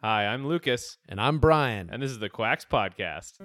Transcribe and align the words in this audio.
Hi, 0.00 0.26
I'm 0.26 0.46
Lucas, 0.46 0.98
And 1.08 1.20
I'm 1.20 1.38
Brian. 1.40 1.90
and 1.90 2.02
this 2.02 2.10
is 2.10 2.18
the 2.20 2.28
Quacks 2.28 2.64
Podcast. 2.64 3.38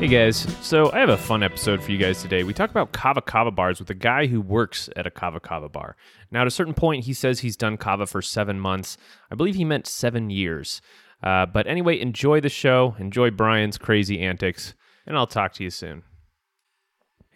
Hey 0.00 0.08
guys, 0.08 0.38
so 0.60 0.92
I 0.92 0.98
have 0.98 1.08
a 1.08 1.16
fun 1.16 1.42
episode 1.42 1.82
for 1.82 1.90
you 1.92 1.96
guys 1.96 2.20
today. 2.20 2.42
We 2.42 2.52
talk 2.52 2.68
about 2.70 2.92
kava 2.92 3.22
kava 3.22 3.50
bars 3.50 3.78
with 3.78 3.88
a 3.88 3.94
guy 3.94 4.26
who 4.26 4.40
works 4.40 4.90
at 4.96 5.06
a 5.06 5.10
kava 5.10 5.40
kava 5.40 5.68
bar. 5.70 5.96
Now, 6.30 6.42
at 6.42 6.46
a 6.46 6.50
certain 6.50 6.74
point, 6.74 7.04
he 7.04 7.14
says 7.14 7.40
he's 7.40 7.56
done 7.56 7.78
kava 7.78 8.06
for 8.06 8.20
seven 8.20 8.60
months. 8.60 8.98
I 9.30 9.34
believe 9.34 9.54
he 9.54 9.64
meant 9.64 9.86
seven 9.86 10.28
years. 10.28 10.82
Uh, 11.22 11.46
but 11.46 11.66
anyway, 11.66 11.98
enjoy 11.98 12.40
the 12.40 12.50
show, 12.50 12.96
enjoy 12.98 13.30
Brian's 13.30 13.78
crazy 13.78 14.20
antics, 14.20 14.74
and 15.06 15.16
I'll 15.16 15.26
talk 15.28 15.54
to 15.54 15.64
you 15.64 15.70
soon. 15.70 16.02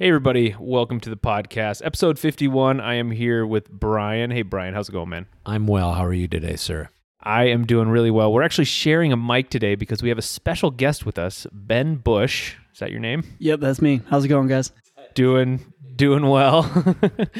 Hey, 0.00 0.06
everybody, 0.06 0.54
welcome 0.60 1.00
to 1.00 1.10
the 1.10 1.16
podcast. 1.16 1.84
Episode 1.84 2.20
51. 2.20 2.80
I 2.80 2.94
am 2.94 3.10
here 3.10 3.44
with 3.44 3.68
Brian. 3.68 4.30
Hey, 4.30 4.42
Brian, 4.42 4.72
how's 4.72 4.88
it 4.88 4.92
going, 4.92 5.08
man? 5.08 5.26
I'm 5.44 5.66
well. 5.66 5.92
How 5.94 6.04
are 6.04 6.12
you 6.12 6.28
today, 6.28 6.54
sir? 6.54 6.88
I 7.20 7.46
am 7.46 7.66
doing 7.66 7.88
really 7.88 8.12
well. 8.12 8.32
We're 8.32 8.44
actually 8.44 8.66
sharing 8.66 9.12
a 9.12 9.16
mic 9.16 9.50
today 9.50 9.74
because 9.74 10.00
we 10.00 10.08
have 10.10 10.16
a 10.16 10.22
special 10.22 10.70
guest 10.70 11.04
with 11.04 11.18
us, 11.18 11.48
Ben 11.52 11.96
Bush. 11.96 12.54
Is 12.72 12.78
that 12.78 12.92
your 12.92 13.00
name? 13.00 13.24
Yep, 13.40 13.58
that's 13.58 13.82
me. 13.82 14.00
How's 14.08 14.24
it 14.24 14.28
going, 14.28 14.46
guys? 14.46 14.70
Doing 15.14 15.72
doing 15.96 16.26
well. 16.26 16.70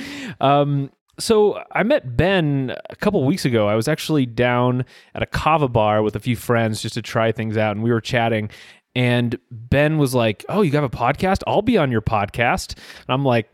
um, 0.41 0.91
so 1.21 1.63
I 1.73 1.85
met 1.85 2.17
Ben 2.17 2.75
a 2.91 2.97
couple 2.97 3.25
weeks 3.25 3.45
ago. 3.45 3.69
I 3.69 3.77
was 3.77 3.87
actually 3.87 4.27
down 4.27 4.85
at 5.15 5.23
a 5.23 5.27
kava 5.27 5.69
bar 5.69 6.03
with 6.03 6.17
a 6.17 6.21
few 6.21 6.35
friends 6.35 6.83
just 6.83 6.95
to 6.95 7.03
try 7.03 7.31
things 7.31 7.57
out, 7.57 7.77
and 7.77 7.85
we 7.85 7.93
were 7.93 8.01
chatting. 8.01 8.51
And 8.95 9.39
Ben 9.51 9.99
was 9.99 10.15
like, 10.15 10.45
"Oh, 10.49 10.63
you 10.63 10.73
have 10.73 10.85
a 10.85 10.91
podcast? 10.91 11.43
I'll 11.47 11.63
be 11.63 11.79
on 11.79 11.93
your 11.93 12.03
podcast." 12.03 12.77
And 12.77 13.09
I'm 13.09 13.25
like, 13.25 13.51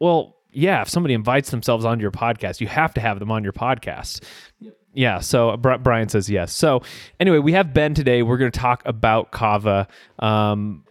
"Well, 0.00 0.36
yeah. 0.50 0.82
If 0.82 0.88
somebody 0.88 1.14
invites 1.14 1.50
themselves 1.50 1.84
onto 1.84 2.02
your 2.02 2.10
podcast, 2.10 2.60
you 2.60 2.68
have 2.68 2.94
to 2.94 3.00
have 3.00 3.18
them 3.18 3.30
on 3.30 3.44
your 3.44 3.52
podcast." 3.52 4.22
Yeah, 4.94 5.20
so 5.20 5.56
Brian 5.56 6.08
says 6.08 6.28
yes. 6.28 6.52
So 6.52 6.82
anyway, 7.20 7.38
we 7.38 7.52
have 7.52 7.72
Ben 7.74 7.94
today. 7.94 8.22
We're 8.22 8.38
going 8.38 8.50
to 8.50 8.58
talk 8.58 8.82
about 8.84 9.30
kava. 9.30 9.86
Um, 10.18 10.84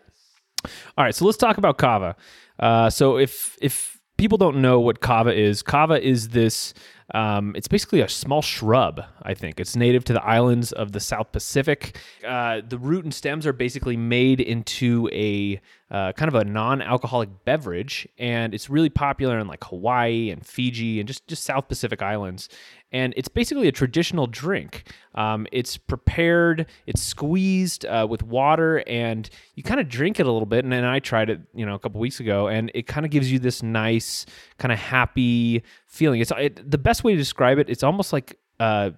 all 0.97 1.03
right, 1.03 1.13
so 1.13 1.25
let's 1.25 1.37
talk 1.37 1.57
about 1.57 1.77
kava. 1.77 2.15
Uh, 2.59 2.89
so 2.89 3.17
if 3.17 3.57
if 3.61 3.99
people 4.17 4.37
don't 4.37 4.61
know 4.61 4.79
what 4.79 5.01
kava 5.01 5.33
is, 5.33 5.61
kava 5.61 6.01
is 6.01 6.29
this. 6.29 6.73
Um, 7.13 7.53
it's 7.55 7.67
basically 7.67 8.01
a 8.01 8.09
small 8.09 8.41
shrub. 8.41 9.01
I 9.23 9.33
think 9.33 9.59
it's 9.59 9.75
native 9.75 10.03
to 10.05 10.13
the 10.13 10.23
islands 10.23 10.71
of 10.71 10.91
the 10.91 10.99
South 10.99 11.31
Pacific. 11.31 11.97
Uh, 12.25 12.61
the 12.67 12.77
root 12.77 13.05
and 13.05 13.13
stems 13.13 13.45
are 13.45 13.53
basically 13.53 13.95
made 13.95 14.41
into 14.41 15.09
a 15.13 15.61
uh, 15.89 16.11
kind 16.13 16.27
of 16.27 16.35
a 16.35 16.43
non-alcoholic 16.43 17.29
beverage, 17.45 18.07
and 18.17 18.53
it's 18.53 18.69
really 18.69 18.89
popular 18.89 19.39
in 19.39 19.47
like 19.47 19.63
Hawaii 19.63 20.29
and 20.29 20.45
Fiji 20.45 20.99
and 20.99 21.07
just 21.07 21.25
just 21.27 21.43
South 21.43 21.67
Pacific 21.67 22.01
islands. 22.01 22.49
And 22.91 23.13
it's 23.17 23.27
basically 23.27 23.67
a 23.67 23.71
traditional 23.71 24.27
drink. 24.27 24.91
Um, 25.15 25.45
it's 25.51 25.75
prepared, 25.77 26.67
it's 26.85 27.01
squeezed 27.01 27.85
uh, 27.85 28.07
with 28.09 28.23
water, 28.23 28.83
and 28.87 29.29
you 29.55 29.63
kind 29.63 29.79
of 29.79 29.89
drink 29.89 30.19
it 30.19 30.25
a 30.25 30.31
little 30.31 30.45
bit. 30.45 30.63
And 30.63 30.71
then 30.71 30.85
I 30.85 30.99
tried 30.99 31.29
it, 31.29 31.41
you 31.53 31.65
know, 31.65 31.75
a 31.75 31.79
couple 31.79 31.99
weeks 31.99 32.19
ago, 32.19 32.47
and 32.47 32.71
it 32.73 32.87
kind 32.87 33.05
of 33.05 33.11
gives 33.11 33.31
you 33.31 33.39
this 33.39 33.61
nice, 33.61 34.25
kind 34.57 34.71
of 34.71 34.79
happy 34.79 35.63
feeling. 35.85 36.21
It's 36.21 36.31
it, 36.37 36.69
the 36.69 36.77
best 36.77 37.03
way 37.03 37.13
to 37.13 37.17
describe 37.17 37.59
it. 37.59 37.69
It's 37.69 37.83
almost 37.83 38.13
like 38.13 38.37
uh, 38.59 38.91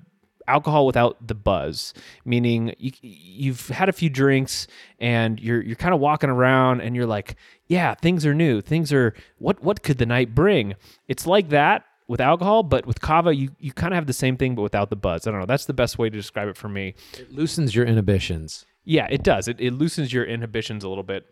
alcohol 0.50 0.86
without 0.86 1.28
the 1.28 1.36
buzz, 1.36 1.94
meaning 2.25 2.73
you, 2.78 2.92
you've 3.02 3.69
had 3.69 3.89
a 3.89 3.94
few 3.94 4.09
drinks 4.09 4.67
and 5.00 5.39
you're 5.39 5.61
you're 5.61 5.75
kind 5.75 5.94
of 5.94 6.00
walking 6.00 6.30
around 6.30 6.81
and 6.81 6.95
you're 6.95 7.06
like, 7.06 7.36
yeah, 7.67 7.94
things 7.95 8.25
are 8.25 8.33
new, 8.33 8.61
things 8.61 8.91
are 8.91 9.14
what 9.38 9.64
what 9.64 9.83
could 9.83 9.97
the 9.97 10.06
night 10.06 10.36
bring? 10.36 10.75
It's 11.08 11.25
like 11.25 11.50
that 11.50 11.86
with 12.08 12.19
alcohol, 12.19 12.64
but 12.64 12.86
with 12.86 13.00
kava, 13.00 13.33
you 13.36 13.52
you 13.59 13.72
kind 13.72 13.94
of 13.94 13.95
have 13.95 14.08
the 14.08 14.14
same 14.14 14.36
thing, 14.36 14.56
but 14.56 14.64
without 14.64 14.89
the 14.89 14.95
buzz. 14.95 15.28
I 15.28 15.31
don't 15.31 15.39
know. 15.39 15.45
That's 15.45 15.66
the 15.66 15.73
best 15.73 15.97
way 15.97 16.09
to 16.09 16.17
describe 16.17 16.47
it 16.47 16.58
for 16.58 16.67
me. 16.67 16.95
It 17.13 17.31
loosens 17.31 17.75
your 17.75 17.86
inhibitions. 17.86 18.66
Yeah, 18.84 19.07
it 19.09 19.24
does. 19.24 19.47
It, 19.47 19.59
it 19.59 19.72
loosens 19.72 20.12
your 20.12 20.25
inhibitions 20.25 20.84
a 20.84 20.90
little 20.90 21.03
bit. 21.03 21.28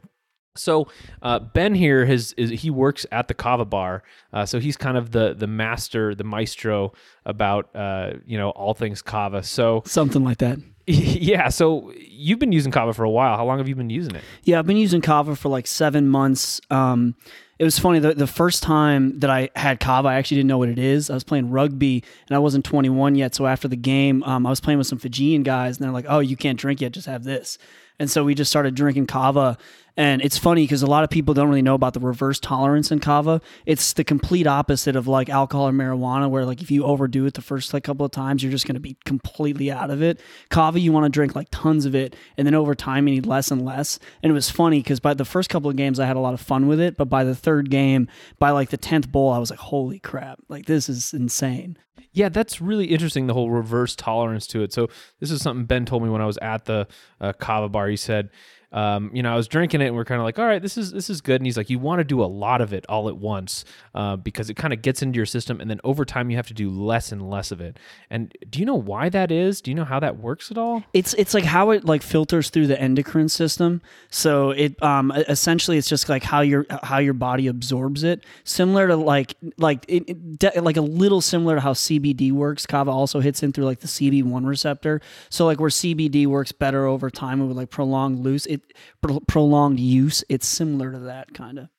So 0.58 0.88
uh, 1.22 1.40
Ben 1.40 1.74
here 1.74 2.06
has 2.06 2.34
is, 2.34 2.50
he 2.50 2.70
works 2.70 3.06
at 3.12 3.28
the 3.28 3.34
Kava 3.34 3.66
bar, 3.66 4.04
uh, 4.34 4.46
so 4.46 4.60
he's 4.60 4.78
kind 4.78 4.98
of 4.98 5.12
the 5.12 5.34
the 5.34 5.48
master, 5.48 6.16
the 6.16 6.24
maestro 6.24 6.94
about 7.26 7.76
uh, 7.76 8.14
you 8.26 8.38
know 8.38 8.50
all 8.52 8.74
things 8.74 9.02
Kava. 9.02 9.44
So 9.44 9.84
Something 9.86 10.24
like 10.24 10.38
that. 10.40 10.60
yeah, 10.90 11.50
so 11.50 11.92
you've 11.98 12.40
been 12.40 12.54
using 12.54 12.72
Kava 12.72 12.94
for 12.94 13.04
a 13.04 13.10
while. 13.10 13.36
How 13.36 13.46
long 13.46 13.58
have 13.58 13.68
you 13.68 13.76
been 13.76 13.90
using 13.90 14.16
it? 14.16 14.24
Yeah, 14.44 14.58
I've 14.58 14.66
been 14.66 14.78
using 14.78 15.02
Kava 15.02 15.36
for 15.36 15.50
like 15.50 15.68
seven 15.68 16.08
months. 16.08 16.62
Um, 16.70 17.16
it 17.60 17.66
was 17.66 17.78
funny. 17.78 18.00
The, 18.00 18.14
the 18.14 18.28
first 18.28 18.64
time 18.64 19.20
that 19.20 19.30
I 19.30 19.50
had 19.56 19.82
Kava, 19.82 20.08
I 20.08 20.16
actually 20.16 20.38
didn't 20.38 20.48
know 20.48 20.60
what 20.60 20.70
it 20.70 20.80
is. 20.80 21.10
I 21.10 21.14
was 21.14 21.24
playing 21.24 21.50
rugby 21.50 22.04
and 22.30 22.36
I 22.36 22.40
wasn't 22.40 22.64
21 22.64 23.16
yet. 23.16 23.36
So 23.36 23.48
after 23.48 23.68
the 23.68 23.76
game, 23.76 24.24
um, 24.24 24.46
I 24.46 24.50
was 24.50 24.62
playing 24.62 24.78
with 24.78 24.88
some 24.88 25.00
Fijian 25.00 25.44
guys 25.44 25.78
and 25.78 25.84
they're 25.84 25.92
like, 25.92 26.06
oh, 26.08 26.20
you 26.20 26.38
can't 26.38 26.60
drink 26.60 26.80
yet, 26.80 26.94
just 26.94 27.08
have 27.08 27.24
this. 27.24 27.58
And 28.00 28.10
so 28.10 28.24
we 28.24 28.36
just 28.36 28.52
started 28.52 28.76
drinking 28.76 29.08
Kava. 29.08 29.58
And 29.98 30.22
it's 30.22 30.38
funny 30.38 30.64
because 30.64 30.84
a 30.84 30.88
lot 30.88 31.04
of 31.04 31.10
people 31.10 31.34
don't 31.34 31.50
really 31.50 31.64
know 31.64 31.74
about 31.74 31.96
the 31.96 32.00
reverse 32.00 32.40
tolerance 32.40 32.92
in 32.92 33.00
Kava. 33.00 33.42
It's 33.66 33.94
the 33.94 34.04
complete 34.04 34.46
opposite 34.46 34.96
of 34.96 35.08
like 35.08 35.28
alcohol 35.28 35.68
or 35.68 35.72
marijuana, 35.72 36.30
where 36.30 36.46
like 36.46 36.62
if 36.62 36.70
you 36.70 36.84
overdo 36.86 37.26
it 37.26 37.34
the 37.34 37.42
first 37.42 37.74
like 37.74 37.84
couple 37.84 38.06
of 38.06 38.12
times, 38.12 38.44
you're 38.44 38.52
just 38.52 38.68
going 38.68 38.76
to 38.76 38.80
be 38.80 38.96
completely 39.06 39.72
out 39.72 39.90
of 39.90 40.04
it. 40.04 40.22
Kava, 40.50 40.80
you 40.80 40.92
want 40.92 41.06
to 41.06 41.10
drink 41.10 41.36
like 41.36 41.48
tons 41.50 41.86
of 41.86 41.96
it, 41.96 42.16
and 42.38 42.46
then 42.46 42.54
over 42.54 42.76
time 42.76 43.08
you 43.08 43.16
need 43.16 43.26
less 43.26 43.50
and 43.50 43.66
less. 43.66 43.98
And 44.22 44.30
it 44.30 44.34
was 44.34 44.52
funny 44.52 44.80
because 44.80 45.00
by 45.00 45.16
the 45.16 45.26
first 45.26 45.50
couple 45.50 45.70
of 45.70 45.76
games, 45.76 46.00
I 46.00 46.06
had 46.06 46.16
a 46.16 46.22
lot 46.22 46.36
of 46.36 46.42
fun 46.42 46.68
with 46.68 46.80
it, 46.80 46.96
but 46.96 47.06
by 47.06 47.24
the 47.24 47.36
third 47.36 47.72
game, 47.72 48.08
by 48.38 48.52
like 48.52 48.70
the 48.70 48.78
tenth 48.78 49.12
bowl, 49.12 49.32
I 49.32 49.40
was 49.40 49.50
like, 49.50 49.60
"Holy 49.60 50.00
crap! 50.00 50.40
Like 50.48 50.68
this 50.68 50.90
is 50.90 51.12
insane." 51.12 51.78
Yeah, 52.12 52.30
that's 52.30 52.62
really 52.62 52.86
interesting. 52.86 53.28
The 53.28 53.34
whole 53.34 53.52
reverse 53.52 53.96
tolerance 53.96 54.48
to 54.48 54.64
it. 54.64 54.74
So 54.74 54.90
this 55.20 55.32
is 55.32 55.42
something 55.42 55.66
Ben 55.66 55.86
told 55.86 56.04
me 56.04 56.10
when 56.10 56.22
I 56.22 56.26
was 56.26 56.38
at 56.42 56.66
the 56.66 56.88
uh, 57.20 57.34
Kava 57.34 57.70
bar. 57.70 57.88
He 57.90 57.98
said, 57.98 58.30
um, 58.72 59.12
you 59.14 59.24
know, 59.24 59.32
I 59.32 59.36
was 59.36 59.48
drinking 59.48 59.82
it, 59.82 59.88
and 59.88 59.96
we're 59.96 60.06
kind 60.06 60.20
of 60.20 60.26
like, 60.26 60.38
all 60.38 60.46
right, 60.46 60.62
this 60.62 60.78
is 60.78 60.92
this 60.92 61.10
is 61.10 61.22
good. 61.22 61.40
And 61.40 61.46
he's 61.46 61.56
like, 61.56 61.70
you 61.70 61.80
want 61.80 62.00
to 62.00 62.04
do 62.04 62.22
a 62.22 62.26
lot 62.26 62.60
of 62.60 62.74
it 62.74 62.86
all 62.90 63.08
at 63.08 63.18
once 63.18 63.64
uh, 63.96 64.18
because 64.18 64.50
it 64.50 64.56
kind 64.56 64.74
of 64.74 64.82
gets 64.82 65.02
into 65.02 65.16
your 65.16 65.26
system, 65.26 65.62
and 65.62 65.70
then 65.70 65.80
over 65.84 66.04
time 66.04 66.30
you 66.30 66.36
have 66.36 66.48
to 66.48 66.54
do 66.54 66.70
less 66.70 67.12
and 67.12 67.30
less 67.30 67.52
of 67.52 67.62
it. 67.62 67.78
And 68.10 68.36
do 68.50 68.60
you 68.60 68.66
know 68.66 68.76
why 68.76 69.08
that 69.10 69.32
is? 69.32 69.62
Do 69.62 69.72
you 69.72 69.76
know 69.76 69.86
how 69.86 70.00
that 70.02 70.18
works 70.18 70.52
at 70.52 70.58
all? 70.58 70.84
It's 70.94 71.14
it's 71.14 71.34
like 71.34 71.46
how 71.46 71.70
it 71.70 71.86
like 71.86 72.02
filters 72.02 72.50
through 72.50 72.68
the 72.68 72.80
endocrine 72.80 73.30
system. 73.30 73.82
So 74.10 74.52
it 74.52 74.82
um 74.84 75.12
essentially 75.12 75.78
it's 75.78 75.88
just 75.88 76.10
like 76.10 76.24
how 76.24 76.42
your 76.42 76.66
how 76.84 76.98
your 76.98 77.14
body 77.14 77.48
absorbs 77.48 78.04
it. 78.04 78.26
Similar 78.44 78.90
to 78.90 78.98
like 78.98 79.36
like 79.58 79.86
it, 79.88 80.10
it 80.44 80.64
like 80.64 80.78
a 80.78 80.82
little 80.82 81.22
similar 81.22 81.56
to 81.56 81.62
how 81.62 81.74
CBD 81.74 82.34
works. 82.34 82.66
Kava 82.66 82.92
also 82.92 83.22
hits 83.22 83.44
in 83.44 83.54
through 83.54 83.66
like 83.66 83.80
the 83.80 83.88
CB1 83.88 84.46
receptor. 84.46 85.00
So 85.30 85.46
like 85.46 85.62
where 85.62 85.70
CBD 85.70 86.28
works 86.28 86.52
better 86.52 86.86
over 86.86 87.10
time 87.10 87.42
it 87.42 87.46
would 87.46 87.56
like 87.56 87.70
prolong 87.70 88.22
loose 88.22 88.46
it 88.46 88.57
pro- 89.02 89.20
prolonged 89.22 89.80
use. 89.80 90.24
It's 90.30 90.48
similar 90.48 90.92
to 90.92 91.00
that 91.00 91.34
kind 91.34 91.60
of. 91.60 91.70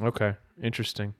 Okay, 0.00 0.34
interesting. 0.62 1.14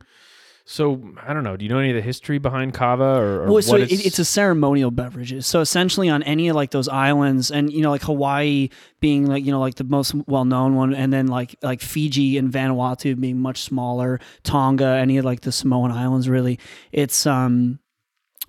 So 0.70 1.03
I 1.26 1.32
don't 1.32 1.44
know. 1.44 1.56
Do 1.56 1.64
you 1.64 1.70
know 1.70 1.78
any 1.78 1.88
of 1.88 1.97
the 1.97 2.03
history 2.03 2.36
behind 2.36 2.75
kava 2.75 3.03
or, 3.03 3.44
or 3.44 3.53
Well, 3.53 3.62
so 3.62 3.72
what 3.72 3.81
it, 3.81 4.04
it's 4.04 4.19
a 4.19 4.25
ceremonial 4.25 4.91
beverage. 4.91 5.42
So 5.42 5.60
essentially, 5.60 6.10
on 6.10 6.22
any 6.25 6.48
of 6.48 6.56
like 6.56 6.72
those 6.72 6.88
islands, 6.88 7.50
and 7.50 7.72
you 7.72 7.81
know, 7.81 7.88
like 7.88 8.03
Hawaii 8.03 8.69
being 9.00 9.25
like 9.25 9.47
you 9.47 9.50
know 9.50 9.60
like 9.60 9.76
the 9.76 9.84
most 9.84 10.14
well 10.26 10.44
known 10.44 10.76
one, 10.76 10.92
and 10.94 11.10
then 11.10 11.26
like 11.28 11.56
like 11.62 11.80
Fiji 11.80 12.36
and 12.36 12.53
Vanuatu 12.53 13.19
being 13.19 13.41
much 13.41 13.62
smaller, 13.62 14.20
Tonga, 14.42 14.84
any 14.84 15.16
of 15.16 15.25
like 15.25 15.41
the 15.41 15.53
Samoan 15.53 15.91
islands, 15.91 16.28
really, 16.28 16.59
it's 16.92 17.26
um 17.26 17.78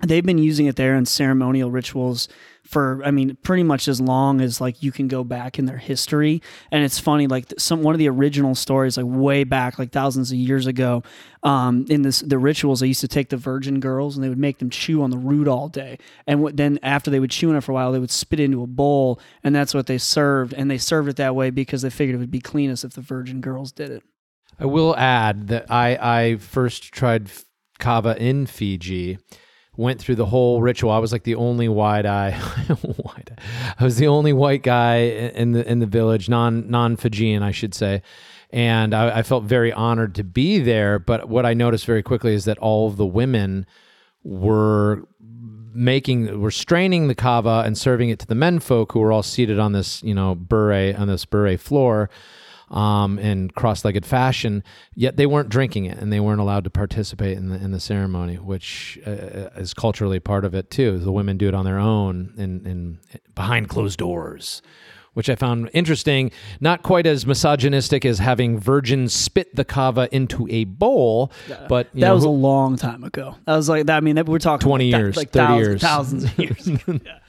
they've 0.02 0.26
been 0.26 0.38
using 0.38 0.66
it 0.68 0.76
there 0.76 0.96
in 0.96 1.06
ceremonial 1.06 1.72
rituals 1.72 2.28
for 2.64 3.02
I 3.04 3.10
mean 3.10 3.36
pretty 3.42 3.64
much 3.64 3.88
as 3.88 4.00
long 4.00 4.42
as 4.42 4.62
like 4.62 4.84
you 4.84 4.92
can 4.92 5.08
go 5.08 5.24
back 5.24 5.58
in 5.58 5.66
their 5.66 5.78
history. 5.78 6.42
And 6.72 6.84
it's 6.84 7.00
funny 7.00 7.28
like 7.28 7.52
some 7.58 7.82
one 7.82 7.96
of 7.96 8.00
the 8.00 8.10
original 8.10 8.54
stories 8.56 8.96
like 8.96 9.06
way 9.08 9.44
back 9.44 9.80
like 9.80 9.92
thousands 9.92 10.32
of 10.32 10.38
years 10.38 10.68
ago 10.68 11.04
um, 11.44 11.86
in 11.90 12.04
this 12.04 12.20
the 12.20 12.38
rituals 12.38 12.82
they 12.82 12.88
used 12.88 13.02
to 13.02 13.08
take 13.08 13.30
the 13.30 13.38
virgin 13.38 13.80
girls 13.80 14.16
and 14.16 14.24
they 14.24 14.30
would 14.30 14.38
make 14.38 14.60
them 14.60 14.70
chew 14.70 15.02
on 15.02 15.10
the 15.10 15.18
root 15.18 15.48
all 15.48 15.68
day. 15.68 15.98
And 16.28 16.42
what, 16.42 16.58
then 16.58 16.80
after 16.84 17.10
they 17.10 17.20
would 17.20 17.32
chew 17.32 17.50
on 17.50 17.56
it 17.56 17.62
for 17.62 17.72
a 17.72 17.76
while 17.76 17.92
they 17.92 18.00
would 18.00 18.12
spit 18.12 18.40
it 18.40 18.44
into 18.44 18.62
a 18.62 18.68
bowl 18.68 19.20
and 19.44 19.56
that's 19.56 19.74
what 19.74 19.88
they 19.88 19.98
served. 19.98 20.54
And 20.54 20.70
they 20.70 20.78
served 20.78 21.10
it 21.10 21.16
that 21.16 21.36
way 21.36 21.50
because 21.50 21.82
they 21.82 21.90
figured 21.90 22.16
it 22.16 22.20
would 22.20 22.32
be 22.32 22.42
cleanest 22.42 22.86
if 22.86 22.94
the 22.94 23.02
virgin 23.02 23.42
girls 23.42 23.72
did 23.72 23.90
it. 23.90 24.04
I 24.60 24.66
will 24.66 24.96
add 24.96 25.48
that 25.48 25.72
I, 25.72 25.98
I 26.02 26.36
first 26.38 26.92
tried 26.92 27.32
kava 27.80 28.16
in 28.22 28.46
Fiji, 28.46 29.18
went 29.78 30.00
through 30.00 30.16
the 30.16 30.26
whole 30.26 30.62
ritual. 30.62 30.92
I 30.92 31.00
was 31.00 31.12
like 31.12 31.24
the 31.24 31.36
only 31.36 31.70
wide 31.70 32.06
eye, 32.06 32.32
white. 32.82 33.32
I 33.80 33.84
was 33.84 33.98
the 33.98 34.08
only 34.08 34.34
white 34.34 34.64
guy 34.64 34.98
in 34.98 35.54
the 35.54 35.70
in 35.70 35.80
the 35.80 35.86
village, 35.86 36.30
non 36.30 36.70
non 36.70 36.96
Fijian, 36.96 37.44
I 37.44 37.52
should 37.52 37.74
say. 37.74 38.02
And 38.52 38.94
I, 38.94 39.20
I 39.20 39.24
felt 39.24 39.44
very 39.44 39.72
honored 39.72 40.16
to 40.16 40.24
be 40.24 40.60
there. 40.60 40.98
But 40.98 41.30
what 41.30 41.46
I 41.46 41.54
noticed 41.54 41.86
very 41.86 42.02
quickly 42.02 42.34
is 42.34 42.46
that 42.46 42.58
all 42.58 42.88
of 42.88 42.98
the 42.98 43.06
women 43.06 43.66
were 44.24 45.08
making 45.74 46.42
were 46.42 46.52
straining 46.52 47.08
the 47.08 47.16
kava 47.16 47.64
and 47.66 47.78
serving 47.78 48.10
it 48.10 48.20
to 48.20 48.28
the 48.28 48.36
men 48.36 48.60
folk 48.60 48.92
who 48.92 49.00
were 49.00 49.12
all 49.12 49.24
seated 49.24 49.60
on 49.60 49.72
this 49.72 50.02
you 50.04 50.14
know 50.14 50.36
bure 50.36 50.98
on 50.98 51.08
this 51.08 51.26
bure 51.26 51.58
floor 51.58 52.10
um, 52.72 53.20
in 53.20 53.50
cross-legged 53.52 54.06
fashion. 54.06 54.64
Yet 54.96 55.18
they 55.18 55.26
weren't 55.26 55.50
drinking 55.50 55.86
it, 55.86 55.98
and 55.98 56.12
they 56.12 56.20
weren't 56.20 56.42
allowed 56.42 56.64
to 56.66 56.70
participate 56.70 57.38
in 57.38 57.50
the 57.50 57.56
in 57.56 57.72
the 57.72 57.80
ceremony, 57.80 58.36
which 58.36 59.00
uh, 59.06 59.12
is 59.58 59.74
culturally 59.74 60.20
part 60.20 60.46
of 60.46 60.54
it 60.54 60.70
too. 60.70 61.00
The 61.00 61.12
women 61.12 61.38
do 61.38 61.48
it 61.48 61.54
on 61.54 61.66
their 61.66 61.80
own 61.80 62.34
in, 62.38 62.66
in 62.66 63.00
behind 63.36 63.70
closed 63.70 64.00
doors 64.00 64.62
which 65.14 65.30
I 65.30 65.36
found 65.36 65.70
interesting. 65.74 66.32
Not 66.62 66.84
quite 66.84 67.06
as 67.06 67.26
misogynistic 67.26 68.06
as 68.06 68.20
having 68.20 68.58
virgins 68.58 69.14
spit 69.14 69.54
the 69.56 69.66
kava 69.66 70.08
into 70.14 70.48
a 70.50 70.64
bowl, 70.64 71.32
but 71.68 71.90
you 71.94 72.02
that 72.02 72.08
know, 72.08 72.16
was 72.16 72.24
a 72.24 72.30
long 72.30 72.78
time 72.78 73.04
ago. 73.04 73.36
That 73.46 73.56
was 73.58 73.68
like 73.68 73.88
that. 73.88 73.98
I 73.98 74.00
mean, 74.00 74.16
that, 74.16 74.28
we're 74.28 74.40
talking 74.40 74.66
20 74.66 74.92
that- 74.92 74.98
years, 74.98 75.18
like 75.18 75.32
30 75.32 75.46
thousands, 75.46 75.68
years. 75.74 75.82
thousands 75.82 76.24
of 76.24 76.40
years. 76.40 77.02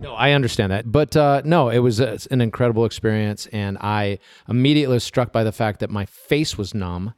No, 0.00 0.14
I 0.14 0.32
understand 0.32 0.72
that, 0.72 0.90
but 0.90 1.16
uh, 1.16 1.42
no, 1.44 1.68
it 1.68 1.78
was 1.78 2.00
a, 2.00 2.18
an 2.30 2.40
incredible 2.40 2.84
experience, 2.84 3.46
and 3.52 3.76
I 3.80 4.18
immediately 4.48 4.94
was 4.94 5.04
struck 5.04 5.32
by 5.32 5.44
the 5.44 5.52
fact 5.52 5.80
that 5.80 5.90
my 5.90 6.06
face 6.06 6.56
was 6.56 6.74
numb, 6.74 7.14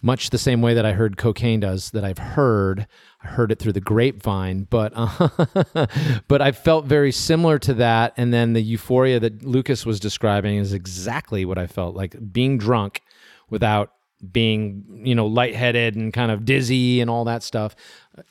much 0.00 0.30
the 0.30 0.38
same 0.38 0.62
way 0.62 0.74
that 0.74 0.86
I 0.86 0.92
heard 0.92 1.16
cocaine 1.16 1.60
does. 1.60 1.90
That 1.90 2.04
I've 2.04 2.18
heard, 2.18 2.86
I 3.22 3.28
heard 3.28 3.50
it 3.50 3.58
through 3.58 3.72
the 3.72 3.80
grapevine, 3.80 4.66
but 4.70 4.92
uh, 4.94 5.86
but 6.28 6.40
I 6.40 6.52
felt 6.52 6.84
very 6.84 7.12
similar 7.12 7.58
to 7.60 7.74
that, 7.74 8.14
and 8.16 8.32
then 8.32 8.52
the 8.52 8.62
euphoria 8.62 9.20
that 9.20 9.42
Lucas 9.44 9.84
was 9.84 9.98
describing 10.00 10.56
is 10.58 10.72
exactly 10.72 11.44
what 11.44 11.58
I 11.58 11.66
felt 11.66 11.96
like 11.96 12.16
being 12.32 12.58
drunk 12.58 13.02
without 13.50 13.92
being 14.32 14.84
you 15.04 15.14
know 15.14 15.26
lightheaded 15.26 15.94
and 15.94 16.12
kind 16.12 16.32
of 16.32 16.44
dizzy 16.44 17.00
and 17.00 17.08
all 17.08 17.24
that 17.24 17.42
stuff 17.42 17.76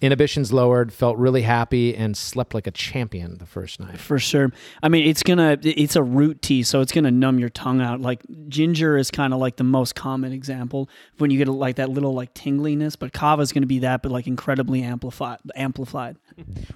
inhibitions 0.01 0.51
lowered 0.51 0.91
felt 0.91 1.17
really 1.17 1.41
happy 1.41 1.95
and 1.95 2.15
slept 2.17 2.53
like 2.53 2.67
a 2.67 2.71
champion 2.71 3.37
the 3.37 3.45
first 3.45 3.79
night 3.79 3.97
For 3.97 4.19
sure. 4.19 4.51
I 4.81 4.89
mean, 4.89 5.07
it's 5.07 5.23
gonna. 5.23 5.57
It's 5.61 5.95
a 5.95 6.03
root 6.03 6.41
tea, 6.41 6.63
so 6.63 6.81
it's 6.81 6.91
gonna 6.91 7.11
numb 7.11 7.39
your 7.39 7.49
tongue 7.49 7.81
out. 7.81 8.01
Like 8.01 8.21
ginger 8.47 8.97
is 8.97 9.11
kind 9.11 9.33
of 9.33 9.39
like 9.39 9.57
the 9.57 9.63
most 9.63 9.95
common 9.95 10.31
example 10.31 10.89
when 11.17 11.31
you 11.31 11.37
get 11.37 11.47
like 11.47 11.77
that 11.77 11.89
little 11.89 12.13
like 12.13 12.33
tingliness. 12.33 12.95
But 12.97 13.13
kava 13.13 13.41
is 13.41 13.51
gonna 13.51 13.65
be 13.65 13.79
that, 13.79 14.01
but 14.01 14.11
like 14.11 14.27
incredibly 14.27 14.81
amplified. 14.81 15.39
Amplified. 15.55 16.17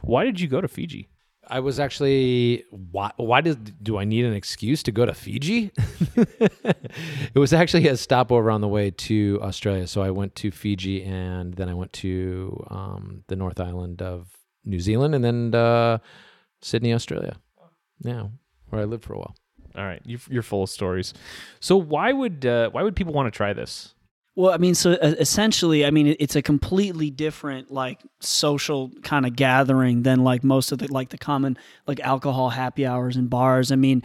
Why 0.01 0.23
did 0.25 0.39
you 0.39 0.47
go 0.47 0.61
to 0.61 0.67
Fiji? 0.67 1.09
I 1.51 1.59
was 1.59 1.81
actually 1.81 2.63
why 2.69 3.11
why 3.17 3.41
did 3.41 3.83
do 3.83 3.97
I 3.97 4.05
need 4.05 4.23
an 4.23 4.33
excuse 4.33 4.81
to 4.83 4.91
go 4.93 5.05
to 5.05 5.13
Fiji? 5.13 5.71
it 6.15 7.35
was 7.35 7.51
actually 7.51 7.89
a 7.89 7.97
stopover 7.97 8.49
on 8.49 8.61
the 8.61 8.69
way 8.69 8.89
to 8.91 9.37
Australia. 9.43 9.85
So 9.85 10.01
I 10.01 10.11
went 10.11 10.33
to 10.35 10.49
Fiji 10.49 11.03
and 11.03 11.53
then 11.55 11.67
I 11.67 11.73
went 11.73 11.91
to 11.93 12.65
um, 12.69 13.23
the 13.27 13.35
North 13.35 13.59
Island 13.59 14.01
of 14.01 14.29
New 14.63 14.79
Zealand 14.79 15.13
and 15.13 15.25
then 15.25 15.53
uh, 15.53 15.97
Sydney, 16.61 16.93
Australia. 16.93 17.35
Yeah, 17.99 18.27
where 18.69 18.81
I 18.81 18.85
lived 18.85 19.03
for 19.03 19.13
a 19.13 19.17
while. 19.17 19.35
All 19.75 19.83
right, 19.83 20.01
you're, 20.05 20.19
you're 20.29 20.43
full 20.43 20.63
of 20.63 20.69
stories. 20.69 21.13
So 21.59 21.75
why 21.75 22.13
would 22.13 22.45
uh, 22.45 22.69
why 22.69 22.81
would 22.81 22.95
people 22.95 23.13
want 23.13 23.31
to 23.31 23.37
try 23.37 23.51
this? 23.51 23.93
Well, 24.35 24.53
I 24.53 24.57
mean, 24.57 24.75
so 24.75 24.91
essentially, 24.91 25.85
I 25.85 25.91
mean, 25.91 26.15
it's 26.19 26.37
a 26.37 26.41
completely 26.41 27.09
different 27.09 27.69
like 27.69 27.99
social 28.21 28.89
kind 29.03 29.25
of 29.25 29.35
gathering 29.35 30.03
than 30.03 30.23
like 30.23 30.43
most 30.43 30.71
of 30.71 30.79
the 30.79 30.91
like 30.91 31.09
the 31.09 31.17
common 31.17 31.57
like 31.85 31.99
alcohol 31.99 32.49
happy 32.49 32.85
hours 32.85 33.17
and 33.17 33.29
bars. 33.29 33.71
I 33.71 33.75
mean, 33.75 34.03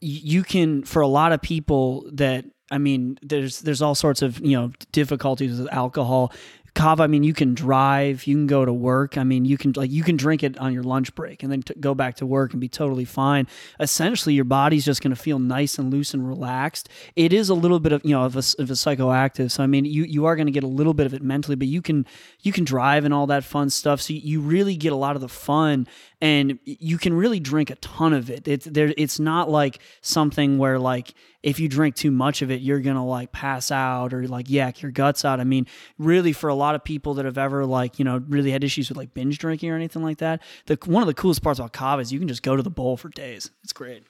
you 0.00 0.42
can 0.42 0.82
for 0.82 1.00
a 1.00 1.06
lot 1.06 1.32
of 1.32 1.42
people 1.42 2.08
that 2.12 2.44
I 2.70 2.78
mean, 2.78 3.18
there's 3.22 3.60
there's 3.60 3.80
all 3.80 3.94
sorts 3.94 4.20
of 4.20 4.40
you 4.40 4.56
know 4.56 4.72
difficulties 4.92 5.58
with 5.58 5.72
alcohol. 5.72 6.32
Kava, 6.78 7.02
I 7.02 7.06
mean, 7.08 7.24
you 7.24 7.34
can 7.34 7.54
drive, 7.54 8.24
you 8.28 8.36
can 8.36 8.46
go 8.46 8.64
to 8.64 8.72
work. 8.72 9.18
I 9.18 9.24
mean, 9.24 9.44
you 9.44 9.58
can 9.58 9.72
like 9.72 9.90
you 9.90 10.04
can 10.04 10.16
drink 10.16 10.44
it 10.44 10.56
on 10.58 10.72
your 10.72 10.84
lunch 10.84 11.12
break 11.16 11.42
and 11.42 11.50
then 11.50 11.62
t- 11.62 11.74
go 11.80 11.92
back 11.92 12.14
to 12.16 12.26
work 12.26 12.52
and 12.52 12.60
be 12.60 12.68
totally 12.68 13.04
fine. 13.04 13.48
Essentially, 13.80 14.34
your 14.34 14.44
body's 14.44 14.84
just 14.84 15.02
going 15.02 15.10
to 15.10 15.20
feel 15.20 15.40
nice 15.40 15.76
and 15.76 15.92
loose 15.92 16.14
and 16.14 16.24
relaxed. 16.24 16.88
It 17.16 17.32
is 17.32 17.48
a 17.48 17.54
little 17.54 17.80
bit 17.80 17.90
of 17.90 18.04
you 18.04 18.12
know 18.12 18.22
of 18.22 18.36
a, 18.36 18.62
of 18.62 18.70
a 18.70 18.74
psychoactive, 18.74 19.50
so 19.50 19.64
I 19.64 19.66
mean, 19.66 19.86
you 19.86 20.04
you 20.04 20.26
are 20.26 20.36
going 20.36 20.46
to 20.46 20.52
get 20.52 20.62
a 20.62 20.68
little 20.68 20.94
bit 20.94 21.04
of 21.06 21.14
it 21.14 21.20
mentally, 21.20 21.56
but 21.56 21.66
you 21.66 21.82
can 21.82 22.06
you 22.42 22.52
can 22.52 22.62
drive 22.62 23.04
and 23.04 23.12
all 23.12 23.26
that 23.26 23.42
fun 23.42 23.70
stuff. 23.70 24.00
So 24.00 24.12
you 24.12 24.40
really 24.40 24.76
get 24.76 24.92
a 24.92 24.96
lot 24.96 25.16
of 25.16 25.20
the 25.20 25.28
fun, 25.28 25.88
and 26.20 26.58
you 26.64 26.98
can 26.98 27.14
really 27.14 27.38
drink 27.38 27.70
a 27.70 27.76
ton 27.76 28.12
of 28.12 28.28
it. 28.28 28.48
It's 28.48 28.66
there. 28.66 28.92
It's 28.96 29.20
not 29.20 29.48
like 29.48 29.80
something 30.00 30.58
where 30.58 30.78
like 30.78 31.14
if 31.42 31.60
you 31.60 31.68
drink 31.68 31.94
too 31.94 32.10
much 32.10 32.42
of 32.42 32.50
it, 32.50 32.60
you're 32.60 32.80
gonna 32.80 33.06
like 33.06 33.30
pass 33.30 33.70
out 33.70 34.12
or 34.12 34.26
like 34.26 34.50
yak 34.50 34.82
your 34.82 34.90
guts 34.90 35.24
out. 35.24 35.38
I 35.38 35.44
mean, 35.44 35.66
really, 35.96 36.32
for 36.32 36.48
a 36.48 36.54
lot 36.54 36.74
of 36.74 36.82
people 36.82 37.14
that 37.14 37.24
have 37.24 37.38
ever 37.38 37.64
like 37.64 37.98
you 37.98 38.04
know 38.04 38.22
really 38.28 38.50
had 38.50 38.64
issues 38.64 38.88
with 38.88 38.98
like 38.98 39.14
binge 39.14 39.38
drinking 39.38 39.70
or 39.70 39.76
anything 39.76 40.02
like 40.02 40.18
that, 40.18 40.42
the 40.66 40.78
one 40.86 41.02
of 41.02 41.06
the 41.06 41.14
coolest 41.14 41.42
parts 41.42 41.60
about 41.60 41.72
kava 41.72 42.02
is 42.02 42.12
you 42.12 42.18
can 42.18 42.28
just 42.28 42.42
go 42.42 42.56
to 42.56 42.62
the 42.62 42.70
bowl 42.70 42.96
for 42.96 43.08
days. 43.08 43.50
It's 43.62 43.72
great. 43.72 44.04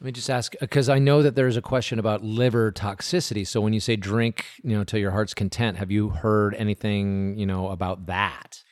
Let 0.00 0.06
me 0.06 0.12
just 0.12 0.30
ask 0.30 0.54
uh, 0.54 0.58
because 0.60 0.88
I 0.88 1.00
know 1.00 1.22
that 1.22 1.34
there's 1.34 1.56
a 1.56 1.62
question 1.62 1.98
about 1.98 2.22
liver 2.22 2.70
toxicity. 2.70 3.44
So 3.44 3.60
when 3.60 3.72
you 3.72 3.80
say 3.80 3.96
drink, 3.96 4.46
you 4.62 4.76
know, 4.76 4.84
till 4.84 5.00
your 5.00 5.10
heart's 5.10 5.34
content, 5.34 5.76
have 5.78 5.90
you 5.90 6.10
heard 6.10 6.54
anything, 6.54 7.36
you 7.36 7.46
know, 7.46 7.68
about 7.70 8.06
that? 8.06 8.62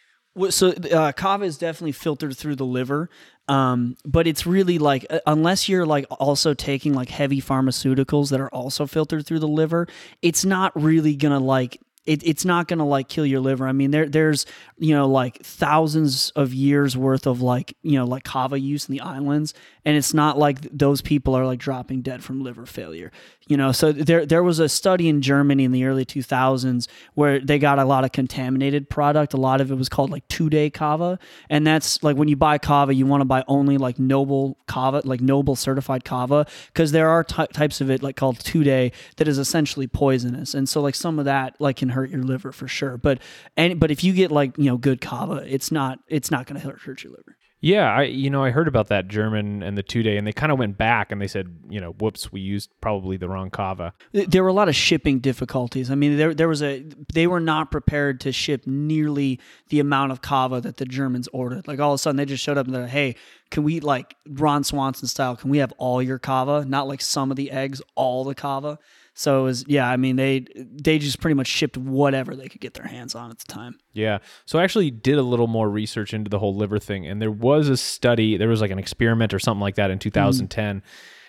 So 0.50 0.68
uh, 0.70 1.12
kava 1.12 1.44
is 1.44 1.56
definitely 1.56 1.92
filtered 1.92 2.36
through 2.36 2.56
the 2.56 2.66
liver, 2.66 3.08
um, 3.48 3.96
but 4.04 4.26
it's 4.26 4.46
really 4.46 4.78
like 4.78 5.06
uh, 5.08 5.20
unless 5.26 5.68
you're 5.68 5.86
like 5.86 6.06
also 6.10 6.52
taking 6.52 6.94
like 6.94 7.08
heavy 7.08 7.40
pharmaceuticals 7.40 8.30
that 8.30 8.40
are 8.40 8.50
also 8.50 8.86
filtered 8.86 9.24
through 9.24 9.38
the 9.38 9.48
liver, 9.48 9.86
it's 10.22 10.44
not 10.44 10.72
really 10.80 11.16
gonna 11.16 11.40
like. 11.40 11.80
It, 12.04 12.24
it's 12.24 12.44
not 12.44 12.68
gonna 12.68 12.86
like 12.86 13.08
kill 13.08 13.26
your 13.26 13.40
liver. 13.40 13.66
I 13.66 13.72
mean, 13.72 13.90
there 13.90 14.08
there's 14.08 14.46
you 14.78 14.94
know 14.94 15.08
like 15.08 15.42
thousands 15.42 16.30
of 16.36 16.54
years 16.54 16.96
worth 16.96 17.26
of 17.26 17.40
like 17.40 17.76
you 17.82 17.98
know 17.98 18.04
like 18.04 18.22
kava 18.22 18.60
use 18.60 18.88
in 18.88 18.92
the 18.92 19.00
islands, 19.00 19.54
and 19.84 19.96
it's 19.96 20.14
not 20.14 20.38
like 20.38 20.60
those 20.70 21.00
people 21.00 21.34
are 21.34 21.46
like 21.46 21.58
dropping 21.58 22.02
dead 22.02 22.22
from 22.22 22.42
liver 22.42 22.64
failure. 22.66 23.10
You 23.48 23.56
know, 23.56 23.70
so 23.70 23.92
there 23.92 24.26
there 24.26 24.42
was 24.42 24.58
a 24.58 24.68
study 24.68 25.08
in 25.08 25.22
Germany 25.22 25.62
in 25.62 25.70
the 25.70 25.84
early 25.84 26.04
2000s 26.04 26.88
where 27.14 27.38
they 27.38 27.60
got 27.60 27.78
a 27.78 27.84
lot 27.84 28.02
of 28.04 28.10
contaminated 28.10 28.90
product. 28.90 29.34
A 29.34 29.36
lot 29.36 29.60
of 29.60 29.70
it 29.70 29.76
was 29.76 29.88
called 29.88 30.10
like 30.10 30.26
tudei 30.26 30.72
kava, 30.72 31.16
and 31.48 31.64
that's 31.64 32.02
like 32.02 32.16
when 32.16 32.26
you 32.26 32.34
buy 32.34 32.58
kava, 32.58 32.92
you 32.92 33.06
want 33.06 33.20
to 33.20 33.24
buy 33.24 33.44
only 33.46 33.78
like 33.78 34.00
noble 34.00 34.58
kava, 34.66 35.02
like 35.04 35.20
noble 35.20 35.54
certified 35.54 36.04
kava, 36.04 36.44
because 36.66 36.90
there 36.90 37.08
are 37.08 37.22
ty- 37.22 37.46
types 37.46 37.80
of 37.80 37.88
it 37.88 38.02
like 38.02 38.16
called 38.16 38.40
tudei 38.40 38.92
that 39.16 39.28
is 39.28 39.38
essentially 39.38 39.86
poisonous, 39.86 40.52
and 40.52 40.68
so 40.68 40.80
like 40.80 40.96
some 40.96 41.20
of 41.20 41.24
that 41.24 41.54
like 41.60 41.76
can 41.76 41.90
hurt 41.90 42.10
your 42.10 42.24
liver 42.24 42.50
for 42.50 42.66
sure. 42.66 42.96
But 42.96 43.20
and 43.56 43.78
but 43.78 43.92
if 43.92 44.02
you 44.02 44.12
get 44.12 44.32
like 44.32 44.58
you 44.58 44.64
know 44.64 44.76
good 44.76 45.00
kava, 45.00 45.44
it's 45.46 45.70
not 45.70 46.00
it's 46.08 46.32
not 46.32 46.46
going 46.46 46.60
to 46.60 46.66
hurt, 46.66 46.80
hurt 46.80 47.04
your 47.04 47.12
liver. 47.12 47.36
Yeah, 47.60 47.90
I 47.90 48.02
you 48.02 48.28
know 48.28 48.44
I 48.44 48.50
heard 48.50 48.68
about 48.68 48.88
that 48.88 49.08
German 49.08 49.62
and 49.62 49.78
the 49.78 49.82
tudei, 49.82 50.18
and 50.18 50.26
they 50.26 50.32
kind 50.32 50.52
of 50.52 50.58
went 50.58 50.76
back 50.76 51.10
and 51.10 51.20
they 51.20 51.26
said, 51.26 51.56
you 51.70 51.80
know, 51.80 51.92
whoops, 51.92 52.30
we 52.30 52.40
used 52.40 52.70
probably 52.82 53.16
the 53.16 53.28
wrong 53.28 53.50
kava. 53.50 53.94
there 54.12 54.42
were 54.42 54.50
a 54.50 54.52
lot 54.52 54.68
of 54.68 54.76
shipping 54.76 55.20
difficulties. 55.20 55.90
I 55.90 55.94
mean, 55.94 56.18
there 56.18 56.34
there 56.34 56.48
was 56.48 56.62
a 56.62 56.84
they 57.14 57.26
were 57.26 57.40
not 57.40 57.70
prepared 57.70 58.20
to 58.20 58.32
ship 58.32 58.66
nearly 58.66 59.40
the 59.70 59.80
amount 59.80 60.12
of 60.12 60.20
kava 60.20 60.60
that 60.60 60.76
the 60.76 60.84
Germans 60.84 61.28
ordered. 61.32 61.66
Like 61.66 61.80
all 61.80 61.92
of 61.92 61.96
a 61.96 61.98
sudden, 61.98 62.16
they 62.16 62.26
just 62.26 62.44
showed 62.44 62.58
up 62.58 62.66
and 62.66 62.74
they're 62.74 62.82
like, 62.82 62.90
"Hey, 62.90 63.16
can 63.50 63.62
we 63.62 63.80
like 63.80 64.16
Ron 64.28 64.62
Swanson 64.62 65.08
style? 65.08 65.34
Can 65.34 65.48
we 65.48 65.58
have 65.58 65.72
all 65.78 66.02
your 66.02 66.18
kava? 66.18 66.64
Not 66.66 66.88
like 66.88 67.00
some 67.00 67.30
of 67.30 67.38
the 67.38 67.50
eggs, 67.50 67.80
all 67.94 68.24
the 68.24 68.34
kava." 68.34 68.78
So 69.18 69.40
it 69.40 69.44
was 69.44 69.64
yeah. 69.66 69.88
I 69.88 69.96
mean, 69.96 70.16
they 70.16 70.46
they 70.54 70.98
just 70.98 71.20
pretty 71.20 71.34
much 71.34 71.46
shipped 71.46 71.78
whatever 71.78 72.36
they 72.36 72.48
could 72.48 72.60
get 72.60 72.74
their 72.74 72.86
hands 72.86 73.14
on 73.14 73.30
at 73.30 73.38
the 73.38 73.50
time. 73.50 73.78
Yeah. 73.92 74.18
So 74.44 74.58
I 74.58 74.64
actually 74.64 74.90
did 74.90 75.16
a 75.16 75.22
little 75.22 75.46
more 75.46 75.70
research 75.70 76.12
into 76.12 76.28
the 76.28 76.38
whole 76.38 76.54
liver 76.54 76.78
thing, 76.78 77.06
and 77.06 77.20
there 77.20 77.30
was 77.30 77.70
a 77.70 77.78
study, 77.78 78.36
there 78.36 78.48
was 78.48 78.60
like 78.60 78.70
an 78.70 78.78
experiment 78.78 79.32
or 79.32 79.38
something 79.38 79.62
like 79.62 79.76
that 79.76 79.90
in 79.90 79.98
2010. 79.98 80.82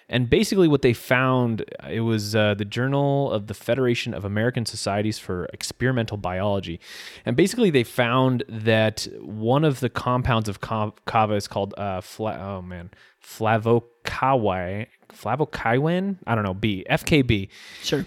And 0.09 0.29
basically, 0.29 0.67
what 0.67 0.83
they 0.83 0.93
found, 0.93 1.65
it 1.89 1.99
was 2.01 2.33
uh, 2.33 2.53
the 2.53 2.63
Journal 2.63 3.31
of 3.31 3.47
the 3.47 3.53
Federation 3.53 4.13
of 4.13 4.23
American 4.23 4.65
Societies 4.65 5.19
for 5.19 5.45
Experimental 5.51 6.15
Biology. 6.15 6.79
And 7.25 7.35
basically, 7.35 7.69
they 7.69 7.83
found 7.83 8.43
that 8.47 9.05
one 9.19 9.65
of 9.65 9.81
the 9.81 9.89
compounds 9.89 10.47
of 10.47 10.61
ca- 10.61 10.91
kava 11.05 11.33
is 11.33 11.47
called, 11.49 11.73
uh, 11.77 11.99
fla- 11.99 12.37
oh 12.37 12.61
man, 12.61 12.89
flavokawain. 13.27 14.87
Flavokawain? 15.09 16.17
I 16.27 16.35
don't 16.35 16.43
know, 16.43 16.53
B, 16.53 16.85
FKB 16.89 17.49
Sure. 17.81 18.05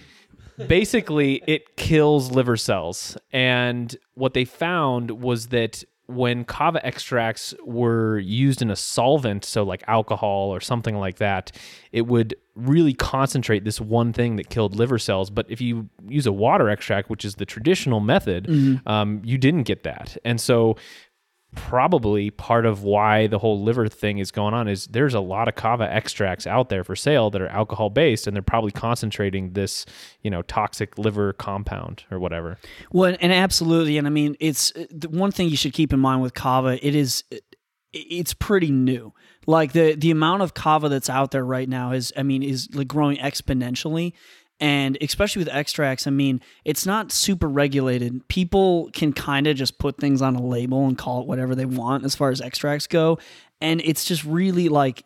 basically 0.67 1.41
it 1.47 1.75
kills 1.75 2.31
liver 2.31 2.55
cells 2.57 3.17
and 3.31 3.95
what 4.13 4.33
they 4.35 4.45
found 4.45 5.09
was 5.09 5.47
that 5.47 5.83
when 6.05 6.43
kava 6.43 6.85
extracts 6.85 7.53
were 7.65 8.19
used 8.19 8.61
in 8.61 8.69
a 8.69 8.75
solvent 8.75 9.43
so 9.43 9.63
like 9.63 9.81
alcohol 9.87 10.53
or 10.53 10.59
something 10.59 10.95
like 10.97 11.17
that 11.17 11.51
it 11.91 12.05
would 12.05 12.35
really 12.55 12.93
concentrate 12.93 13.63
this 13.63 13.81
one 13.81 14.13
thing 14.13 14.35
that 14.35 14.49
killed 14.51 14.75
liver 14.75 14.99
cells 14.99 15.31
but 15.31 15.47
if 15.49 15.61
you 15.61 15.89
use 16.07 16.27
a 16.27 16.33
water 16.33 16.69
extract 16.69 17.09
which 17.09 17.25
is 17.25 17.35
the 17.35 17.45
traditional 17.45 17.99
method 18.01 18.47
um, 18.85 19.19
you 19.23 19.37
didn't 19.39 19.63
get 19.63 19.81
that 19.83 20.15
and 20.23 20.39
so 20.39 20.75
probably 21.55 22.29
part 22.29 22.65
of 22.65 22.83
why 22.83 23.27
the 23.27 23.37
whole 23.39 23.61
liver 23.61 23.87
thing 23.89 24.19
is 24.19 24.31
going 24.31 24.53
on 24.53 24.67
is 24.69 24.87
there's 24.87 25.13
a 25.13 25.19
lot 25.19 25.49
of 25.49 25.55
kava 25.55 25.83
extracts 25.83 26.47
out 26.47 26.69
there 26.69 26.83
for 26.83 26.95
sale 26.95 27.29
that 27.29 27.41
are 27.41 27.49
alcohol 27.49 27.89
based 27.89 28.25
and 28.25 28.33
they're 28.35 28.41
probably 28.41 28.71
concentrating 28.71 29.51
this 29.51 29.85
you 30.21 30.31
know 30.31 30.41
toxic 30.43 30.97
liver 30.97 31.33
compound 31.33 32.05
or 32.09 32.19
whatever 32.19 32.57
Well, 32.91 33.15
and 33.19 33.33
absolutely, 33.33 33.97
and 33.97 34.07
I 34.07 34.09
mean, 34.09 34.35
it's 34.39 34.75
uh, 34.75 34.85
the 34.89 35.09
one 35.09 35.31
thing 35.31 35.49
you 35.49 35.57
should 35.57 35.73
keep 35.73 35.93
in 35.93 35.99
mind 35.99 36.21
with 36.21 36.33
kava. 36.33 36.85
It 36.85 36.95
is, 36.95 37.23
uh, 37.31 37.37
it's 37.93 38.33
pretty 38.33 38.71
new. 38.71 39.13
Like 39.47 39.73
the 39.73 39.95
the 39.95 40.11
amount 40.11 40.43
of 40.43 40.53
kava 40.53 40.87
that's 40.87 41.09
out 41.09 41.31
there 41.31 41.43
right 41.43 41.67
now 41.67 41.91
is, 41.91 42.13
I 42.15 42.23
mean, 42.23 42.43
is 42.43 42.69
like 42.73 42.87
growing 42.87 43.17
exponentially. 43.17 44.13
And 44.61 44.95
especially 45.01 45.39
with 45.39 45.49
extracts, 45.53 46.05
I 46.05 46.11
mean, 46.11 46.39
it's 46.63 46.85
not 46.85 47.11
super 47.11 47.49
regulated. 47.49 48.27
People 48.27 48.91
can 48.93 49.11
kind 49.11 49.47
of 49.47 49.57
just 49.57 49.79
put 49.79 49.97
things 49.97 50.21
on 50.21 50.35
a 50.35 50.41
label 50.41 50.85
and 50.85 50.95
call 50.95 51.21
it 51.21 51.27
whatever 51.27 51.55
they 51.55 51.65
want 51.65 52.05
as 52.05 52.13
far 52.13 52.29
as 52.29 52.39
extracts 52.39 52.85
go. 52.85 53.17
And 53.59 53.81
it's 53.83 54.05
just 54.05 54.23
really 54.23 54.69
like, 54.69 55.03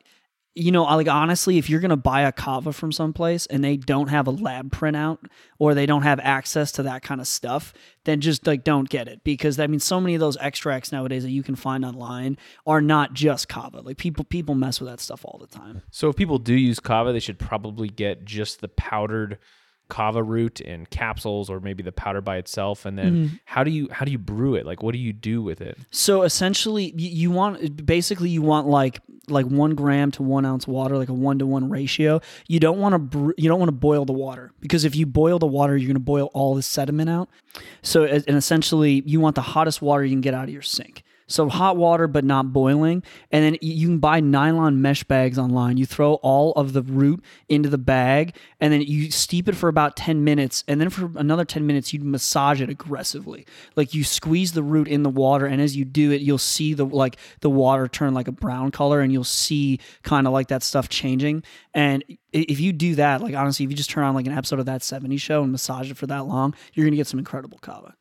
you 0.56 0.72
know, 0.72 0.84
like 0.84 1.10
honestly, 1.10 1.58
if 1.58 1.70
you're 1.70 1.82
gonna 1.82 1.98
buy 1.98 2.22
a 2.22 2.32
kava 2.32 2.72
from 2.72 2.94
someplace 2.94 3.46
and 3.46 3.62
they 3.62 3.76
don't 3.76 4.08
have 4.08 4.26
a 4.26 4.32
lab 4.32 4.72
printout 4.72 5.20
or 5.60 5.74
they 5.74 5.86
don't 5.86 6.04
have 6.04 6.20
access 6.22 6.72
to 6.74 6.84
that 6.84 7.02
kind 7.04 7.20
of 7.20 7.28
stuff, 7.28 7.74
then 8.06 8.22
just 8.22 8.48
like 8.48 8.64
don't 8.64 8.88
get 8.88 9.10
it 9.10 9.22
because 9.26 9.60
I 9.60 9.68
mean, 9.68 9.82
so 9.82 10.00
many 10.00 10.16
of 10.16 10.22
those 10.22 10.38
extracts 10.38 10.94
nowadays 10.94 11.24
that 11.24 11.32
you 11.32 11.44
can 11.44 11.56
find 11.56 11.84
online 11.84 12.38
are 12.66 12.82
not 12.82 13.14
just 13.14 13.50
kava. 13.50 13.82
Like 13.82 13.98
people 13.98 14.24
people 14.24 14.56
mess 14.56 14.80
with 14.80 14.90
that 14.90 15.02
stuff 15.02 15.26
all 15.26 15.38
the 15.40 15.48
time. 15.48 15.82
So 15.92 16.08
if 16.08 16.16
people 16.16 16.40
do 16.40 16.56
use 16.56 16.80
kava, 16.80 17.12
they 17.12 17.20
should 17.20 17.38
probably 17.38 17.90
get 17.90 18.24
just 18.24 18.62
the 18.62 18.70
powdered 18.70 19.38
kava 19.90 20.24
root 20.24 20.62
in 20.62 20.86
capsules 20.88 21.50
or 21.50 21.60
maybe 21.60 21.84
the 21.84 21.92
powder 21.92 22.22
by 22.22 22.38
itself 22.38 22.86
and 22.86 22.98
then 22.98 23.14
mm-hmm. 23.14 23.36
how 23.46 23.64
do 23.64 23.72
you 23.72 23.88
how 23.92 24.06
do 24.06 24.12
you 24.12 24.18
brew 24.18 24.56
it 24.56 24.66
like 24.66 24.82
what 24.82 24.94
do 24.94 25.00
you 25.00 25.14
do 25.14 25.42
with 25.42 25.62
it 25.62 25.78
So 25.92 26.24
essentially, 26.24 26.94
you 26.96 27.32
want 27.32 27.86
basically 27.86 28.30
you 28.30 28.42
want 28.42 28.68
like 28.68 29.00
like 29.28 29.46
one 29.46 29.76
gram 29.76 30.12
to 30.12 30.24
one 30.24 30.46
ounce 30.46 30.68
water, 30.68 30.98
like 30.98 31.10
a 31.10 31.14
one 31.14 31.40
to 31.40 31.46
one 31.46 31.70
ratio. 31.70 32.22
You 32.48 32.60
don't 32.60 32.80
want 32.80 32.94
to 32.94 33.00
br- 33.00 33.32
you 33.38 33.50
don't 33.50 33.60
want 33.60 33.70
to 33.70 33.76
boil 33.76 34.06
the 34.06 34.14
water 34.14 34.52
because 34.60 34.86
if 34.86 34.96
you 34.96 35.06
boil 35.06 35.40
the 35.40 35.48
water, 35.48 35.76
you're 35.76 35.88
going 35.88 35.96
to 35.96 36.00
boil 36.00 36.30
all 36.34 36.56
the 36.56 36.62
sediment 36.62 37.10
out. 37.10 37.30
So 37.82 38.04
and 38.04 38.38
essentially, 38.38 39.04
you 39.06 39.20
want 39.20 39.36
the 39.36 39.42
hottest 39.42 39.82
water 39.82 40.04
you 40.04 40.12
can 40.12 40.22
get 40.22 40.34
out 40.34 40.46
of 40.46 40.52
your 40.52 40.62
sink. 40.62 41.04
So 41.28 41.50
hot 41.50 41.76
water, 41.76 42.08
but 42.08 42.24
not 42.24 42.54
boiling. 42.54 43.02
And 43.32 43.44
then 43.44 43.58
you 43.62 43.88
can 43.88 43.98
buy 43.98 44.20
nylon 44.20 44.82
mesh 44.82 45.04
bags 45.04 45.40
online. 45.40 45.78
You 45.78 45.86
throw 45.86 46.16
all 46.16 46.52
of 46.54 46.74
the 46.74 46.84
root 46.84 47.24
into 47.50 47.70
the 47.70 47.78
bag, 47.78 48.36
and 48.60 48.72
then 48.72 48.82
you 48.82 49.10
steep 49.10 49.48
it 49.48 49.56
for 49.56 49.68
about 49.68 49.96
ten 49.96 50.24
minutes. 50.24 50.64
And 50.68 50.80
then 50.80 50.90
for 50.90 51.12
another 51.16 51.46
ten 51.46 51.66
minutes, 51.66 51.94
you 51.94 52.00
massage 52.02 52.62
it 52.62 52.70
aggressively. 52.70 53.46
Like 53.76 53.94
you 53.94 54.04
squeeze 54.04 54.52
the 54.52 54.64
root 54.64 54.88
in 54.88 55.04
the 55.04 55.10
water, 55.10 55.46
and 55.46 55.62
as 55.62 55.76
you 55.76 55.84
do 55.86 56.12
it, 56.12 56.22
you'll 56.22 56.38
see 56.38 56.74
the 56.74 56.86
like 56.86 57.18
the 57.42 57.50
water 57.50 57.88
turn 57.88 58.14
like 58.14 58.28
a 58.28 58.32
brown 58.32 58.72
color, 58.72 59.02
and 59.02 59.12
you'll 59.12 59.24
see 59.24 59.80
kind 60.04 60.28
of 60.28 60.34
like 60.34 60.50
that 60.50 60.64
stuff 60.64 60.90
changing. 60.90 61.44
And 61.74 62.04
if 62.32 62.60
you 62.60 62.72
do 62.72 62.96
that, 62.96 63.22
like 63.22 63.34
honestly, 63.34 63.64
if 63.64 63.72
you 63.72 63.78
just 63.78 63.90
turn 63.90 64.04
on 64.04 64.14
like 64.14 64.28
an 64.28 64.34
episode 64.34 64.60
of 64.60 64.66
that 64.68 64.84
70 64.84 65.18
show 65.18 65.42
and 65.42 65.52
massage 65.52 65.90
it 65.90 65.98
for 65.98 66.08
that 66.08 66.26
long, 66.26 66.54
you're 66.74 66.86
gonna 66.86 66.96
get 66.96 67.08
some 67.08 67.20
incredible 67.20 67.58
kava. 67.60 67.96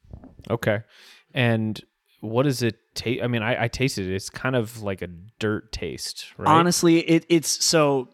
okay 0.50 0.81
and 1.35 1.83
what 2.25 2.45
does 2.45 2.62
it 2.62 2.76
taste 2.95 3.23
i 3.23 3.26
mean 3.26 3.43
I, 3.43 3.64
I 3.64 3.69
tasted 3.69 4.07
it 4.09 4.14
it's 4.14 4.31
kind 4.31 4.57
of 4.57 4.83
like 4.83 5.02
a 5.02 5.09
dirt 5.38 5.73
taste 5.73 6.26
right 6.38 6.49
Honestly, 6.49 6.99
it 7.00 7.26
it's 7.28 7.64
so 7.64 8.09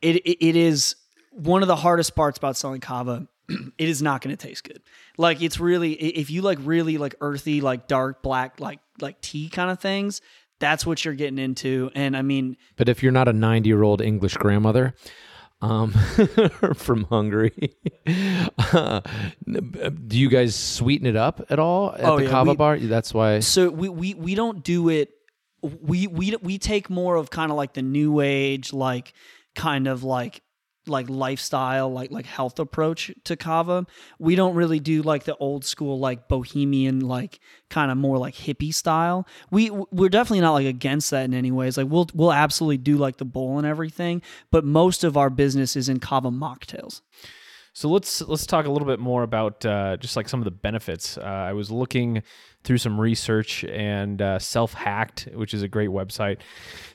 it, 0.00 0.16
it 0.16 0.48
it 0.48 0.56
is 0.56 0.96
one 1.30 1.62
of 1.62 1.68
the 1.68 1.76
hardest 1.76 2.14
parts 2.14 2.38
about 2.38 2.56
selling 2.56 2.80
kava. 2.80 3.26
it 3.48 3.88
is 3.88 4.02
not 4.02 4.20
going 4.20 4.36
to 4.36 4.46
taste 4.46 4.64
good. 4.64 4.82
Like 5.16 5.42
it's 5.42 5.58
really 5.58 5.92
if 5.92 6.30
you 6.30 6.42
like 6.42 6.58
really 6.62 6.98
like 6.98 7.14
earthy, 7.20 7.60
like 7.60 7.88
dark 7.88 8.22
black, 8.22 8.60
like 8.60 8.80
like 9.00 9.20
tea 9.20 9.48
kind 9.48 9.70
of 9.70 9.80
things. 9.80 10.20
That's 10.60 10.86
what 10.86 11.04
you're 11.04 11.14
getting 11.14 11.38
into. 11.38 11.90
And 11.96 12.16
I 12.16 12.22
mean, 12.22 12.56
But 12.76 12.88
if 12.88 13.02
you're 13.02 13.10
not 13.10 13.26
a 13.26 13.32
90 13.32 13.68
year 13.68 13.82
old 13.82 14.00
English 14.00 14.36
grandmother 14.36 14.94
um, 15.62 15.92
from 16.74 17.04
Hungary, 17.04 17.74
uh, 18.58 19.00
do 20.06 20.18
you 20.18 20.28
guys 20.28 20.54
sweeten 20.54 21.06
it 21.06 21.16
up 21.16 21.40
at 21.50 21.58
all 21.58 21.94
at 21.94 22.04
Oh, 22.04 22.18
the 22.18 22.24
yeah, 22.24 22.30
kava 22.30 22.50
we- 22.50 22.56
bar? 22.56 22.78
That's 22.78 23.14
why. 23.14 23.40
so 23.40 23.70
we 23.70 23.88
we 23.88 24.14
we 24.14 24.34
don't 24.34 24.62
do 24.62 24.88
it. 24.90 25.10
We 25.62 26.06
we 26.08 26.36
we 26.42 26.58
take 26.58 26.90
more 26.90 27.16
of 27.16 27.30
kind 27.30 27.50
of 27.50 27.56
like 27.56 27.72
the 27.74 27.82
new 27.82 28.20
age, 28.20 28.72
like 28.72 29.14
kind 29.54 29.86
of 29.86 30.02
like 30.02 30.42
like 30.86 31.08
lifestyle, 31.08 31.92
like 31.92 32.10
like 32.10 32.26
health 32.26 32.58
approach 32.58 33.10
to 33.24 33.36
kava. 33.36 33.86
We 34.18 34.34
don't 34.34 34.54
really 34.54 34.80
do 34.80 35.02
like 35.02 35.24
the 35.24 35.36
old 35.36 35.64
school, 35.64 35.98
like 35.98 36.28
bohemian, 36.28 37.00
like 37.00 37.40
kind 37.70 37.90
of 37.90 37.96
more 37.96 38.18
like 38.18 38.34
hippie 38.34 38.74
style. 38.74 39.26
We 39.50 39.70
we're 39.70 40.08
definitely 40.08 40.40
not 40.40 40.52
like 40.52 40.66
against 40.66 41.10
that 41.10 41.24
in 41.24 41.34
any 41.34 41.50
ways. 41.50 41.76
Like 41.76 41.88
we'll 41.88 42.08
we'll 42.14 42.32
absolutely 42.32 42.78
do 42.78 42.96
like 42.96 43.18
the 43.18 43.24
bowl 43.24 43.58
and 43.58 43.66
everything, 43.66 44.22
but 44.50 44.64
most 44.64 45.04
of 45.04 45.16
our 45.16 45.30
business 45.30 45.76
is 45.76 45.88
in 45.88 46.00
kava 46.00 46.30
mocktails. 46.30 47.00
So 47.74 47.88
let's 47.88 48.20
let's 48.22 48.44
talk 48.44 48.66
a 48.66 48.70
little 48.70 48.86
bit 48.86 48.98
more 48.98 49.22
about 49.22 49.64
uh, 49.64 49.96
just 49.96 50.14
like 50.14 50.28
some 50.28 50.40
of 50.40 50.44
the 50.44 50.50
benefits. 50.50 51.16
Uh, 51.16 51.22
I 51.22 51.54
was 51.54 51.70
looking 51.70 52.22
through 52.64 52.78
some 52.78 53.00
research 53.00 53.64
and 53.64 54.20
uh, 54.20 54.38
SelfHacked, 54.38 55.34
which 55.34 55.54
is 55.54 55.62
a 55.62 55.68
great 55.68 55.88
website. 55.88 56.38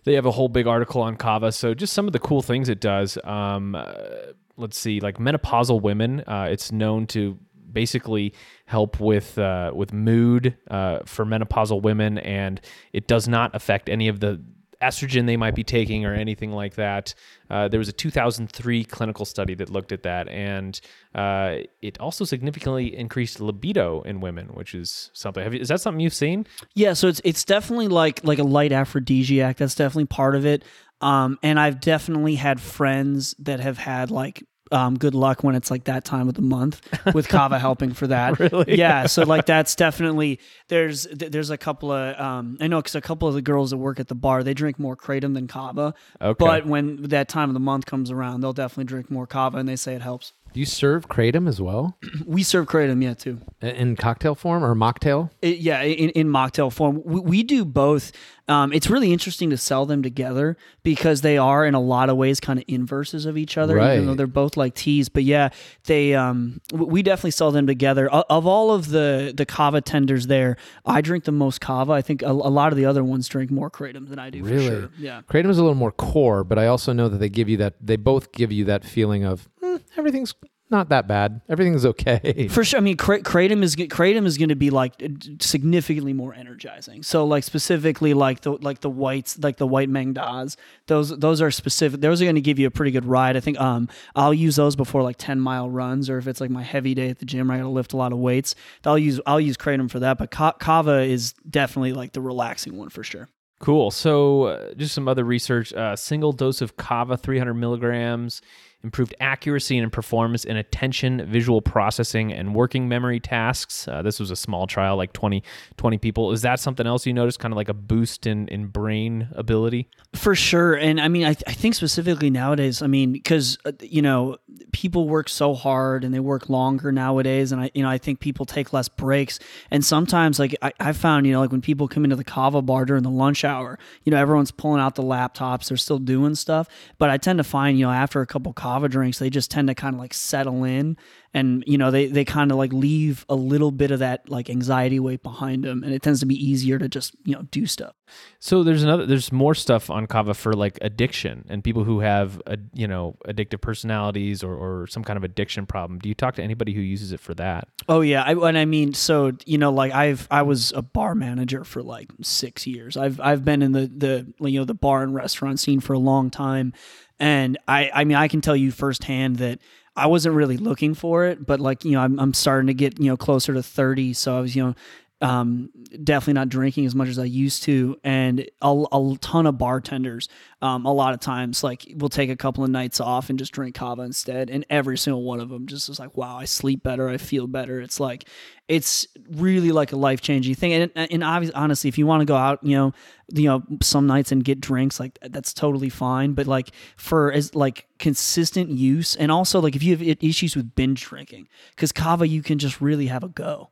They 0.03 0.13
have 0.13 0.25
a 0.27 0.31
whole 0.31 0.49
big 0.49 0.67
article 0.67 1.01
on 1.01 1.17
kava. 1.17 1.51
So 1.51 1.73
just 1.73 1.93
some 1.93 2.05
of 2.05 2.13
the 2.13 2.19
cool 2.19 2.41
things 2.41 2.69
it 2.69 2.79
does. 2.79 3.17
Um, 3.23 3.73
uh, 3.73 4.33
let's 4.55 4.77
see, 4.77 4.99
like 4.99 5.17
menopausal 5.17 5.81
women. 5.81 6.21
Uh, 6.27 6.47
it's 6.51 6.71
known 6.71 7.07
to 7.07 7.39
basically 7.71 8.33
help 8.65 8.99
with 8.99 9.37
uh, 9.39 9.71
with 9.73 9.93
mood 9.93 10.55
for 10.67 11.25
menopausal 11.25 11.81
women, 11.81 12.19
and 12.19 12.61
it 12.93 13.07
does 13.07 13.27
not 13.27 13.55
affect 13.55 13.89
any 13.89 14.07
of 14.09 14.19
the 14.19 14.39
estrogen 14.81 15.25
they 15.25 15.37
might 15.37 15.55
be 15.55 15.63
taking 15.63 16.05
or 16.05 16.13
anything 16.13 16.51
like 16.51 16.75
that. 16.75 17.13
Uh, 17.49 17.67
there 17.67 17.79
was 17.79 17.89
a 17.89 17.93
2003 17.93 18.83
clinical 18.85 19.25
study 19.25 19.55
that 19.55 19.69
looked 19.69 19.91
at 19.91 20.03
that, 20.03 20.27
and 20.27 20.79
uh, 21.15 21.57
it 21.81 21.99
also 21.99 22.25
significantly 22.25 22.95
increased 22.95 23.39
libido 23.39 24.01
in 24.03 24.19
women, 24.19 24.47
which 24.47 24.75
is 24.75 25.09
something. 25.13 25.43
Have 25.43 25.53
you, 25.53 25.59
is 25.59 25.69
that 25.69 25.81
something 25.81 25.99
you've 25.99 26.13
seen? 26.13 26.45
Yeah, 26.73 26.93
so 26.93 27.07
it's 27.07 27.21
it's 27.23 27.43
definitely 27.43 27.87
like 27.87 28.23
like 28.23 28.39
a 28.39 28.43
light 28.43 28.71
aphrodisiac. 28.71 29.57
That's 29.57 29.75
definitely 29.75 30.05
part 30.05 30.35
of 30.35 30.45
it. 30.45 30.63
Um, 30.99 31.37
and 31.43 31.59
I've 31.59 31.79
definitely 31.79 32.35
had 32.35 32.59
friends 32.59 33.35
that 33.39 33.59
have 33.59 33.77
had 33.77 34.09
like 34.09 34.43
um, 34.71 34.97
good 34.97 35.15
luck 35.15 35.43
when 35.43 35.55
it's 35.55 35.71
like 35.71 35.85
that 35.85 36.05
time 36.05 36.27
of 36.27 36.35
the 36.35 36.41
month 36.41 36.81
with 37.13 37.27
kava 37.27 37.59
helping 37.67 37.93
for 37.93 38.07
that. 38.07 38.39
Really? 38.39 38.77
Yeah. 38.77 39.07
So 39.07 39.23
like 39.23 39.45
that's 39.45 39.75
definitely 39.75 40.39
there's 40.67 41.07
there's 41.11 41.49
a 41.49 41.57
couple 41.57 41.91
of 41.91 42.19
um, 42.19 42.57
I 42.59 42.67
know 42.67 42.79
because 42.79 42.95
a 42.95 43.01
couple 43.01 43.27
of 43.27 43.33
the 43.33 43.41
girls 43.41 43.71
that 43.71 43.77
work 43.77 43.99
at 43.99 44.07
the 44.07 44.15
bar 44.15 44.43
they 44.43 44.53
drink 44.53 44.79
more 44.79 44.95
kratom 44.95 45.33
than 45.33 45.47
kava. 45.47 45.93
Okay. 46.21 46.37
But 46.37 46.65
when 46.65 47.03
that 47.03 47.29
time 47.29 47.49
of 47.49 47.53
the 47.53 47.59
month 47.59 47.85
comes 47.85 48.11
around, 48.11 48.41
they'll 48.41 48.53
definitely 48.53 48.85
drink 48.85 49.09
more 49.11 49.27
kava, 49.27 49.57
and 49.57 49.67
they 49.67 49.75
say 49.75 49.95
it 49.95 50.01
helps. 50.01 50.33
Do 50.53 50.59
you 50.59 50.65
serve 50.65 51.07
kratom 51.07 51.47
as 51.47 51.61
well 51.61 51.97
We 52.25 52.43
serve 52.43 52.67
kratom, 52.67 53.03
yeah, 53.03 53.13
too. 53.13 53.39
in 53.61 53.95
cocktail 53.95 54.35
form 54.35 54.63
or 54.63 54.75
mocktail? 54.75 55.29
It, 55.41 55.59
yeah, 55.59 55.81
in, 55.81 56.09
in 56.11 56.27
mocktail 56.27 56.71
form. 56.71 57.01
We, 57.05 57.19
we 57.21 57.43
do 57.43 57.63
both. 57.65 58.11
Um, 58.49 58.71
it's 58.71 58.89
really 58.89 59.11
interesting 59.11 59.49
to 59.49 59.57
sell 59.57 59.85
them 59.85 60.01
together 60.01 60.55
because 60.81 61.19
they 61.19 61.37
are, 61.37 61.65
in 61.65 61.73
a 61.73 61.81
lot 61.81 62.09
of 62.09 62.15
ways, 62.15 62.39
kind 62.39 62.57
of 62.59 62.65
inverses 62.69 63.25
of 63.25 63.37
each 63.37 63.57
other, 63.57 63.77
even 63.77 64.05
though 64.05 64.13
they're 64.15 64.25
both 64.25 64.55
like 64.55 64.73
teas. 64.73 65.09
But 65.09 65.23
yeah, 65.25 65.49
they 65.83 66.15
um, 66.15 66.61
we 66.71 67.03
definitely 67.03 67.31
sell 67.31 67.51
them 67.51 67.67
together. 67.67 68.09
Of 68.09 68.47
all 68.47 68.71
of 68.71 68.87
the 68.89 69.33
the 69.35 69.45
kava 69.45 69.81
tenders 69.81 70.27
there, 70.27 70.55
I 70.85 71.01
drink 71.01 71.25
the 71.25 71.33
most 71.33 71.59
kava. 71.59 71.91
I 71.91 72.01
think 72.01 72.21
a, 72.21 72.27
a 72.27 72.31
lot 72.31 72.71
of 72.71 72.77
the 72.77 72.85
other 72.85 73.03
ones 73.03 73.27
drink 73.27 73.51
more 73.51 73.69
kratom 73.69 74.07
than 74.07 74.17
I 74.17 74.29
do. 74.29 74.41
Really? 74.41 74.65
For 74.65 74.71
sure. 74.79 74.89
Yeah. 74.97 75.21
Kratom 75.29 75.49
is 75.49 75.57
a 75.57 75.61
little 75.63 75.75
more 75.75 75.91
core, 75.91 76.45
but 76.45 76.57
I 76.57 76.67
also 76.67 76.93
know 76.93 77.09
that 77.09 77.17
they 77.17 77.29
give 77.29 77.49
you 77.49 77.57
that. 77.57 77.73
They 77.81 77.97
both 77.97 78.31
give 78.31 78.53
you 78.53 78.63
that 78.63 78.85
feeling 78.85 79.25
of 79.25 79.49
"Hmm, 79.77 79.99
everything's 79.99 80.33
not 80.69 80.89
that 80.89 81.07
bad. 81.07 81.41
Everything's 81.47 81.85
okay. 81.85 82.47
For 82.51 82.63
sure, 82.63 82.79
I 82.79 82.81
mean, 82.81 82.97
Kra- 82.97 83.23
kratom 83.23 83.63
is 83.63 83.75
kratom 83.75 84.25
is 84.25 84.37
going 84.37 84.49
to 84.49 84.55
be 84.55 84.69
like 84.69 85.01
significantly 85.39 86.11
more 86.11 86.33
energizing. 86.33 87.03
So, 87.03 87.25
like 87.25 87.43
specifically, 87.43 88.13
like 88.13 88.41
the 88.41 88.51
like 88.51 88.81
the 88.81 88.89
whites, 88.89 89.39
like 89.39 89.57
the 89.57 89.67
white 89.67 89.89
Maeng 89.89 90.13
Das, 90.13 90.57
those 90.87 91.17
those 91.17 91.41
are 91.41 91.51
specific. 91.51 92.01
Those 92.01 92.21
are 92.21 92.25
going 92.25 92.35
to 92.35 92.41
give 92.41 92.59
you 92.59 92.67
a 92.67 92.71
pretty 92.71 92.91
good 92.91 93.05
ride. 93.05 93.37
I 93.37 93.39
think 93.39 93.59
um 93.61 93.87
I'll 94.15 94.33
use 94.33 94.57
those 94.57 94.75
before 94.75 95.03
like 95.03 95.17
ten 95.17 95.39
mile 95.39 95.69
runs, 95.69 96.09
or 96.09 96.17
if 96.17 96.27
it's 96.27 96.41
like 96.41 96.49
my 96.49 96.63
heavy 96.63 96.93
day 96.93 97.09
at 97.09 97.19
the 97.19 97.25
gym, 97.25 97.49
I 97.49 97.57
got 97.57 97.63
to 97.63 97.69
lift 97.69 97.93
a 97.93 97.97
lot 97.97 98.11
of 98.11 98.19
weights. 98.19 98.53
I'll 98.83 98.99
use 98.99 99.21
I'll 99.25 99.41
use 99.41 99.55
kratom 99.57 99.89
for 99.89 99.99
that. 99.99 100.17
But 100.17 100.31
ka- 100.31 100.53
kava 100.53 101.01
is 101.01 101.33
definitely 101.49 101.93
like 101.93 102.11
the 102.11 102.21
relaxing 102.21 102.77
one 102.77 102.89
for 102.89 103.03
sure. 103.03 103.29
Cool. 103.59 103.89
So, 103.89 104.43
uh, 104.43 104.73
just 104.75 104.93
some 104.93 105.07
other 105.07 105.23
research. 105.23 105.71
A 105.71 105.79
uh, 105.79 105.95
single 105.95 106.31
dose 106.31 106.61
of 106.61 106.77
kava, 106.77 107.17
300 107.17 107.55
milligrams, 107.55 108.41
improved 108.83 109.15
accuracy 109.19 109.77
and 109.77 109.91
performance 109.91 110.45
in 110.45 110.55
attention, 110.55 111.25
visual 111.29 111.61
processing, 111.61 112.31
and 112.31 112.53
working 112.53 112.87
memory 112.87 113.19
tasks. 113.19 113.87
Uh, 113.87 114.01
this 114.01 114.19
was 114.19 114.31
a 114.31 114.35
small 114.35 114.67
trial, 114.67 114.95
like 114.95 115.13
20, 115.13 115.43
20 115.77 115.97
people. 115.97 116.31
Is 116.31 116.41
that 116.43 116.59
something 116.59 116.85
else 116.85 117.05
you 117.05 117.13
noticed? 117.13 117.39
Kind 117.39 117.53
of 117.53 117.57
like 117.57 117.69
a 117.69 117.73
boost 117.73 118.27
in, 118.27 118.47
in 118.49 118.67
brain 118.67 119.29
ability? 119.33 119.89
For 120.13 120.35
sure. 120.35 120.75
And 120.75 121.01
I 121.01 121.07
mean, 121.07 121.25
I, 121.25 121.35
I 121.47 121.53
think 121.53 121.75
specifically 121.75 122.29
nowadays, 122.29 122.81
I 122.81 122.87
mean, 122.87 123.11
because, 123.11 123.57
uh, 123.65 123.71
you 123.81 124.01
know, 124.01 124.37
people 124.71 125.07
work 125.07 125.27
so 125.27 125.53
hard 125.53 126.03
and 126.03 126.13
they 126.13 126.19
work 126.19 126.49
longer 126.49 126.91
nowadays. 126.91 127.51
And 127.51 127.61
I, 127.61 127.71
you 127.73 127.81
know, 127.81 127.89
I 127.89 127.97
think 127.97 128.19
people 128.19 128.45
take 128.45 128.73
less 128.73 128.87
breaks. 128.87 129.39
And 129.71 129.83
sometimes, 129.83 130.39
like, 130.39 130.55
I, 130.61 130.71
I 130.79 130.93
found, 130.93 131.25
you 131.25 131.33
know, 131.33 131.39
like 131.39 131.51
when 131.51 131.61
people 131.61 131.87
come 131.87 132.03
into 132.03 132.15
the 132.15 132.23
kava 132.23 132.61
bar 132.61 132.85
during 132.85 133.03
the 133.03 133.09
lunch 133.09 133.43
hour, 133.43 133.79
you 134.03 134.11
know, 134.11 134.17
everyone's 134.17 134.51
pulling 134.51 134.79
out 134.81 134.95
the 134.95 135.03
laptops, 135.03 135.67
they're 135.67 135.77
still 135.77 135.99
doing 135.99 136.35
stuff. 136.35 136.67
But 136.97 137.09
I 137.09 137.17
tend 137.17 137.37
to 137.37 137.43
find, 137.43 137.77
you 137.79 137.85
know, 137.85 137.91
after 137.91 138.21
a 138.21 138.27
couple 138.27 138.53
kava 138.67 138.89
drinks, 138.89 139.19
they 139.19 139.29
just 139.29 139.49
tend 139.49 139.69
to 139.69 139.75
kind 139.75 139.95
of 139.95 139.99
like 139.99 140.13
settle 140.13 140.63
in 140.63 140.97
and 141.37 141.63
you 141.67 141.77
know 141.77 141.91
they 141.91 142.07
they 142.07 142.25
kind 142.25 142.51
of 142.51 142.57
like 142.57 142.73
leave 142.73 143.23
a 143.29 143.35
little 143.35 143.69
bit 143.71 143.91
of 143.91 143.99
that 143.99 144.27
like 144.27 144.49
anxiety 144.49 144.99
weight 144.99 145.21
behind 145.21 145.63
them 145.63 145.83
and 145.83 145.93
it 145.93 146.01
tends 146.01 146.19
to 146.19 146.25
be 146.25 146.33
easier 146.33 146.79
to 146.79 146.89
just 146.89 147.15
you 147.25 147.35
know 147.35 147.43
do 147.51 147.67
stuff. 147.67 147.93
So 148.39 148.63
there's 148.63 148.81
another 148.81 149.05
there's 149.05 149.31
more 149.31 149.53
stuff 149.53 149.91
on 149.91 150.07
kava 150.07 150.33
for 150.33 150.53
like 150.53 150.79
addiction 150.81 151.45
and 151.47 151.63
people 151.63 151.83
who 151.83 151.99
have 151.99 152.41
a, 152.47 152.57
you 152.73 152.87
know 152.87 153.17
addictive 153.27 153.61
personalities 153.61 154.43
or, 154.43 154.55
or 154.55 154.87
some 154.87 155.03
kind 155.03 155.15
of 155.15 155.23
addiction 155.23 155.67
problem. 155.67 155.99
Do 155.99 156.09
you 156.09 156.15
talk 156.15 156.33
to 156.35 156.43
anybody 156.43 156.73
who 156.73 156.81
uses 156.81 157.11
it 157.11 157.19
for 157.19 157.35
that? 157.35 157.67
Oh 157.87 158.01
yeah. 158.01 158.23
I, 158.23 158.31
and 158.31 158.57
i 158.57 158.65
mean 158.65 158.95
so 158.95 159.33
you 159.45 159.59
know 159.59 159.71
like 159.71 159.93
i've 159.93 160.27
i 160.31 160.41
was 160.41 160.71
a 160.71 160.81
bar 160.81 161.13
manager 161.13 161.63
for 161.63 161.83
like 161.83 162.09
six 162.23 162.65
years. 162.65 162.97
I've 162.97 163.19
i've 163.21 163.45
been 163.45 163.61
in 163.61 163.73
the 163.73 163.85
the 163.85 164.49
you 164.49 164.59
know 164.59 164.65
the 164.65 164.73
bar 164.73 165.03
and 165.03 165.13
restaurant 165.13 165.59
scene 165.59 165.81
for 165.81 165.93
a 165.93 165.99
long 165.99 166.31
time. 166.31 166.73
And 167.19 167.59
i 167.67 167.91
i 167.93 168.03
mean 168.05 168.17
i 168.17 168.27
can 168.27 168.41
tell 168.41 168.55
you 168.55 168.71
firsthand 168.71 169.35
that 169.37 169.59
I 169.97 170.05
wasn't 170.05 170.35
really 170.35 170.57
looking 170.57 170.93
for 170.93 171.25
it, 171.25 171.45
but 171.45 171.59
like, 171.59 171.83
you 171.83 171.91
know, 171.91 172.01
I'm, 172.01 172.19
I'm 172.19 172.33
starting 172.33 172.67
to 172.67 172.73
get, 172.73 172.99
you 172.99 173.07
know, 173.07 173.17
closer 173.17 173.53
to 173.53 173.63
30. 173.63 174.13
So 174.13 174.37
I 174.37 174.41
was, 174.41 174.55
you 174.55 174.63
know, 174.63 174.75
um, 175.21 175.69
definitely 176.03 176.33
not 176.33 176.49
drinking 176.49 176.85
as 176.85 176.93
much 176.93 177.07
as 177.07 177.17
I 177.17 177.23
used 177.23 177.63
to. 177.63 177.97
And 178.03 178.47
a, 178.61 178.85
a 178.91 179.17
ton 179.19 179.47
of 179.47 179.57
bartenders, 179.57 180.29
um, 180.61 180.85
a 180.85 180.93
lot 180.93 181.13
of 181.13 181.19
times, 181.19 181.63
like, 181.63 181.91
will 181.95 182.09
take 182.09 182.29
a 182.29 182.35
couple 182.35 182.63
of 182.63 182.69
nights 182.69 182.99
off 182.99 183.29
and 183.29 183.39
just 183.39 183.51
drink 183.51 183.75
kava 183.75 184.03
instead. 184.03 184.49
And 184.49 184.65
every 184.69 184.97
single 184.97 185.23
one 185.23 185.39
of 185.39 185.49
them 185.49 185.65
just 185.65 185.89
is 185.89 185.99
like, 185.99 186.15
wow, 186.15 186.37
I 186.37 186.45
sleep 186.45 186.83
better. 186.83 187.09
I 187.09 187.17
feel 187.17 187.47
better. 187.47 187.81
It's 187.81 187.99
like, 187.99 188.25
it's 188.67 189.07
really 189.31 189.71
like 189.71 189.91
a 189.91 189.95
life 189.95 190.21
changing 190.21 190.55
thing. 190.55 190.73
And, 190.73 190.91
and 190.95 191.23
obviously, 191.23 191.55
honestly, 191.55 191.87
if 191.87 191.97
you 191.97 192.05
want 192.05 192.21
to 192.21 192.25
go 192.25 192.35
out, 192.35 192.63
you 192.63 192.75
know, 192.75 192.93
you 193.33 193.45
know, 193.45 193.63
some 193.81 194.07
nights 194.07 194.31
and 194.31 194.43
get 194.43 194.61
drinks, 194.61 194.99
like 194.99 195.17
that's 195.21 195.53
totally 195.53 195.89
fine. 195.89 196.33
But 196.33 196.47
like 196.47 196.71
for 196.95 197.31
as 197.31 197.55
like 197.55 197.87
consistent 197.97 198.69
use, 198.69 199.15
and 199.15 199.31
also 199.31 199.59
like 199.59 199.75
if 199.75 199.83
you 199.83 199.97
have 199.97 200.17
issues 200.21 200.55
with 200.55 200.75
binge 200.75 201.03
drinking, 201.03 201.47
because 201.71 201.91
kava, 201.91 202.27
you 202.27 202.41
can 202.41 202.59
just 202.59 202.81
really 202.81 203.07
have 203.07 203.23
a 203.23 203.29
go. 203.29 203.71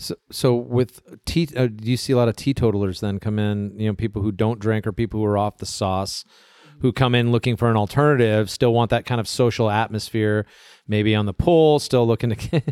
So, 0.00 0.14
so 0.32 0.54
with 0.54 1.02
tea, 1.26 1.48
uh, 1.54 1.66
do 1.66 1.90
you 1.90 1.98
see 1.98 2.14
a 2.14 2.16
lot 2.16 2.28
of 2.28 2.34
teetotalers 2.34 3.00
then 3.00 3.18
come 3.20 3.38
in? 3.38 3.78
You 3.78 3.88
know, 3.88 3.94
people 3.94 4.22
who 4.22 4.32
don't 4.32 4.58
drink 4.58 4.86
or 4.86 4.92
people 4.92 5.20
who 5.20 5.26
are 5.26 5.36
off 5.36 5.58
the 5.58 5.66
sauce, 5.66 6.24
who 6.80 6.90
come 6.90 7.14
in 7.14 7.30
looking 7.30 7.54
for 7.54 7.70
an 7.70 7.76
alternative, 7.76 8.50
still 8.50 8.72
want 8.72 8.90
that 8.90 9.04
kind 9.04 9.20
of 9.20 9.28
social 9.28 9.68
atmosphere, 9.68 10.46
maybe 10.88 11.14
on 11.14 11.26
the 11.26 11.34
pool, 11.34 11.78
still 11.78 12.06
looking 12.06 12.30
to 12.30 12.62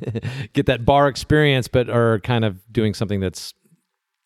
get 0.55 0.65
that 0.67 0.87
bar 0.87 1.07
experience, 1.07 1.69
but 1.69 1.91
are 1.91 2.19
kind 2.21 2.47
of 2.47 2.61
doing 2.73 2.95
something 2.95 3.21
that's 3.21 3.53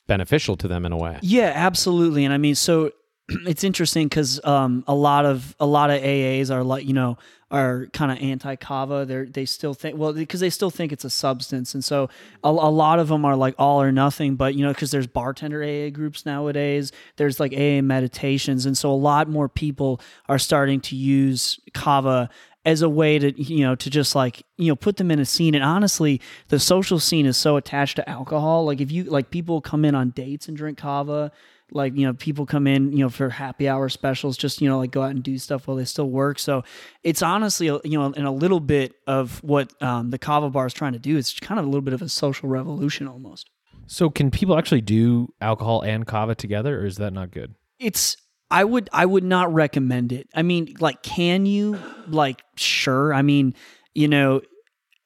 beneficial 0.07 0.57
to 0.59 0.69
them 0.69 0.87
in 0.87 0.93
a 0.93 0.97
way. 0.97 1.19
Yeah, 1.23 1.53
absolutely. 1.53 2.25
And 2.25 2.33
I 2.33 2.39
mean, 2.39 2.55
so 2.55 2.93
it's 3.47 3.65
interesting 3.65 4.09
because 4.09 4.45
um, 4.45 4.85
a 4.87 4.95
lot 4.95 5.25
of 5.25 5.55
a 5.61 5.67
lot 5.67 5.91
of 5.91 6.01
AAs 6.01 6.51
are 6.51 6.63
like 6.63 6.87
you 6.87 6.95
know 6.95 7.19
are 7.51 7.87
kind 7.93 8.11
of 8.11 8.19
anti 8.19 8.57
kava. 8.57 9.05
They 9.05 9.25
they 9.25 9.45
still 9.45 9.75
think 9.75 9.99
well 9.99 10.13
because 10.13 10.41
they 10.41 10.51
still 10.51 10.71
think 10.71 10.93
it's 10.93 11.05
a 11.05 11.11
substance, 11.11 11.75
and 11.75 11.85
so 11.85 12.09
a, 12.43 12.49
a 12.49 12.51
lot 12.51 12.99
of 12.99 13.09
them 13.09 13.25
are 13.25 13.37
like 13.37 13.55
all 13.59 13.83
or 13.83 13.93
nothing. 13.93 14.37
But 14.37 14.55
you 14.55 14.65
know 14.65 14.73
because 14.73 14.91
there's 14.91 15.07
bartender 15.07 15.63
AA 15.63 15.91
groups 15.91 16.25
nowadays, 16.25 16.93
there's 17.17 17.39
like 17.39 17.53
AA 17.53 17.83
meditations, 17.83 18.67
and 18.67 18.77
so 18.77 18.91
a 18.91 18.95
lot 18.95 19.29
more 19.29 19.49
people 19.49 20.01
are 20.29 20.39
starting 20.39 20.81
to 20.81 20.97
use 20.97 21.61
kava 21.75 22.31
as 22.65 22.81
a 22.81 22.89
way 22.89 23.19
to 23.19 23.43
you 23.43 23.65
know 23.65 23.75
to 23.75 23.91
just 23.91 24.15
like 24.15 24.45
you 24.57 24.69
know 24.69 24.77
put 24.77 24.97
them 24.97 25.11
in 25.11 25.19
a 25.19 25.25
scene 25.25 25.55
and 25.55 25.65
honestly 25.65 26.21
the 26.49 26.61
social 26.61 26.99
scene 26.99 27.27
is 27.27 27.37
so 27.37 27.57
attached 27.57 27.97
to 27.97 28.09
alcohol 28.09 28.65
like 28.65 28.81
if 28.81 28.93
you 28.93 29.03
like 29.05 29.31
people 29.31 29.61
come 29.61 29.85
in 29.85 29.95
on 29.95 30.11
dates 30.11 30.47
and 30.47 30.57
drink 30.57 30.79
kava 30.79 31.33
like 31.75 31.97
you 31.97 32.07
know 32.07 32.13
people 32.13 32.47
come 32.47 32.67
in 32.67 32.93
you 32.93 32.99
know 32.99 33.09
for 33.09 33.29
happy 33.29 33.69
hour 33.69 33.89
specials 33.89 34.37
just 34.37 34.61
you 34.61 34.69
know 34.69 34.79
like 34.79 34.91
go 34.91 35.03
out 35.03 35.11
and 35.11 35.23
do 35.23 35.39
stuff 35.39 35.67
while 35.67 35.77
they 35.77 35.85
still 35.85 36.09
work. 36.09 36.39
So 36.39 36.65
it's 37.03 37.23
honestly 37.23 37.67
you 37.67 37.99
know 37.99 38.13
in 38.13 38.25
a 38.25 38.33
little 38.33 38.61
bit 38.61 38.95
of 39.07 39.43
what 39.43 39.73
um, 39.83 40.11
the 40.11 40.19
kava 40.19 40.51
bar 40.51 40.67
is 40.67 40.75
trying 40.75 40.93
to 40.93 40.99
do 40.99 41.17
it's 41.17 41.39
kind 41.41 41.59
of 41.59 41.67
a 41.67 41.69
little 41.69 41.83
bit 41.83 41.95
of 41.95 42.03
a 42.03 42.09
social 42.09 42.49
revolution 42.49 43.09
almost. 43.09 43.51
So 43.87 44.11
can 44.11 44.31
people 44.31 44.57
actually 44.57 44.81
do 44.81 45.33
alcohol 45.41 45.83
and 45.83 46.07
kava 46.07 46.35
together 46.35 46.81
or 46.81 46.87
is 46.87 46.97
that 46.97 47.13
not 47.13 47.31
good? 47.31 47.55
It's 47.79 48.17
i 48.51 48.65
would 48.65 48.89
i 48.93 49.07
would 49.07 49.25
not 49.25 49.53
recommend 49.53 50.13
it. 50.13 50.29
I 50.35 50.43
mean 50.43 50.75
like 50.81 51.03
can 51.03 51.47
you? 51.47 51.79
Like 52.07 52.43
sure. 52.57 53.13
I 53.15 53.23
mean 53.23 53.55
you 53.95 54.09
know 54.09 54.41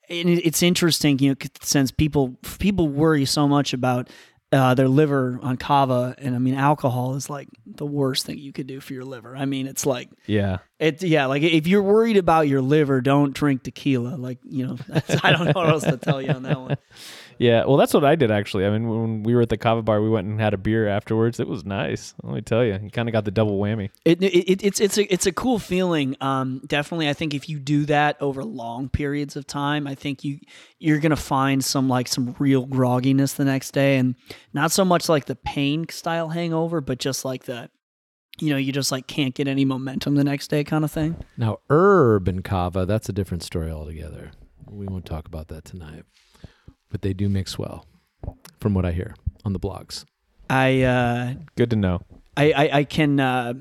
and 0.08 0.28
it's 0.28 0.62
interesting 0.62 1.18
you 1.18 1.30
know 1.30 1.37
since 1.62 1.90
people 1.90 2.38
people 2.58 2.88
worry 2.88 3.25
so 3.25 3.49
much 3.49 3.73
about 3.73 4.08
uh, 4.53 4.75
their 4.75 4.88
liver 4.88 5.38
on 5.43 5.57
kava 5.57 6.15
and 6.19 6.35
i 6.35 6.38
mean 6.38 6.55
alcohol 6.55 7.15
is 7.17 7.29
like 7.29 7.49
the 7.67 7.87
worst 7.87 8.27
thing 8.27 8.38
you 8.38 8.53
could 8.53 8.66
do 8.66 8.81
for 8.81 8.92
your 8.92 9.05
liver. 9.05 9.37
I 9.37 9.44
mean 9.44 9.66
it's 9.66 9.85
like 9.85 10.09
yeah. 10.27 10.59
it 10.79 11.03
yeah 11.03 11.27
like 11.27 11.42
if 11.42 11.66
you're 11.66 11.83
worried 11.83 12.16
about 12.16 12.49
your 12.49 12.62
liver 12.62 13.01
don't 13.01 13.35
drink 13.35 13.64
tequila. 13.64 14.16
Like 14.16 14.38
you 14.49 14.66
know 14.66 14.77
i 15.23 15.33
don't 15.33 15.47
know 15.47 15.53
what 15.53 15.68
else 15.68 15.85
to 15.85 15.97
tell 15.97 16.23
you 16.23 16.31
on 16.31 16.42
that 16.44 16.61
one 16.61 16.77
yeah, 17.38 17.64
well, 17.64 17.77
that's 17.77 17.92
what 17.92 18.05
I 18.05 18.14
did 18.14 18.31
actually. 18.31 18.64
I 18.64 18.70
mean, 18.70 18.88
when 18.88 19.22
we 19.22 19.35
were 19.35 19.42
at 19.42 19.49
the 19.49 19.57
kava 19.57 19.83
bar, 19.83 20.01
we 20.01 20.09
went 20.09 20.27
and 20.27 20.40
had 20.40 20.55
a 20.55 20.57
beer 20.57 20.88
afterwards. 20.88 21.38
It 21.38 21.49
was 21.49 21.64
nice. 21.64 22.14
Let 22.22 22.35
me 22.35 22.40
tell 22.40 22.64
you, 22.64 22.79
you 22.83 22.90
kind 22.90 23.09
of 23.09 23.12
got 23.12 23.25
the 23.25 23.31
double 23.31 23.59
whammy. 23.59 23.90
It, 24.05 24.22
it, 24.22 24.64
it's 24.64 24.81
it's 24.81 24.99
a 24.99 25.12
it's 25.12 25.27
a 25.27 25.33
cool 25.33 25.59
feeling. 25.59 26.16
Um, 26.20 26.62
definitely, 26.66 27.09
I 27.09 27.12
think 27.12 27.35
if 27.35 27.49
you 27.49 27.59
do 27.59 27.85
that 27.87 28.20
over 28.20 28.44
long 28.44 28.88
periods 28.88 29.37
of 29.37 29.46
time, 29.46 29.87
I 29.87 29.94
think 29.94 30.25
you 30.25 30.38
you're 30.79 30.99
gonna 30.99 31.16
find 31.16 31.64
some 31.64 31.88
like 31.88 32.09
some 32.09 32.35
real 32.38 32.66
grogginess 32.66 33.37
the 33.37 33.44
next 33.44 33.72
day, 33.72 33.99
and 33.99 34.14
not 34.53 34.72
so 34.72 34.85
much 34.85 35.09
like 35.09 35.27
the 35.27 35.37
pain 35.37 35.87
style 35.90 36.31
hangover, 36.31 36.81
but 36.81 36.99
just 36.99 37.25
like 37.25 37.44
the 37.44 37.70
you 38.38 38.51
know, 38.51 38.59
you 38.59 38.72
just 38.72 38.92
like 38.92 39.07
can't 39.07 39.35
get 39.35 39.49
any 39.49 39.64
momentum 39.64 40.14
the 40.14 40.25
next 40.25 40.49
day 40.49 40.62
kind 40.62 40.85
of 40.85 40.92
thing. 40.92 41.16
Now, 41.37 41.59
herb 41.70 42.29
and 42.29 42.44
kava, 42.44 42.85
that's 42.85 43.09
a 43.09 43.12
different 43.12 43.42
story 43.42 43.70
altogether. 43.70 44.33
We 44.68 44.87
won't 44.87 45.07
talk 45.07 45.27
about 45.27 45.49
that 45.49 45.64
tonight 45.64 46.05
but 46.90 47.03
they 47.03 47.12
do 47.12 47.29
mix 47.29 47.59
well, 47.59 47.87
from 48.61 48.75
what 48.75 48.85
I 48.85 48.92
hear 48.92 49.14
on 49.44 49.53
the 49.53 49.61
blogs. 49.61 50.05
I 50.49 50.83
uh, 50.83 51.35
good 51.57 51.70
to 51.70 51.77
know. 51.77 52.01
I 52.37 52.53
I, 52.53 52.79
I 52.79 52.85
can 52.85 53.18
uh, 53.20 53.55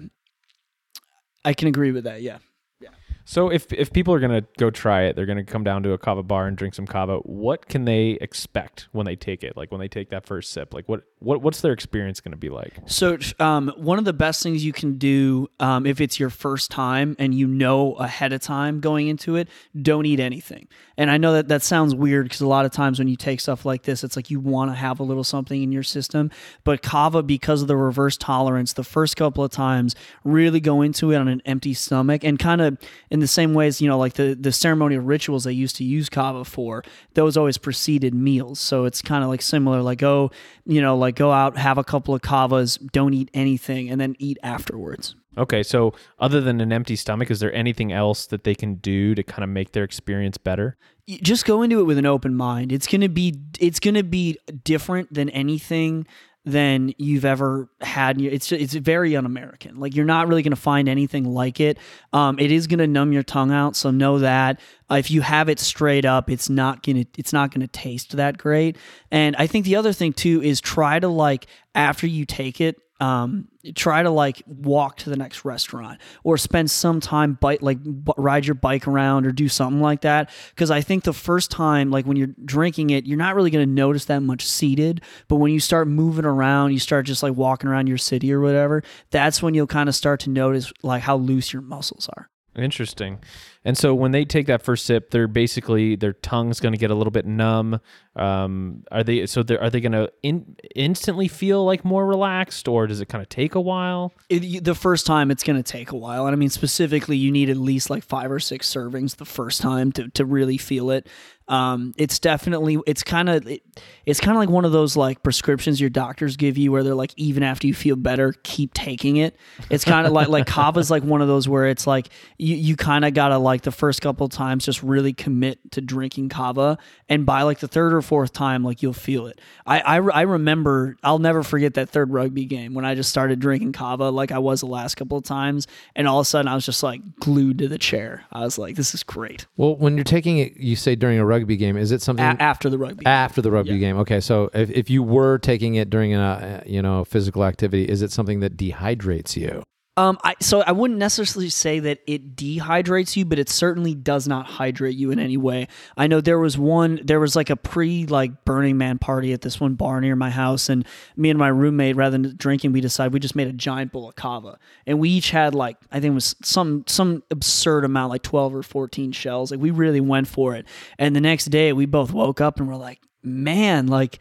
I 1.43 1.53
can 1.53 1.67
agree 1.67 1.91
with 1.91 2.03
that. 2.03 2.21
Yeah. 2.21 2.39
Yeah. 2.79 2.89
So 3.23 3.49
if 3.49 3.71
if 3.71 3.93
people 3.93 4.13
are 4.13 4.19
gonna 4.19 4.43
go 4.57 4.69
try 4.69 5.03
it, 5.03 5.15
they're 5.15 5.25
gonna 5.25 5.43
come 5.43 5.63
down 5.63 5.83
to 5.83 5.93
a 5.93 5.97
kava 5.97 6.23
bar 6.23 6.47
and 6.47 6.57
drink 6.57 6.75
some 6.75 6.87
kava. 6.87 7.17
What 7.17 7.67
can 7.67 7.85
they 7.85 8.17
expect 8.21 8.87
when 8.91 9.05
they 9.05 9.15
take 9.15 9.43
it? 9.43 9.55
Like 9.55 9.71
when 9.71 9.79
they 9.79 9.87
take 9.87 10.09
that 10.09 10.25
first 10.25 10.51
sip, 10.51 10.73
like 10.73 10.89
what 10.89 11.03
what 11.25 11.41
what's 11.41 11.61
their 11.61 11.73
experience 11.73 12.21
gonna 12.21 12.37
be 12.37 12.49
like? 12.49 12.73
So 12.85 13.17
um, 13.39 13.73
one 13.77 13.97
of 13.97 14.05
the 14.05 14.13
best 14.13 14.43
things 14.43 14.63
you 14.63 14.71
can 14.71 14.99
do 14.99 15.47
um, 15.59 15.87
if 15.87 15.99
it's 15.99 16.19
your 16.19 16.29
first 16.29 16.69
time 16.69 17.15
and 17.17 17.33
you 17.33 17.47
know 17.47 17.93
ahead 17.93 18.31
of 18.31 18.41
time 18.41 18.79
going 18.79 19.07
into 19.07 19.35
it, 19.35 19.49
don't 19.81 20.05
eat 20.05 20.19
anything. 20.19 20.67
And 20.97 21.09
I 21.09 21.17
know 21.17 21.33
that 21.33 21.47
that 21.47 21.63
sounds 21.63 21.95
weird 21.95 22.25
because 22.25 22.41
a 22.41 22.47
lot 22.47 22.65
of 22.65 22.71
times 22.71 22.99
when 22.99 23.07
you 23.07 23.15
take 23.15 23.39
stuff 23.39 23.65
like 23.65 23.83
this, 23.83 24.03
it's 24.03 24.15
like 24.15 24.29
you 24.29 24.39
want 24.39 24.69
to 24.69 24.75
have 24.75 24.99
a 24.99 25.03
little 25.03 25.23
something 25.23 25.63
in 25.63 25.71
your 25.71 25.83
system. 25.83 26.29
But 26.63 26.83
kava, 26.83 27.23
because 27.23 27.63
of 27.63 27.67
the 27.67 27.75
reverse 27.75 28.17
tolerance, 28.17 28.73
the 28.73 28.83
first 28.83 29.17
couple 29.17 29.43
of 29.43 29.51
times 29.51 29.95
really 30.23 30.59
go 30.59 30.83
into 30.83 31.11
it 31.11 31.17
on 31.17 31.27
an 31.27 31.41
empty 31.45 31.73
stomach 31.73 32.23
and 32.23 32.37
kind 32.37 32.61
of 32.61 32.77
in 33.09 33.19
the 33.19 33.27
same 33.27 33.55
way 33.55 33.65
as 33.65 33.81
you 33.81 33.87
know 33.87 33.97
like 33.97 34.13
the 34.13 34.35
the 34.39 34.51
ceremonial 34.51 35.01
rituals 35.01 35.45
they 35.45 35.51
used 35.51 35.75
to 35.75 35.83
use 35.83 36.07
kava 36.07 36.45
for 36.45 36.83
those 37.15 37.35
always 37.35 37.57
preceded 37.57 38.13
meals 38.13 38.59
so 38.59 38.85
it's 38.85 39.01
kind 39.01 39.23
of 39.23 39.29
like 39.29 39.41
similar 39.41 39.81
like 39.81 40.03
oh, 40.03 40.29
you 40.65 40.81
know 40.81 40.95
like 41.15 41.19
go 41.19 41.31
out 41.31 41.57
have 41.57 41.77
a 41.77 41.83
couple 41.83 42.13
of 42.13 42.21
kavas 42.21 42.79
don't 42.91 43.13
eat 43.13 43.29
anything 43.33 43.89
and 43.89 43.99
then 43.99 44.15
eat 44.19 44.37
afterwards. 44.43 45.15
Okay 45.37 45.63
so 45.63 45.93
other 46.19 46.41
than 46.41 46.61
an 46.61 46.71
empty 46.71 46.95
stomach 46.95 47.31
is 47.31 47.39
there 47.39 47.53
anything 47.53 47.91
else 47.91 48.25
that 48.27 48.43
they 48.43 48.55
can 48.55 48.75
do 48.75 49.15
to 49.15 49.23
kind 49.23 49.43
of 49.43 49.49
make 49.49 49.71
their 49.71 49.83
experience 49.83 50.37
better? 50.37 50.77
Just 51.07 51.45
go 51.45 51.61
into 51.61 51.79
it 51.79 51.83
with 51.83 51.97
an 51.97 52.05
open 52.05 52.35
mind. 52.35 52.71
It's 52.71 52.87
going 52.87 53.01
to 53.01 53.09
be 53.09 53.39
it's 53.59 53.79
going 53.79 53.95
to 53.95 54.03
be 54.03 54.37
different 54.63 55.13
than 55.13 55.29
anything 55.29 56.07
than 56.45 56.93
you've 56.97 57.25
ever 57.25 57.67
had. 57.81 58.21
It's 58.21 58.51
it's 58.51 58.75
very 58.75 59.15
un-American. 59.15 59.79
Like 59.79 59.95
you're 59.95 60.05
not 60.05 60.27
really 60.27 60.43
going 60.43 60.51
to 60.51 60.55
find 60.55 60.87
anything 60.87 61.25
like 61.25 61.59
it. 61.59 61.77
Um, 62.13 62.37
it 62.39 62.51
is 62.51 62.67
going 62.67 62.79
to 62.79 62.87
numb 62.87 63.11
your 63.11 63.23
tongue 63.23 63.51
out, 63.51 63.75
so 63.75 63.91
know 63.91 64.19
that. 64.19 64.59
Uh, 64.89 64.95
if 64.95 65.09
you 65.09 65.21
have 65.21 65.49
it 65.49 65.59
straight 65.59 66.05
up, 66.05 66.29
it's 66.29 66.49
not 66.49 66.83
gonna 66.83 67.05
it's 67.17 67.33
not 67.33 67.51
gonna 67.51 67.67
taste 67.67 68.15
that 68.15 68.37
great. 68.37 68.77
And 69.11 69.35
I 69.37 69.47
think 69.47 69.65
the 69.65 69.75
other 69.75 69.91
thing 69.93 70.13
too 70.13 70.41
is 70.43 70.61
try 70.61 70.99
to 70.99 71.07
like 71.07 71.47
after 71.73 72.05
you 72.05 72.25
take 72.25 72.61
it, 72.61 72.79
um, 72.99 73.49
try 73.75 74.03
to 74.03 74.09
like 74.09 74.41
walk 74.47 74.97
to 74.97 75.09
the 75.09 75.17
next 75.17 75.43
restaurant 75.43 75.99
or 76.23 76.37
spend 76.37 76.71
some 76.71 77.01
time 77.01 77.33
bike 77.33 77.61
like 77.61 77.83
b- 77.83 78.13
ride 78.15 78.45
your 78.45 78.55
bike 78.55 78.87
around 78.87 79.25
or 79.25 79.31
do 79.31 79.49
something 79.49 79.81
like 79.81 80.01
that 80.01 80.29
because 80.51 80.71
i 80.71 80.79
think 80.79 81.03
the 81.03 81.11
first 81.11 81.51
time 81.51 81.91
like 81.91 82.05
when 82.05 82.15
you're 82.15 82.33
drinking 82.45 82.91
it 82.91 83.05
you're 83.05 83.17
not 83.17 83.35
really 83.35 83.49
going 83.49 83.67
to 83.67 83.73
notice 83.73 84.05
that 84.05 84.21
much 84.21 84.45
seated 84.45 85.01
but 85.27 85.37
when 85.37 85.51
you 85.51 85.59
start 85.59 85.87
moving 85.87 86.25
around 86.25 86.71
you 86.71 86.79
start 86.79 87.05
just 87.05 87.21
like 87.21 87.33
walking 87.33 87.69
around 87.69 87.87
your 87.87 87.97
city 87.97 88.31
or 88.31 88.39
whatever 88.39 88.81
that's 89.11 89.41
when 89.41 89.53
you'll 89.53 89.67
kind 89.67 89.89
of 89.89 89.95
start 89.95 90.19
to 90.21 90.29
notice 90.29 90.71
like 90.81 91.01
how 91.01 91.17
loose 91.17 91.51
your 91.51 91.61
muscles 91.61 92.07
are 92.15 92.29
Interesting. 92.57 93.19
And 93.65 93.77
so 93.77 93.93
when 93.93 94.11
they 94.11 94.23
take 94.25 94.47
that 94.47 94.61
first 94.61 94.85
sip, 94.85 95.09
they're 95.11 95.27
basically 95.27 95.95
their 95.95 96.13
tongue's 96.13 96.59
going 96.59 96.73
to 96.73 96.79
get 96.79 96.91
a 96.91 96.95
little 96.95 97.11
bit 97.11 97.25
numb. 97.25 97.81
Um, 98.15 98.83
are 98.91 99.03
they 99.03 99.25
so 99.25 99.43
they're, 99.43 99.69
they 99.69 99.81
going 99.81 99.91
to 99.91 100.09
in, 100.23 100.55
instantly 100.75 101.27
feel 101.27 101.65
like 101.65 101.83
more 101.83 102.05
relaxed, 102.05 102.67
or 102.67 102.87
does 102.87 103.01
it 103.01 103.07
kind 103.07 103.21
of 103.21 103.27
take 103.27 103.55
a 103.55 103.61
while? 103.61 104.13
It, 104.29 104.63
the 104.63 104.75
first 104.75 105.05
time 105.05 105.31
it's 105.31 105.43
going 105.43 105.61
to 105.61 105.63
take 105.63 105.91
a 105.91 105.97
while 105.97 106.27
and 106.27 106.33
i 106.33 106.37
mean 106.37 106.49
specifically 106.49 107.17
you 107.17 107.31
need 107.31 107.49
at 107.49 107.57
least 107.57 107.89
like 107.89 108.03
five 108.03 108.31
or 108.31 108.39
six 108.39 108.71
servings 108.71 109.15
the 109.15 109.25
first 109.25 109.61
time 109.61 109.91
to, 109.93 110.09
to 110.09 110.25
really 110.25 110.57
feel 110.57 110.91
it 110.91 111.07
um, 111.47 111.93
it's 111.95 112.17
definitely 112.17 112.79
it's 112.87 113.03
kind 113.03 113.29
of 113.29 113.47
it, 113.47 113.61
it's 114.05 114.19
kind 114.19 114.35
of 114.35 114.39
like 114.39 114.49
one 114.49 114.65
of 114.65 114.71
those 114.71 114.95
like 114.97 115.21
prescriptions 115.21 115.79
your 115.79 115.91
doctors 115.91 116.37
give 116.37 116.57
you 116.57 116.71
where 116.71 116.81
they're 116.81 116.95
like 116.95 117.13
even 117.17 117.43
after 117.43 117.67
you 117.67 117.73
feel 117.73 117.95
better 117.95 118.33
keep 118.41 118.73
taking 118.73 119.17
it 119.17 119.37
it's 119.69 119.85
kind 119.85 120.07
of 120.07 120.13
like 120.13 120.27
like 120.27 120.45
kava's 120.47 120.89
like 120.89 121.03
one 121.03 121.21
of 121.21 121.27
those 121.27 121.47
where 121.47 121.67
it's 121.67 121.85
like 121.85 122.09
you, 122.39 122.55
you 122.55 122.75
kind 122.75 123.05
of 123.05 123.13
gotta 123.13 123.37
like 123.37 123.54
the 123.63 123.71
first 123.71 124.01
couple 124.01 124.27
times 124.29 124.65
just 124.65 124.83
really 124.83 125.13
commit 125.13 125.59
to 125.71 125.81
drinking 125.81 126.29
kava 126.29 126.77
and 127.09 127.25
by 127.25 127.41
like 127.43 127.59
the 127.59 127.67
third 127.67 127.93
or 127.93 128.01
fourth 128.01 128.33
time 128.33 128.63
like 128.63 128.81
you'll 128.81 128.93
feel 128.93 129.27
it. 129.27 129.39
I, 129.65 129.79
I 129.81 129.95
I 129.97 130.21
remember 130.21 130.97
I'll 131.03 131.19
never 131.19 131.43
forget 131.43 131.75
that 131.75 131.89
third 131.89 132.11
rugby 132.11 132.45
game 132.45 132.73
when 132.73 132.85
I 132.85 132.95
just 132.95 133.09
started 133.09 133.39
drinking 133.39 133.73
kava 133.73 134.09
like 134.09 134.31
I 134.31 134.39
was 134.39 134.61
the 134.61 134.67
last 134.67 134.95
couple 134.95 135.17
of 135.17 135.23
times 135.23 135.67
and 135.95 136.07
all 136.07 136.19
of 136.19 136.23
a 136.23 136.25
sudden 136.25 136.47
I 136.47 136.55
was 136.55 136.65
just 136.65 136.83
like 136.83 137.01
glued 137.19 137.59
to 137.59 137.67
the 137.67 137.77
chair. 137.77 138.23
I 138.31 138.41
was 138.41 138.57
like 138.57 138.75
this 138.75 138.93
is 138.93 139.03
great. 139.03 139.45
Well, 139.57 139.75
when 139.75 139.95
you're 139.95 140.03
taking 140.03 140.37
it, 140.37 140.57
you 140.57 140.75
say 140.75 140.95
during 140.95 141.19
a 141.19 141.25
rugby 141.25 141.57
game, 141.57 141.77
is 141.77 141.91
it 141.91 142.01
something 142.01 142.25
A- 142.25 142.41
after 142.41 142.69
the 142.69 142.77
rugby 142.77 143.05
after 143.05 143.41
the 143.41 143.51
rugby 143.51 143.79
game? 143.79 143.97
Okay, 143.99 144.19
so 144.19 144.49
if, 144.53 144.69
if 144.69 144.89
you 144.89 145.03
were 145.03 145.37
taking 145.37 145.75
it 145.75 145.89
during 145.89 146.13
a 146.13 146.63
you 146.65 146.81
know 146.81 147.05
physical 147.05 147.43
activity, 147.43 147.83
is 147.85 148.01
it 148.01 148.11
something 148.11 148.39
that 148.39 148.57
dehydrates 148.57 149.35
you? 149.35 149.63
Um, 149.97 150.17
I 150.25 150.35
so 150.41 150.61
I 150.61 150.73
wouldn't 150.73 150.99
necessarily 150.99 151.49
say 151.49 151.79
that 151.79 151.99
it 152.05 152.35
dehydrates 152.35 153.15
you, 153.15 153.23
but 153.23 153.39
it 153.39 153.47
certainly 153.47 153.95
does 153.95 154.27
not 154.27 154.45
hydrate 154.45 154.97
you 154.97 155.11
in 155.11 155.19
any 155.19 155.37
way. 155.37 155.69
I 155.95 156.07
know 156.07 156.19
there 156.19 156.37
was 156.37 156.57
one, 156.57 156.99
there 157.01 157.19
was 157.21 157.33
like 157.33 157.49
a 157.49 157.55
pre 157.55 158.05
like 158.05 158.43
Burning 158.43 158.77
Man 158.77 158.97
party 158.99 159.31
at 159.31 159.39
this 159.39 159.57
one 159.57 159.75
bar 159.75 160.01
near 160.01 160.17
my 160.17 160.29
house, 160.29 160.67
and 160.67 160.85
me 161.15 161.29
and 161.29 161.39
my 161.39 161.47
roommate, 161.47 161.95
rather 161.95 162.17
than 162.17 162.35
drinking, 162.35 162.73
we 162.73 162.81
decided 162.81 163.13
we 163.13 163.21
just 163.21 163.37
made 163.37 163.47
a 163.47 163.53
giant 163.53 163.93
bowl 163.93 164.09
of 164.09 164.15
kava, 164.15 164.59
and 164.85 164.99
we 164.99 165.09
each 165.09 165.31
had 165.31 165.55
like 165.55 165.77
I 165.93 166.01
think 166.01 166.11
it 166.11 166.15
was 166.15 166.35
some 166.43 166.83
some 166.87 167.23
absurd 167.31 167.85
amount, 167.85 168.09
like 168.09 168.23
twelve 168.23 168.53
or 168.53 168.63
fourteen 168.63 169.13
shells. 169.13 169.49
Like 169.49 169.61
we 169.61 169.71
really 169.71 170.01
went 170.01 170.27
for 170.27 170.55
it, 170.55 170.65
and 170.99 171.15
the 171.15 171.21
next 171.21 171.45
day 171.45 171.71
we 171.71 171.85
both 171.85 172.11
woke 172.11 172.41
up 172.41 172.59
and 172.59 172.67
we're 172.67 172.75
like, 172.75 172.99
man, 173.23 173.87
like 173.87 174.19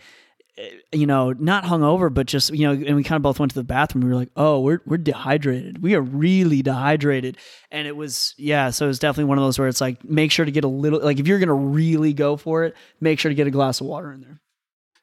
Eh, 0.57 0.71
you 0.93 1.07
know, 1.07 1.33
not 1.33 1.65
hungover, 1.65 2.13
but 2.13 2.27
just 2.27 2.53
you 2.53 2.67
know, 2.67 2.73
and 2.73 2.97
we 2.97 3.03
kind 3.03 3.17
of 3.17 3.23
both 3.23 3.41
went 3.41 3.51
to 3.51 3.59
the 3.59 3.65
bathroom. 3.65 4.05
We 4.05 4.11
were 4.11 4.17
like, 4.17 4.31
"Oh, 4.37 4.61
we're 4.61 4.81
we're 4.87 4.99
dehydrated. 4.99 5.83
We 5.83 5.95
are 5.95 6.01
really 6.01 6.63
dehydrated." 6.63 7.39
And 7.71 7.89
it 7.89 7.97
was 7.97 8.35
yeah, 8.39 8.71
so 8.71 8.85
it 8.85 8.89
was 8.89 8.99
definitely 9.01 9.29
one 9.29 9.39
of 9.39 9.45
those 9.45 9.59
where 9.59 9.69
it's 9.69 9.81
like, 9.81 10.05
make 10.05 10.31
sure 10.31 10.45
to 10.45 10.53
get 10.53 10.65
a 10.65 10.69
little 10.69 11.01
like 11.01 11.19
if 11.19 11.27
you're 11.27 11.41
gonna 11.41 11.55
really 11.55 12.13
go 12.13 12.37
for 12.37 12.65
it, 12.65 12.77
make 13.01 13.19
sure 13.19 13.31
to 13.31 13.35
get 13.35 13.47
a 13.47 13.51
glass 13.51 13.81
of 13.81 13.89
water 13.89 14.13
in 14.13 14.21
there. 14.21 14.41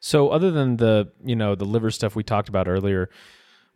So 0.00 0.30
other 0.30 0.50
than 0.50 0.78
the 0.78 1.12
you 1.22 1.36
know 1.36 1.54
the 1.54 1.66
liver 1.66 1.90
stuff 1.90 2.16
we 2.16 2.22
talked 2.22 2.48
about 2.48 2.66
earlier, 2.66 3.10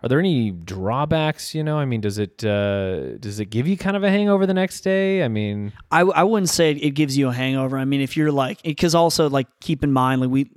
are 0.06 0.08
there 0.08 0.20
any 0.20 0.52
drawbacks? 0.52 1.52
You 1.52 1.64
know, 1.64 1.78
I 1.78 1.84
mean, 1.84 2.00
does 2.00 2.16
it 2.16 2.44
uh, 2.44 3.18
does 3.18 3.40
it 3.40 3.46
give 3.46 3.66
you 3.66 3.76
kind 3.76 3.96
of 3.96 4.04
a 4.04 4.08
hangover 4.08 4.46
the 4.46 4.54
next 4.54 4.82
day? 4.82 5.24
I 5.24 5.26
mean, 5.26 5.72
I, 5.90 6.02
I 6.02 6.22
wouldn't 6.22 6.48
say 6.48 6.70
it 6.70 6.90
gives 6.90 7.18
you 7.18 7.28
a 7.28 7.32
hangover. 7.32 7.76
I 7.76 7.84
mean, 7.84 8.00
if 8.00 8.16
you're 8.16 8.30
like, 8.30 8.62
because 8.62 8.94
also 8.94 9.28
like 9.28 9.48
keep 9.58 9.82
in 9.82 9.90
mind, 9.90 10.20
like 10.20 10.30
we 10.30 10.48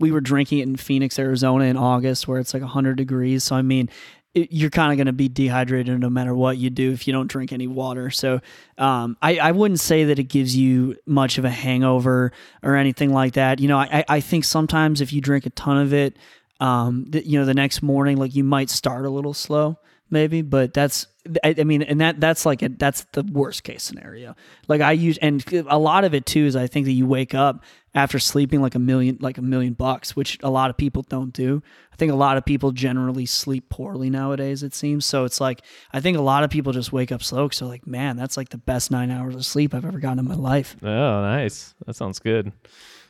we 0.00 0.10
were 0.10 0.20
drinking 0.20 0.58
it 0.58 0.62
in 0.64 0.74
Phoenix, 0.74 1.20
Arizona 1.20 1.66
in 1.66 1.76
August, 1.76 2.26
where 2.26 2.40
it's 2.40 2.52
like 2.52 2.64
100 2.64 2.96
degrees. 2.96 3.44
So 3.44 3.54
I 3.54 3.62
mean, 3.62 3.90
you're 4.34 4.70
kind 4.70 4.90
of 4.90 4.96
going 4.96 5.06
to 5.06 5.12
be 5.12 5.28
dehydrated 5.28 6.00
no 6.00 6.10
matter 6.10 6.34
what 6.34 6.58
you 6.58 6.68
do 6.68 6.90
if 6.90 7.06
you 7.06 7.12
don't 7.12 7.28
drink 7.28 7.52
any 7.52 7.68
water. 7.68 8.10
So 8.10 8.40
um, 8.76 9.16
I 9.22 9.38
I 9.38 9.52
wouldn't 9.52 9.78
say 9.78 10.02
that 10.02 10.18
it 10.18 10.24
gives 10.24 10.56
you 10.56 10.96
much 11.06 11.38
of 11.38 11.44
a 11.44 11.50
hangover 11.50 12.32
or 12.64 12.74
anything 12.74 13.12
like 13.12 13.34
that. 13.34 13.60
You 13.60 13.68
know, 13.68 13.78
I 13.78 14.04
I 14.08 14.18
think 14.18 14.44
sometimes 14.44 15.00
if 15.00 15.12
you 15.12 15.20
drink 15.20 15.46
a 15.46 15.50
ton 15.50 15.78
of 15.78 15.94
it, 15.94 16.16
um, 16.60 17.06
that 17.10 17.26
you 17.26 17.38
know 17.38 17.44
the 17.44 17.54
next 17.54 17.82
morning, 17.82 18.16
like 18.16 18.34
you 18.34 18.44
might 18.44 18.70
start 18.70 19.04
a 19.04 19.10
little 19.10 19.34
slow 19.34 19.78
maybe 20.10 20.42
but 20.42 20.72
that's 20.72 21.06
I, 21.42 21.54
I 21.58 21.64
mean 21.64 21.82
and 21.82 22.00
that 22.00 22.20
that's 22.20 22.46
like 22.46 22.62
a, 22.62 22.68
that's 22.68 23.04
the 23.12 23.24
worst 23.24 23.64
case 23.64 23.82
scenario 23.82 24.36
like 24.68 24.80
i 24.80 24.92
use 24.92 25.18
and 25.18 25.44
a 25.68 25.78
lot 25.78 26.04
of 26.04 26.14
it 26.14 26.26
too 26.26 26.46
is 26.46 26.54
i 26.54 26.66
think 26.68 26.86
that 26.86 26.92
you 26.92 27.06
wake 27.06 27.34
up 27.34 27.64
after 27.94 28.18
sleeping 28.18 28.60
like 28.60 28.76
a 28.76 28.78
million 28.78 29.18
like 29.20 29.38
a 29.38 29.42
million 29.42 29.72
bucks 29.72 30.14
which 30.14 30.38
a 30.42 30.50
lot 30.50 30.70
of 30.70 30.76
people 30.76 31.02
don't 31.02 31.32
do 31.32 31.60
i 31.92 31.96
think 31.96 32.12
a 32.12 32.16
lot 32.16 32.36
of 32.36 32.44
people 32.44 32.70
generally 32.70 33.26
sleep 33.26 33.68
poorly 33.68 34.08
nowadays 34.08 34.62
it 34.62 34.74
seems 34.74 35.04
so 35.04 35.24
it's 35.24 35.40
like 35.40 35.62
i 35.92 36.00
think 36.00 36.16
a 36.16 36.22
lot 36.22 36.44
of 36.44 36.50
people 36.50 36.72
just 36.72 36.92
wake 36.92 37.10
up 37.10 37.22
slow 37.22 37.48
so 37.48 37.66
like 37.66 37.84
man 37.86 38.16
that's 38.16 38.36
like 38.36 38.50
the 38.50 38.58
best 38.58 38.92
nine 38.92 39.10
hours 39.10 39.34
of 39.34 39.44
sleep 39.44 39.74
i've 39.74 39.84
ever 39.84 39.98
gotten 39.98 40.20
in 40.20 40.28
my 40.28 40.34
life 40.34 40.76
oh, 40.82 40.86
nice. 41.22 41.74
That 41.86 41.96
sounds 41.96 42.18
good. 42.20 42.52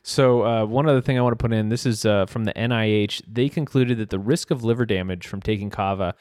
So 0.09 0.45
uh, 0.47 0.65
one 0.65 0.89
other 0.89 1.01
thing 1.01 1.19
I 1.19 1.21
want 1.21 1.37
to 1.37 1.43
put 1.43 1.53
in. 1.53 1.69
This 1.69 1.85
is 1.85 2.07
uh, 2.07 2.27
from 2.27 2.45
the 2.45 2.53
NIH. 2.53 3.23
They 3.27 3.49
concluded 3.49 3.99
that 3.99 4.11
the 4.11 4.21
risk 4.21 4.53
of 4.53 4.63
liver 4.63 4.87
damage 4.87 5.27
from 5.27 5.43
taking 5.43 5.69
kava 5.69 6.15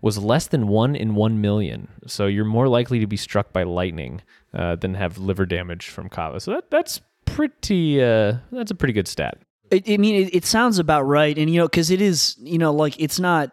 was 0.00 0.18
less 0.18 0.48
than 0.48 0.66
one 0.66 0.96
in 0.96 1.14
one 1.14 1.40
million. 1.40 1.86
So 2.08 2.26
you're 2.26 2.44
more 2.44 2.66
likely 2.66 2.98
to 2.98 3.06
be 3.06 3.16
struck 3.16 3.52
by 3.52 3.62
lightning 3.62 4.22
uh, 4.52 4.74
than 4.74 4.94
have 4.94 5.18
liver 5.18 5.46
damage 5.46 5.88
from 5.88 6.08
kava. 6.08 6.40
So 6.40 6.50
that 6.50 6.68
that's 6.68 7.00
pretty. 7.24 8.02
Uh, 8.02 8.38
that's 8.50 8.72
a 8.72 8.74
pretty 8.74 8.92
good 8.92 9.06
stat. 9.06 9.38
I, 9.70 9.96
mean, 9.98 10.28
it 10.32 10.44
sounds 10.44 10.80
about 10.80 11.02
right, 11.04 11.38
and 11.38 11.48
you 11.48 11.60
know, 11.60 11.66
because 11.66 11.90
it 11.90 12.02
is, 12.02 12.36
you 12.40 12.58
know, 12.58 12.72
like 12.72 12.98
it's 12.98 13.20
not. 13.20 13.52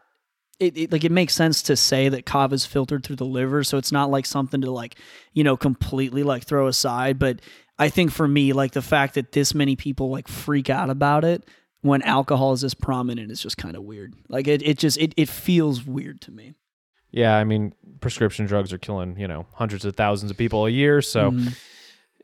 It, 0.60 0.78
it 0.78 0.92
like 0.92 1.04
it 1.06 1.12
makes 1.12 1.34
sense 1.34 1.62
to 1.64 1.76
say 1.76 2.10
that 2.10 2.26
kava 2.26 2.54
is 2.56 2.66
filtered 2.66 3.04
through 3.06 3.16
the 3.16 3.26
liver, 3.26 3.64
so 3.64 3.78
it's 3.78 3.92
not 3.92 4.12
like 4.12 4.26
something 4.26 4.62
to 4.62 4.72
like, 4.72 4.96
you 5.34 5.44
know, 5.44 5.56
completely 5.56 6.24
like 6.24 6.44
throw 6.44 6.68
aside. 6.68 7.18
But 7.18 7.40
I 7.78 7.88
think 7.90 8.12
for 8.12 8.28
me, 8.28 8.52
like 8.52 8.74
the 8.74 8.82
fact 8.82 9.14
that 9.14 9.32
this 9.32 9.56
many 9.56 9.76
people 9.78 10.10
like 10.10 10.28
freak 10.28 10.70
out 10.70 10.90
about 10.90 11.24
it 11.24 11.48
when 11.82 12.02
alcohol 12.02 12.52
is 12.52 12.60
this 12.62 12.74
prominent 12.74 13.32
is 13.32 13.42
just 13.42 13.58
kind 13.58 13.78
of 13.78 13.84
weird. 13.84 14.14
Like 14.28 14.48
it, 14.50 14.62
it 14.62 14.78
just 14.78 14.98
it, 14.98 15.14
it 15.16 15.30
feels 15.30 15.86
weird 15.86 16.20
to 16.22 16.32
me. 16.32 16.56
Yeah, 17.12 17.36
I 17.38 17.44
mean, 17.46 17.74
prescription 18.02 18.46
drugs 18.46 18.74
are 18.74 18.78
killing 18.78 19.18
you 19.18 19.30
know 19.30 19.48
hundreds 19.54 19.86
of 19.86 19.96
thousands 19.96 20.30
of 20.30 20.38
people 20.38 20.66
a 20.66 20.70
year. 20.70 21.02
So. 21.02 21.34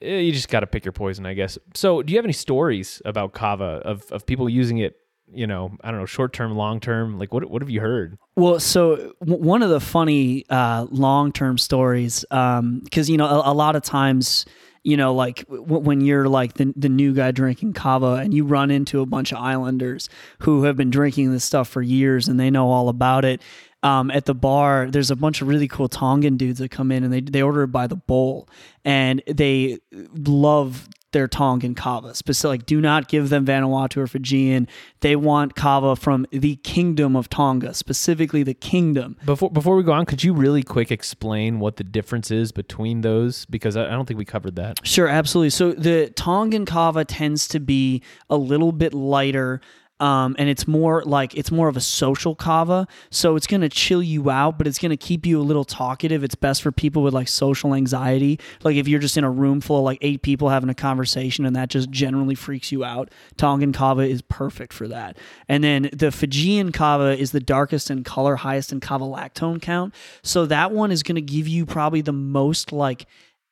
Eh, 0.02 0.19
You 0.19 0.34
just 0.34 0.50
got 0.50 0.60
to 0.60 0.67
pick 0.67 0.84
your 0.84 0.91
poison, 0.91 1.26
I 1.26 1.34
guess. 1.36 1.58
So, 1.74 2.04
do 2.04 2.12
you 2.12 2.17
have 2.17 2.26
any 2.26 2.34
stories 2.34 3.02
about 3.06 3.32
kava 3.32 3.82
of, 3.86 4.04
of 4.12 4.26
people 4.26 4.50
using 4.50 4.80
it? 4.80 4.98
You 5.34 5.48
know, 5.48 5.76
I 5.84 5.92
don't 5.92 6.00
know, 6.00 6.06
short 6.06 6.34
term, 6.34 6.56
long 6.56 6.80
term. 6.80 7.18
Like, 7.18 7.34
what 7.34 7.50
what 7.50 7.62
have 7.62 7.70
you 7.70 7.82
heard? 7.82 8.18
Well, 8.36 8.60
so 8.60 9.14
w- 9.22 9.42
one 9.44 9.64
of 9.64 9.70
the 9.70 9.80
funny 9.80 10.46
uh, 10.50 10.86
long 10.92 11.32
term 11.32 11.58
stories, 11.58 12.24
because 12.30 13.10
you 13.10 13.18
know 13.18 13.26
a, 13.26 13.52
a 13.52 13.54
lot 13.54 13.76
of 13.76 13.82
times, 13.84 14.46
you 14.84 14.96
know, 14.96 15.16
like 15.16 15.46
w- 15.48 15.80
when 15.80 16.02
you're 16.02 16.30
like 16.30 16.54
the 16.54 16.72
the 16.76 16.90
new 16.90 17.14
guy 17.14 17.32
drinking 17.32 17.74
kava, 17.74 18.14
and 18.16 18.34
you 18.34 18.46
run 18.46 18.70
into 18.70 19.02
a 19.02 19.06
bunch 19.06 19.32
of 19.32 19.40
islanders 19.40 20.10
who 20.40 20.64
have 20.64 20.78
been 20.78 20.92
drinking 20.92 21.32
this 21.32 21.44
stuff 21.44 21.68
for 21.68 21.82
years, 21.82 22.28
and 22.28 22.40
they 22.40 22.52
know 22.52 22.70
all 22.70 22.88
about 22.88 23.26
it. 23.26 23.42
Um, 23.84 24.10
at 24.12 24.26
the 24.26 24.34
bar, 24.36 24.90
there's 24.90 25.12
a 25.12 25.16
bunch 25.16 25.42
of 25.42 25.48
really 25.48 25.68
cool 25.68 25.88
Tongan 25.88 26.38
dudes 26.38 26.60
that 26.60 26.70
come 26.70 26.92
in 26.92 27.04
and 27.04 27.12
they 27.12 27.22
they 27.22 27.42
order 27.42 27.64
it 27.64 27.68
by 27.72 27.88
the 27.88 27.96
bowl, 27.96 28.48
and 28.84 29.22
they 29.28 29.80
love 30.16 30.88
their 31.15 31.28
Tongan 31.30 31.75
kava. 31.75 32.13
Specific, 32.13 32.49
like, 32.49 32.65
do 32.65 32.82
not 32.82 33.08
give 33.08 33.30
them 33.30 33.45
Vanuatu 33.45 33.97
or 33.97 34.08
Fijian. 34.08 34.67
They 34.99 35.15
want 35.15 35.56
kava 35.56 35.95
from 35.95 36.28
the 36.32 36.58
Kingdom 36.58 37.15
of 37.15 37.30
Tonga, 37.30 37.73
specifically 37.73 38.43
the 38.43 38.54
Kingdom. 38.54 39.15
Before 39.25 39.49
before 39.49 39.78
we 39.78 39.84
go 39.84 39.93
on, 39.93 40.06
could 40.06 40.25
you 40.25 40.34
really 40.34 40.62
quick 40.62 40.91
explain 40.91 41.60
what 41.60 41.78
the 41.78 41.86
difference 41.86 42.32
is 42.32 42.51
between 42.51 42.99
those? 42.99 43.45
Because 43.45 43.78
I, 43.78 43.86
I 43.86 43.91
don't 43.91 44.06
think 44.06 44.17
we 44.17 44.25
covered 44.25 44.58
that. 44.58 44.86
Sure, 44.86 45.08
absolutely. 45.08 45.51
So 45.51 45.71
the 45.71 46.10
Tongan 46.17 46.65
kava 46.65 47.06
tends 47.06 47.47
to 47.47 47.62
be 47.62 48.04
a 48.30 48.36
little 48.36 48.73
bit 48.73 48.93
lighter. 48.93 49.62
Um, 50.02 50.36
and 50.38 50.50
it's 50.50 50.68
more 50.68 51.04
like 51.04 51.36
it's 51.38 51.52
more 51.52 51.70
of 51.70 51.78
a 51.78 51.82
social 51.82 52.36
kava, 52.36 52.86
so 53.12 53.38
it's 53.38 53.48
gonna 53.48 53.70
chill 53.70 54.04
you 54.04 54.30
out, 54.30 54.58
but 54.58 54.68
it's 54.68 54.78
gonna 54.78 54.98
keep 54.98 55.26
you 55.26 55.40
a 55.40 55.42
little 55.42 55.64
talkative. 55.64 56.22
It's 56.22 56.36
best 56.36 56.62
for 56.62 56.72
people 56.74 57.02
with 57.02 57.14
like 57.14 57.30
social 57.30 57.74
anxiety, 57.74 58.40
like 58.64 58.76
if 58.76 58.90
you're 58.90 59.00
just 59.00 59.16
in 59.16 59.24
a 59.24 59.32
room 59.32 59.62
full 59.62 59.78
of 59.78 59.84
like 59.86 60.00
eight 60.02 60.22
people 60.22 60.50
having 60.50 60.70
a 60.70 60.76
conversation 60.76 61.46
and 61.46 61.56
that 61.56 61.70
just 61.70 61.90
generally 61.92 62.36
freaks 62.36 62.74
you 62.74 62.84
out. 62.84 63.10
Tongan 63.38 63.72
kava 63.72 64.02
is 64.02 64.22
perfect 64.22 64.74
for 64.74 64.86
that. 64.90 65.18
And 65.48 65.64
then 65.64 65.90
the 65.94 66.12
Fijian 66.12 66.74
kava 66.74 67.18
is 67.18 67.32
the 67.32 67.40
darkest 67.40 67.90
in 67.90 68.04
color, 68.04 68.36
highest 68.36 68.74
in 68.74 68.82
kavalactone 68.82 69.62
count, 69.62 69.96
so 70.24 70.46
that 70.46 70.74
one 70.74 70.92
is 70.92 71.04
gonna 71.04 71.22
give 71.22 71.48
you 71.48 71.66
probably 71.66 72.02
the 72.02 72.12
most 72.12 72.74
like 72.74 73.06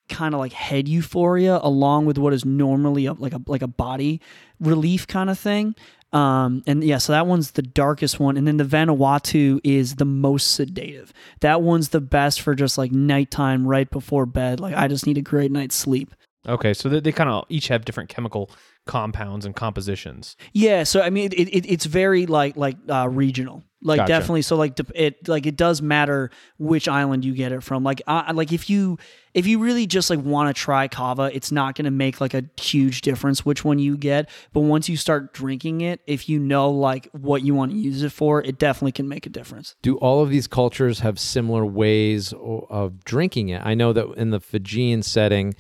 kind 0.10 0.34
of 0.34 0.40
like 0.42 0.52
head 0.52 0.88
euphoria 0.90 1.60
along 1.64 2.06
with 2.06 2.18
what 2.18 2.34
is 2.34 2.44
normally 2.44 3.06
a, 3.06 3.14
like 3.14 3.34
a 3.34 3.42
like 3.48 3.62
a 3.62 3.68
body 3.68 4.20
relief 4.60 5.08
kind 5.08 5.30
of 5.30 5.40
thing. 5.40 5.76
Um, 6.13 6.63
and 6.67 6.84
yeah, 6.84 6.99
so 6.99 7.12
that 7.13 7.26
one's 7.26 7.52
the 7.52 7.63
darkest 7.63 8.19
one, 8.19 8.38
and 8.38 8.47
then 8.47 8.58
the 8.58 8.63
Vanuatu 8.63 9.60
is 9.63 9.95
the 9.95 10.06
most 10.06 10.52
sedative. 10.52 11.12
That 11.41 11.63
one's 11.63 11.89
the 11.89 12.02
best 12.02 12.41
for 12.41 12.54
just 12.54 12.78
like 12.78 12.91
nighttime, 12.91 13.67
right 13.67 13.89
before 13.89 14.28
bed. 14.28 14.60
Like 14.60 14.76
I 14.76 14.88
just 14.88 15.08
need 15.08 15.17
a 15.17 15.21
great 15.21 15.52
night's 15.52 15.76
sleep. 15.76 16.13
Okay, 16.47 16.73
so 16.73 16.88
they, 16.88 16.99
they 16.99 17.12
kind 17.12 17.30
of 17.30 17.45
each 17.49 17.69
have 17.69 17.86
different 17.86 18.10
chemical 18.10 18.52
compounds 18.86 19.46
and 19.46 19.56
compositions. 19.56 20.36
Yeah, 20.52 20.84
so 20.84 21.02
I 21.02 21.10
mean, 21.10 21.32
it, 21.34 21.50
it 21.50 21.65
it's 21.72 21.86
very 21.86 22.26
like 22.26 22.58
like 22.58 22.78
uh, 22.89 23.08
regional, 23.10 23.63
like 23.82 24.00
Gotcha. 24.00 24.08
definitely. 24.08 24.41
So 24.41 24.56
like 24.56 24.80
it 24.96 25.28
like 25.28 25.46
it 25.46 25.56
does 25.56 25.82
matter 25.82 26.32
which 26.58 26.88
island 26.88 27.24
you 27.24 27.34
get 27.34 27.52
it 27.52 27.63
from. 27.63 27.84
Like 27.84 28.02
uh, 28.08 28.32
like 28.34 28.52
if 28.52 28.69
you 28.69 28.98
if 29.34 29.48
you 29.48 29.60
really 29.60 29.88
just 29.88 30.10
like 30.10 30.19
want 30.19 30.54
to 30.54 30.60
try 30.60 30.88
kava, 30.88 31.30
it's 31.34 31.52
not 31.52 31.76
going 31.76 31.86
to 31.86 31.91
make 31.91 32.19
like 32.19 32.34
a 32.34 32.43
huge 32.60 33.02
difference 33.02 33.46
which 33.46 33.63
one 33.63 33.80
you 33.80 33.98
get. 33.98 34.30
But 34.52 34.62
once 34.62 34.89
you 34.89 34.98
start 34.98 35.34
drinking 35.34 35.82
it, 35.82 36.02
if 36.08 36.28
you 36.28 36.39
know 36.39 36.69
like 36.69 37.08
what 37.13 37.43
you 37.43 37.54
want 37.54 37.72
to 37.72 37.78
use 37.78 38.04
it 38.04 38.12
for, 38.12 38.41
it 38.41 38.58
definitely 38.58 38.93
can 38.93 39.08
make 39.08 39.26
a 39.26 39.30
difference. 39.30 39.76
Do 39.82 39.98
all 39.98 40.22
of 40.22 40.30
these 40.30 40.48
cultures 40.48 41.00
have 41.00 41.19
similar 41.19 41.65
ways 41.65 42.34
of 42.34 43.04
drinking 43.04 43.50
it? 43.50 43.62
I 43.63 43.74
know 43.74 43.93
that 43.93 44.08
in 44.15 44.32
the 44.32 44.39
Fijian 44.39 45.04
setting, 45.04 45.56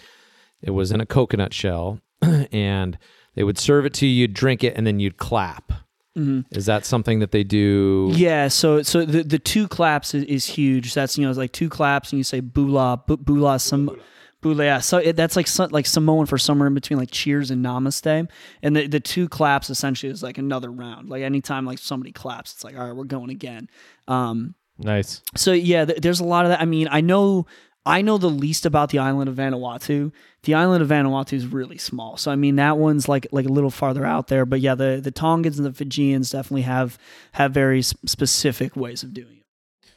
it 0.61 0.71
was 0.71 0.91
in 0.91 1.01
a 1.01 1.05
coconut 1.05 1.53
shell, 1.53 1.99
and 2.51 2.97
they 3.35 3.43
would 3.43 3.57
serve 3.57 3.85
it 3.85 3.93
to 3.95 4.05
you, 4.07 4.13
you'd 4.21 4.33
drink 4.33 4.63
it, 4.63 4.75
and 4.75 4.85
then 4.85 4.99
you'd 4.99 5.17
clap. 5.17 5.71
Is 6.51 6.67
that 6.67 6.85
something 6.85 7.21
that 7.21 7.31
they 7.31 7.43
do? 7.43 8.11
Yeah, 8.13 8.47
so 8.47 8.83
so 8.83 9.03
the 9.03 9.23
the 9.23 9.39
two 9.39 9.67
claps 9.67 10.13
is, 10.13 10.23
is 10.25 10.45
huge. 10.45 10.93
That's 10.93 11.17
you 11.17 11.23
know 11.23 11.29
it's 11.31 11.39
like 11.39 11.53
two 11.53 11.69
claps 11.69 12.11
and 12.11 12.19
you 12.19 12.23
say 12.23 12.39
bula 12.39 13.01
bu- 13.07 13.17
bula 13.17 13.57
some 13.57 13.99
bula. 14.41 14.63
Yeah, 14.63 14.77
so 14.77 14.99
it, 14.99 15.15
that's 15.15 15.35
like 15.35 15.47
so, 15.47 15.67
like 15.71 15.87
Samoan 15.87 16.27
for 16.27 16.37
somewhere 16.37 16.67
in 16.67 16.75
between 16.75 16.99
like 16.99 17.09
cheers 17.09 17.49
and 17.49 17.65
namaste. 17.65 18.27
And 18.61 18.75
the 18.75 18.85
the 18.85 18.99
two 18.99 19.27
claps 19.27 19.71
essentially 19.71 20.11
is 20.11 20.21
like 20.21 20.37
another 20.37 20.69
round. 20.71 21.09
Like 21.09 21.23
anytime 21.23 21.65
like 21.65 21.79
somebody 21.79 22.11
claps, 22.11 22.53
it's 22.53 22.63
like 22.63 22.77
all 22.77 22.85
right, 22.85 22.95
we're 22.95 23.05
going 23.05 23.31
again. 23.31 23.67
Um, 24.07 24.53
Nice. 24.77 25.23
so 25.35 25.51
yeah, 25.51 25.85
th- 25.85 25.99
there's 26.01 26.19
a 26.19 26.25
lot 26.25 26.45
of 26.45 26.49
that. 26.49 26.61
I 26.61 26.65
mean, 26.65 26.87
I 26.91 27.01
know 27.01 27.47
I 27.85 28.01
know 28.01 28.17
the 28.17 28.29
least 28.29 28.65
about 28.65 28.89
the 28.89 28.99
island 28.99 29.29
of 29.29 29.35
Vanuatu. 29.35 30.11
The 30.43 30.53
island 30.53 30.81
of 30.81 30.89
Vanuatu 30.89 31.33
is 31.33 31.47
really 31.47 31.77
small. 31.77 32.15
So 32.17 32.31
I 32.31 32.35
mean, 32.35 32.55
that 32.55 32.77
one's 32.77 33.09
like 33.09 33.27
like 33.31 33.45
a 33.45 33.51
little 33.51 33.71
farther 33.71 34.05
out 34.05 34.27
there. 34.27 34.45
But 34.45 34.61
yeah, 34.61 34.75
the 34.75 34.99
the 35.03 35.11
Tongans 35.11 35.57
and 35.57 35.65
the 35.65 35.73
Fijians 35.73 36.31
definitely 36.31 36.61
have 36.63 36.97
have 37.33 37.51
very 37.53 37.81
specific 37.81 38.75
ways 38.75 39.03
of 39.03 39.13
doing 39.13 39.37
it. 39.37 39.42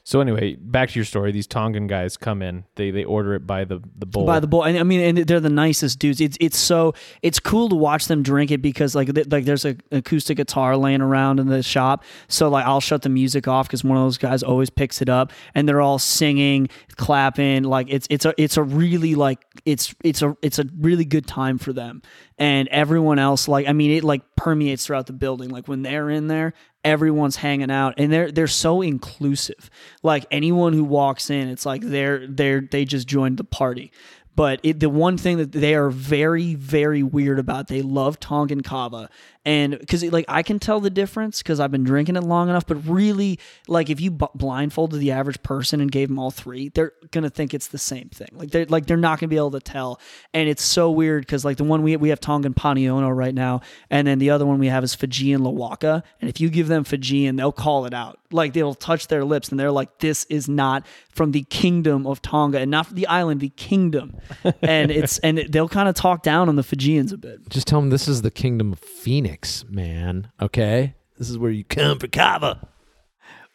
So 0.06 0.20
anyway, 0.20 0.54
back 0.54 0.90
to 0.90 0.94
your 0.94 1.04
story. 1.04 1.32
These 1.32 1.48
Tongan 1.48 1.88
guys 1.88 2.16
come 2.16 2.40
in. 2.40 2.62
They 2.76 2.92
they 2.92 3.02
order 3.02 3.34
it 3.34 3.44
by 3.44 3.64
the 3.64 3.82
the 3.98 4.06
bowl. 4.06 4.24
By 4.24 4.38
the 4.38 4.46
bowl, 4.46 4.62
and 4.62 4.78
I 4.78 4.84
mean, 4.84 5.00
and 5.00 5.26
they're 5.26 5.40
the 5.40 5.50
nicest 5.50 5.98
dudes. 5.98 6.20
It's 6.20 6.38
it's 6.40 6.56
so 6.56 6.94
it's 7.22 7.40
cool 7.40 7.68
to 7.70 7.74
watch 7.74 8.06
them 8.06 8.22
drink 8.22 8.52
it 8.52 8.62
because 8.62 8.94
like 8.94 9.12
th- 9.12 9.26
like 9.32 9.46
there's 9.46 9.64
a 9.64 9.76
acoustic 9.90 10.36
guitar 10.36 10.76
laying 10.76 11.00
around 11.00 11.40
in 11.40 11.48
the 11.48 11.60
shop. 11.60 12.04
So 12.28 12.48
like 12.48 12.64
I'll 12.64 12.80
shut 12.80 13.02
the 13.02 13.08
music 13.08 13.48
off 13.48 13.66
because 13.66 13.82
one 13.82 13.98
of 13.98 14.04
those 14.04 14.16
guys 14.16 14.44
always 14.44 14.70
picks 14.70 15.02
it 15.02 15.08
up, 15.08 15.32
and 15.56 15.68
they're 15.68 15.80
all 15.80 15.98
singing, 15.98 16.68
clapping. 16.94 17.64
Like 17.64 17.88
it's 17.90 18.06
it's 18.08 18.24
a 18.24 18.32
it's 18.40 18.56
a 18.56 18.62
really 18.62 19.16
like 19.16 19.44
it's 19.64 19.92
it's 20.04 20.22
a 20.22 20.36
it's 20.40 20.60
a 20.60 20.66
really 20.78 21.04
good 21.04 21.26
time 21.26 21.58
for 21.58 21.72
them. 21.72 22.00
And 22.38 22.68
everyone 22.68 23.18
else, 23.18 23.48
like 23.48 23.66
I 23.66 23.72
mean, 23.72 23.90
it 23.90 24.04
like 24.04 24.22
permeates 24.36 24.86
throughout 24.86 25.06
the 25.08 25.14
building. 25.14 25.50
Like 25.50 25.66
when 25.66 25.82
they're 25.82 26.10
in 26.10 26.28
there, 26.28 26.52
everyone's 26.86 27.36
hanging 27.36 27.70
out 27.70 27.94
and 27.98 28.12
they're 28.12 28.30
they're 28.30 28.46
so 28.46 28.80
inclusive. 28.80 29.70
Like 30.02 30.24
anyone 30.30 30.72
who 30.72 30.84
walks 30.84 31.28
in 31.28 31.48
it's 31.48 31.66
like 31.66 31.82
they're 31.82 32.26
they're 32.26 32.60
they 32.60 32.84
just 32.84 33.08
joined 33.08 33.36
the 33.36 33.44
party. 33.44 33.92
But 34.36 34.60
it, 34.62 34.80
the 34.80 34.90
one 34.90 35.16
thing 35.16 35.38
that 35.38 35.52
they 35.52 35.74
are 35.74 35.90
very 35.90 36.54
very 36.54 37.02
weird 37.02 37.38
about 37.38 37.68
they 37.68 37.82
love 37.82 38.20
tongan 38.20 38.62
kava 38.62 39.10
and 39.46 39.78
because 39.78 40.04
like 40.04 40.26
i 40.28 40.42
can 40.42 40.58
tell 40.58 40.80
the 40.80 40.90
difference 40.90 41.42
because 41.42 41.60
i've 41.60 41.70
been 41.70 41.84
drinking 41.84 42.16
it 42.16 42.22
long 42.22 42.50
enough 42.50 42.66
but 42.66 42.76
really 42.86 43.38
like 43.66 43.88
if 43.88 44.00
you 44.00 44.10
b- 44.10 44.26
blindfolded 44.34 45.00
the 45.00 45.12
average 45.12 45.42
person 45.42 45.80
and 45.80 45.90
gave 45.90 46.08
them 46.08 46.18
all 46.18 46.30
three 46.30 46.68
they're 46.68 46.92
gonna 47.10 47.30
think 47.30 47.54
it's 47.54 47.68
the 47.68 47.78
same 47.78 48.08
thing. 48.08 48.28
Like 48.32 48.50
they're 48.50 48.66
like 48.66 48.86
they're 48.86 48.96
not 48.96 49.18
gonna 49.18 49.28
be 49.28 49.36
able 49.36 49.52
to 49.52 49.60
tell. 49.60 50.00
And 50.34 50.48
it's 50.48 50.62
so 50.62 50.90
weird 50.90 51.22
because 51.22 51.44
like 51.44 51.56
the 51.56 51.64
one 51.64 51.82
we 51.82 51.96
we 51.96 52.08
have 52.10 52.20
tongan 52.20 52.54
paniono 52.54 53.14
right 53.14 53.34
now 53.34 53.60
and 53.90 54.06
then 54.06 54.18
the 54.18 54.30
other 54.30 54.46
one 54.46 54.58
we 54.58 54.68
have 54.68 54.84
is 54.84 54.94
fijian 54.94 55.40
lawaka. 55.42 56.02
And 56.20 56.28
if 56.28 56.40
you 56.40 56.50
give 56.50 56.68
them 56.68 56.84
fijian 56.84 57.36
they'll 57.36 57.52
call 57.52 57.86
it 57.86 57.94
out. 57.94 58.18
Like 58.30 58.52
they'll 58.52 58.74
touch 58.74 59.08
their 59.08 59.24
lips 59.24 59.48
and 59.48 59.58
they're 59.60 59.70
like 59.70 59.98
this 59.98 60.24
is 60.24 60.48
not 60.48 60.86
from 61.10 61.32
the 61.32 61.44
kingdom 61.44 62.06
of 62.06 62.20
tonga 62.22 62.58
and 62.58 62.70
not 62.70 62.94
the 62.94 63.06
island 63.06 63.40
the 63.40 63.50
kingdom. 63.50 64.16
And 64.62 64.90
it's 64.90 65.18
and 65.18 65.38
they'll 65.38 65.68
kind 65.68 65.88
of 65.88 65.94
talk 65.94 66.22
down 66.22 66.48
on 66.48 66.56
the 66.56 66.62
fijians 66.62 67.12
a 67.12 67.18
bit. 67.18 67.48
Just 67.48 67.66
tell 67.66 67.80
them 67.80 67.90
this 67.90 68.08
is 68.08 68.22
the 68.22 68.30
kingdom 68.30 68.72
of 68.72 68.78
Phoenix, 68.78 69.35
man. 69.68 70.30
Okay, 70.40 70.94
this 71.18 71.28
is 71.28 71.38
where 71.38 71.50
you 71.50 71.64
come 71.64 71.98
for 71.98 72.08
kava. 72.08 72.68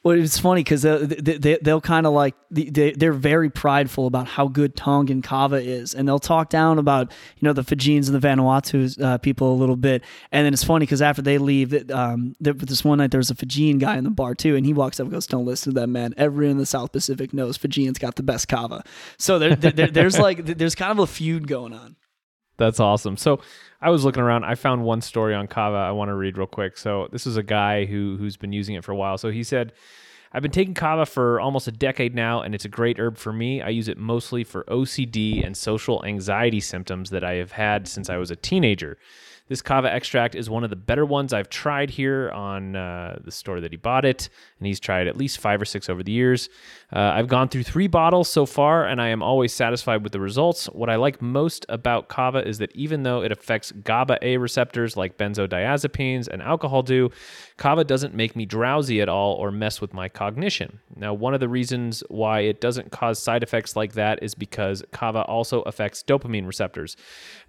Well, 0.04 0.20
it's 0.20 0.40
funny 0.40 0.62
because 0.64 0.82
they, 0.82 0.98
they, 0.98 1.60
they'll 1.62 1.80
kind 1.80 2.08
of 2.08 2.14
like 2.14 2.34
they, 2.50 2.92
they're 2.92 3.14
very 3.14 3.52
prideful 3.52 4.08
about 4.08 4.28
how 4.28 4.48
good 4.48 4.76
Tongan 4.76 5.22
kava 5.22 5.58
is, 5.58 5.94
and 5.94 6.08
they'll 6.08 6.18
talk 6.18 6.50
down 6.50 6.80
about 6.80 7.12
you 7.38 7.46
know 7.46 7.54
the 7.54 7.64
Fijians 7.64 8.10
and 8.10 8.20
the 8.20 8.28
Vanuatu 8.28 9.00
uh, 9.00 9.20
people 9.20 9.54
a 9.54 9.58
little 9.58 9.76
bit, 9.76 10.04
and 10.32 10.44
then 10.44 10.54
it's 10.54 10.64
funny 10.64 10.88
because 10.88 11.04
after 11.04 11.22
they 11.22 11.38
leave, 11.38 11.92
um, 11.92 12.34
this 12.40 12.84
one 12.84 12.98
night 12.98 13.12
there 13.12 13.20
was 13.20 13.30
a 13.30 13.36
Fijian 13.36 13.78
guy 13.78 13.96
in 13.96 14.04
the 14.04 14.10
bar 14.10 14.34
too, 14.34 14.56
and 14.56 14.66
he 14.66 14.74
walks 14.74 15.00
up 15.00 15.04
and 15.04 15.14
goes, 15.14 15.28
"Don't 15.28 15.46
listen 15.46 15.76
to 15.76 15.80
them, 15.82 15.92
man. 15.92 16.16
Everyone 16.18 16.54
in 16.54 16.58
the 16.58 16.66
South 16.66 16.92
Pacific 16.92 17.32
knows 17.32 17.58
Fijians 17.58 18.00
got 18.00 18.16
the 18.16 18.24
best 18.24 18.48
kava." 18.48 18.84
So 19.20 19.38
there, 19.38 19.56
there, 19.56 19.88
there's 19.88 20.18
like 20.18 20.46
there's 20.46 20.74
kind 20.74 20.92
of 20.92 20.98
a 20.98 21.08
feud 21.08 21.48
going 21.48 21.74
on. 21.74 21.96
That's 22.58 22.80
awesome. 22.80 23.18
So 23.18 23.40
I 23.82 23.90
was 23.90 24.06
looking 24.06 24.22
around. 24.22 24.44
I 24.44 24.56
found 24.56 24.84
one 24.84 25.02
story 25.02 25.34
on 25.34 25.48
Kava 25.48 25.78
I 25.78 25.92
want 25.92 26.10
to 26.10 26.16
read 26.16 26.38
real 26.38 26.48
quick. 26.48 26.78
So 26.78 27.08
this 27.12 27.26
is 27.26 27.38
a 27.38 27.44
guy 27.44 27.86
who 27.86 28.16
who's 28.18 28.38
been 28.38 28.54
using 28.54 28.76
it 28.76 28.84
for 28.84 28.92
a 28.92 28.96
while. 28.96 29.18
So 29.18 29.32
he 29.32 29.44
said, 29.44 29.74
I've 30.34 30.42
been 30.42 30.52
taking 30.52 30.74
Kava 30.74 31.06
for 31.06 31.42
almost 31.42 31.68
a 31.68 31.72
decade 31.72 32.16
now, 32.16 32.42
and 32.42 32.56
it's 32.56 32.64
a 32.64 32.70
great 32.70 33.00
herb 33.00 33.18
for 33.18 33.34
me. 33.34 33.62
I 33.62 33.70
use 33.70 33.90
it 33.90 33.98
mostly 33.98 34.44
for 34.44 34.64
OCD 34.66 35.46
and 35.46 35.58
social 35.58 36.06
anxiety 36.06 36.62
symptoms 36.62 37.10
that 37.10 37.24
I 37.24 37.34
have 37.34 37.52
had 37.52 37.88
since 37.88 38.10
I 38.10 38.18
was 38.18 38.32
a 38.32 38.36
teenager. 38.38 38.98
This 39.52 39.62
kava 39.62 39.94
extract 39.94 40.34
is 40.34 40.50
one 40.50 40.64
of 40.64 40.70
the 40.70 40.78
better 40.78 41.06
ones 41.06 41.34
I've 41.34 41.50
tried 41.50 41.90
here 41.90 42.32
on 42.32 42.74
uh, 42.74 43.20
the 43.22 43.34
store 43.34 43.60
that 43.60 43.72
he 43.72 43.76
bought 43.76 44.06
it, 44.06 44.30
and 44.58 44.66
he's 44.66 44.80
tried 44.80 45.08
at 45.08 45.18
least 45.18 45.40
five 45.42 45.62
or 45.62 45.66
six 45.66 45.90
over 45.90 46.04
the 46.04 46.12
years. 46.14 46.48
Uh, 46.90 47.00
I've 47.00 47.28
gone 47.28 47.50
through 47.50 47.64
three 47.64 47.88
bottles 47.88 48.30
so 48.30 48.46
far, 48.46 48.86
and 48.86 49.02
I 49.02 49.10
am 49.10 49.22
always 49.22 49.52
satisfied 49.52 50.04
with 50.04 50.14
the 50.14 50.22
results. 50.22 50.68
What 50.68 50.90
I 50.90 50.96
like 50.96 51.22
most 51.22 51.66
about 51.68 52.08
kava 52.08 52.48
is 52.48 52.60
that 52.60 52.74
even 52.78 53.04
though 53.04 53.24
it 53.24 53.34
affects 53.34 53.74
GABA 53.74 54.20
A 54.22 54.38
receptors 54.38 54.96
like 54.96 55.18
benzodiazepines 55.18 56.30
and 56.30 56.42
alcohol 56.42 56.82
do, 56.82 57.10
kava 57.62 57.84
doesn't 57.84 58.16
make 58.16 58.36
me 58.36 58.44
drowsy 58.44 59.02
at 59.02 59.08
all 59.08 59.34
or 59.36 59.52
mess 59.52 59.80
with 59.80 59.94
my 59.94 60.10
cognition. 60.10 60.80
Now, 60.96 61.14
one 61.14 61.36
of 61.36 61.40
the 61.40 61.48
reasons 61.48 62.04
why 62.10 62.40
it 62.40 62.60
doesn't 62.60 62.92
cause 62.92 63.20
side 63.20 63.44
effects 63.44 63.76
like 63.76 63.94
that 63.94 64.24
is 64.24 64.34
because 64.34 64.84
kava 64.92 65.22
also 65.26 65.62
affects 65.62 66.02
dopamine 66.02 66.48
receptors. 66.48 66.98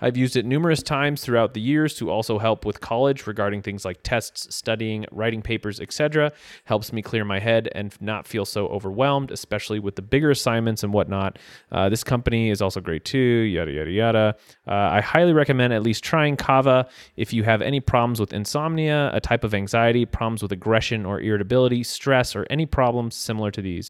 I've 0.03 0.19
used 0.19 0.37
it 0.37 0.45
numerous 0.45 0.83
times 0.83 1.23
throughout 1.23 1.55
the 1.55 1.63
years 1.63 1.95
to 1.95 2.11
also 2.11 2.39
help 2.39 2.67
with 2.67 2.83
college 2.83 3.27
regarding 3.27 3.63
things 3.63 3.87
like 3.87 4.03
tests, 4.03 4.55
studying, 4.55 5.07
writing 5.11 5.41
papers, 5.41 5.81
etc. 5.81 6.31
Helps 6.65 6.93
me 6.93 7.01
clear 7.01 7.25
my 7.25 7.39
head 7.39 7.71
and 7.75 7.97
not 7.99 8.27
feel 8.27 8.45
so 8.45 8.67
overwhelmed, 8.67 9.31
especially 9.31 9.79
with 9.79 9.97
the 9.97 10.03
bigger 10.03 10.31
assignments 10.31 10.83
and 10.83 10.93
whatnot. 10.93 11.39
Uh, 11.71 11.89
this 11.89 12.05
company 12.05 12.51
is 12.51 12.61
also 12.61 12.83
great 12.83 13.07
too, 13.07 13.19
yada, 13.19 13.73
yada, 13.73 13.91
yada. 13.91 14.37
Uh, 14.69 14.75
I 14.75 15.01
highly 15.01 15.33
recommend 15.33 15.73
at 15.73 15.83
least 15.83 16.05
trying 16.05 16.37
Kava 16.37 16.87
if 17.17 17.33
you 17.33 17.45
have 17.45 17.63
any 17.63 17.81
problems 17.81 18.21
with 18.21 18.35
insomnia, 18.35 19.11
a 19.15 19.21
type 19.21 19.43
of 19.43 19.55
anxiety, 19.55 20.02
problems 20.07 20.43
with 20.43 20.53
aggression 20.53 21.07
or 21.07 21.21
irritability, 21.21 21.83
stress, 21.83 22.35
or 22.35 22.47
any 22.51 22.67
problems 22.67 23.15
similar 23.15 23.51
to 23.51 23.63
these. 23.63 23.89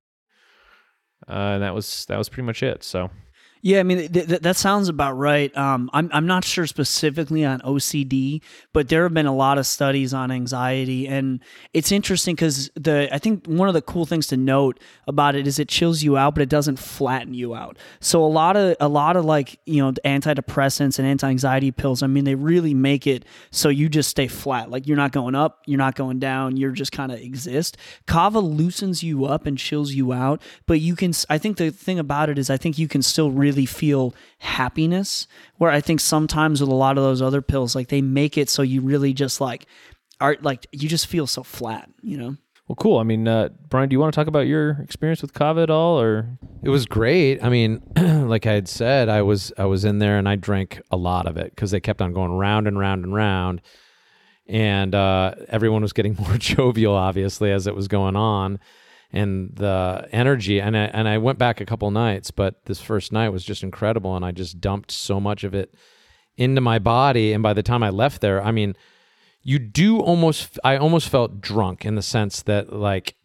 Uh, 1.29 1.55
and 1.55 1.63
that 1.63 1.75
was 1.75 2.05
that 2.07 2.19
was 2.19 2.29
pretty 2.29 2.47
much 2.47 2.63
it. 2.63 2.83
So 2.83 3.11
Yeah, 3.65 3.79
I 3.79 3.85
mean 3.85 3.99
th- 4.13 4.27
th- 4.27 4.41
that 4.41 4.57
sounds 4.57 4.89
about 4.89 5.13
right. 5.13 5.57
Um, 5.57 5.89
I'm 5.93 6.11
I'm 6.13 6.27
not 6.27 6.45
sure 6.45 6.67
specifically 6.67 7.45
on 7.45 7.61
OCD, 7.61 8.43
but 8.73 8.89
there 8.89 9.05
have 9.05 9.15
been 9.15 9.27
a 9.27 9.35
lot 9.35 9.57
of 9.57 9.69
studies 9.69 10.13
on 10.13 10.33
anxiety, 10.33 11.07
and 11.07 11.39
it's 11.73 11.93
interesting 11.93 12.35
because 12.35 12.71
the 12.75 13.09
I 13.15 13.19
think 13.19 13.47
one 13.47 13.69
of 13.69 13.75
the 13.75 13.81
cool 13.81 14.05
things 14.05 14.27
to 14.29 14.37
note 14.37 14.81
about 15.07 15.37
it 15.37 15.47
is 15.47 15.61
it 15.61 15.69
chills 15.69 16.03
you 16.03 16.17
out, 16.17 16.35
but 16.35 16.43
it 16.43 16.49
doesn't 16.49 16.81
flatten 16.81 17.35
you 17.35 17.55
out. 17.55 17.79
So 18.01 18.25
a 18.25 18.27
lot 18.27 18.57
of 18.57 18.75
a 18.81 18.89
lot 18.89 19.15
of 19.15 19.25
like 19.25 19.61
you 19.65 19.81
know 19.81 19.93
antidepressants 20.05 20.99
and 20.99 21.07
anti-anxiety 21.07 21.71
pills. 21.71 22.03
I 22.03 22.09
mean, 22.09 22.25
they 22.25 22.35
really 22.35 22.75
make 22.75 23.07
it 23.07 23.25
so 23.53 23.69
you 23.69 23.89
just 23.89 24.09
stay 24.11 24.27
flat. 24.27 24.71
Like 24.73 24.89
you're 24.89 24.97
not 24.97 25.13
going 25.13 25.37
up, 25.37 25.63
you're 25.67 25.79
not 25.79 25.95
going 25.95 26.19
down, 26.19 26.57
you're 26.57 26.73
just 26.73 26.91
kind 26.91 27.13
of 27.13 27.21
exist. 27.21 27.77
Kava 28.09 28.41
loosens 28.41 29.05
you 29.05 29.25
up 29.25 29.47
and 29.47 29.57
chills 29.57 29.93
you 29.93 30.13
out, 30.13 30.43
but 30.67 30.81
you 30.81 30.97
can. 30.97 31.13
I 31.31 31.39
think 31.39 31.59
the 31.59 31.71
thing 31.71 32.01
about 32.01 32.29
it 32.29 32.39
is 32.39 32.51
I 32.51 32.57
think 32.57 32.77
you 32.77 32.89
can 32.89 33.03
still 33.03 33.31
really 33.31 33.52
feel 33.67 34.15
happiness. 34.39 35.27
Where 35.59 35.71
I 35.71 35.81
think 35.81 36.01
sometimes 36.01 36.61
with 36.61 36.71
a 36.71 36.75
lot 36.75 36.99
of 36.99 37.05
those 37.05 37.23
other 37.23 37.43
pills, 37.43 37.75
like 37.75 37.89
they 37.89 38.03
make 38.03 38.37
it 38.39 38.49
so 38.49 38.63
you 38.63 38.81
really 38.81 39.13
just 39.13 39.41
like 39.41 39.67
are 40.21 40.37
like 40.41 40.67
you 40.73 40.89
just 40.89 41.07
feel 41.07 41.27
so 41.27 41.43
flat. 41.43 41.91
You 42.03 42.17
know. 42.17 42.37
well, 42.69 42.77
cool. 42.77 42.99
I 42.99 43.03
mean, 43.03 43.29
uh, 43.29 43.51
Brian, 43.69 43.89
do 43.89 43.95
you 43.95 44.01
want 44.01 44.13
to 44.13 44.17
talk 44.19 44.29
about 44.29 44.47
your 44.47 44.79
experience 44.83 45.23
with 45.23 45.35
Kava 45.35 45.61
at 45.63 45.71
all, 45.71 46.01
or 46.01 46.39
It 46.63 46.71
was 46.71 46.87
great. 46.87 47.43
I 47.43 47.49
mean, 47.49 47.83
like 47.97 48.47
I 48.47 48.53
had 48.53 48.69
said, 48.69 49.09
I 49.09 49.23
was 49.23 49.53
I 49.59 49.65
was 49.67 49.85
in 49.85 49.99
there 49.99 50.19
and 50.19 50.29
I 50.29 50.37
drank 50.37 50.81
a 50.91 50.97
lot 50.97 51.27
of 51.27 51.37
it 51.37 51.55
because 51.55 51.71
they 51.71 51.81
kept 51.81 52.01
on 52.01 52.13
going 52.13 52.33
round 52.33 52.67
and 52.67 52.79
round 52.79 53.05
and 53.05 53.15
round, 53.15 53.63
and 54.47 54.95
uh, 54.95 55.35
everyone 55.49 55.83
was 55.83 55.93
getting 55.93 56.15
more 56.19 56.39
jovial, 56.39 56.95
obviously, 56.95 57.51
as 57.51 57.67
it 57.67 57.75
was 57.75 57.89
going 57.89 58.17
on, 58.17 58.59
and 59.13 59.55
the 59.55 60.09
energy. 60.13 60.61
And 60.61 60.77
I 60.77 60.85
and 60.85 61.07
I 61.07 61.19
went 61.19 61.39
back 61.39 61.61
a 61.61 61.67
couple 61.67 61.91
nights, 61.91 62.31
but 62.31 62.65
this 62.65 62.81
first 62.81 63.13
night 63.13 63.29
was 63.29 63.45
just 63.45 63.63
incredible, 63.63 64.17
and 64.17 64.25
I 64.25 64.33
just 64.33 64.61
dumped 64.61 64.91
so 64.91 65.21
much 65.21 65.45
of 65.45 65.55
it 65.55 65.75
into 66.37 66.61
my 66.61 66.79
body. 66.79 67.33
And 67.33 67.43
by 67.43 67.53
the 67.53 67.63
time 67.63 67.83
I 67.83 67.91
left 67.91 68.21
there, 68.21 68.43
I 68.43 68.51
mean, 68.51 68.75
you 69.43 69.59
do 69.59 70.01
almost, 70.01 70.59
I 70.65 70.77
almost 70.77 71.09
felt 71.09 71.41
drunk 71.41 71.85
in 71.85 71.95
the 71.95 72.03
sense 72.03 72.43
that 72.43 72.73
like 72.73 73.17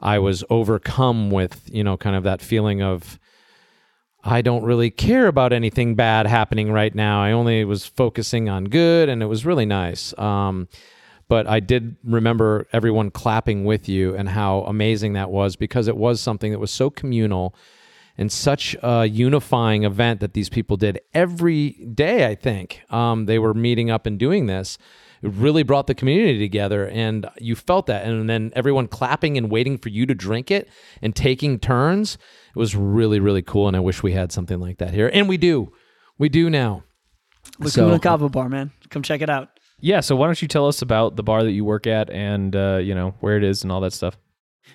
I 0.00 0.18
was 0.18 0.44
overcome 0.48 1.30
with, 1.30 1.68
you 1.72 1.84
know, 1.84 1.96
kind 1.96 2.16
of 2.16 2.22
that 2.24 2.40
feeling 2.40 2.82
of, 2.82 3.18
I 4.24 4.42
don't 4.42 4.64
really 4.64 4.90
care 4.90 5.26
about 5.26 5.52
anything 5.52 5.94
bad 5.94 6.26
happening 6.26 6.72
right 6.72 6.94
now. 6.94 7.22
I 7.22 7.32
only 7.32 7.64
was 7.64 7.86
focusing 7.86 8.48
on 8.48 8.64
good, 8.64 9.08
and 9.08 9.22
it 9.22 9.26
was 9.26 9.44
really 9.46 9.66
nice. 9.66 10.16
Um, 10.18 10.68
but 11.28 11.46
I 11.46 11.60
did 11.60 11.96
remember 12.04 12.66
everyone 12.72 13.10
clapping 13.10 13.64
with 13.64 13.88
you 13.88 14.14
and 14.14 14.30
how 14.30 14.60
amazing 14.62 15.12
that 15.12 15.30
was 15.30 15.56
because 15.56 15.86
it 15.88 15.96
was 15.96 16.20
something 16.20 16.52
that 16.52 16.58
was 16.58 16.70
so 16.70 16.90
communal 16.90 17.54
and 18.16 18.32
such 18.32 18.74
a 18.82 19.06
unifying 19.06 19.84
event 19.84 20.20
that 20.20 20.32
these 20.34 20.48
people 20.48 20.76
did 20.76 21.00
every 21.14 21.70
day. 21.94 22.26
I 22.26 22.34
think 22.34 22.82
um, 22.90 23.26
they 23.26 23.38
were 23.38 23.54
meeting 23.54 23.90
up 23.90 24.06
and 24.06 24.18
doing 24.18 24.46
this. 24.46 24.76
It 25.22 25.30
really 25.32 25.64
brought 25.64 25.88
the 25.88 25.94
community 25.96 26.38
together, 26.38 26.86
and 26.88 27.28
you 27.38 27.56
felt 27.56 27.86
that. 27.86 28.04
And 28.06 28.30
then 28.30 28.52
everyone 28.54 28.86
clapping 28.86 29.36
and 29.36 29.50
waiting 29.50 29.76
for 29.76 29.88
you 29.88 30.06
to 30.06 30.14
drink 30.14 30.50
it 30.50 30.68
and 31.02 31.14
taking 31.14 31.58
turns. 31.58 32.18
It 32.54 32.58
was 32.58 32.76
really, 32.76 33.18
really 33.18 33.42
cool. 33.42 33.66
And 33.68 33.76
I 33.76 33.80
wish 33.80 34.02
we 34.02 34.12
had 34.12 34.30
something 34.32 34.60
like 34.60 34.78
that 34.78 34.94
here. 34.94 35.10
And 35.12 35.28
we 35.28 35.36
do. 35.36 35.72
We 36.18 36.28
do 36.28 36.48
now. 36.48 36.84
Lacuna 37.58 37.94
So- 37.94 37.98
Kava 37.98 38.28
Bar, 38.28 38.48
man. 38.48 38.70
Come 38.90 39.02
check 39.02 39.20
it 39.20 39.30
out. 39.30 39.57
Yeah, 39.80 40.00
so 40.00 40.16
why 40.16 40.26
don't 40.26 40.40
you 40.42 40.48
tell 40.48 40.66
us 40.66 40.82
about 40.82 41.16
the 41.16 41.22
bar 41.22 41.44
that 41.44 41.52
you 41.52 41.64
work 41.64 41.86
at 41.86 42.10
and 42.10 42.54
uh, 42.54 42.78
you 42.82 42.94
know 42.94 43.14
where 43.20 43.36
it 43.36 43.44
is 43.44 43.62
and 43.62 43.70
all 43.70 43.80
that 43.80 43.92
stuff? 43.92 44.16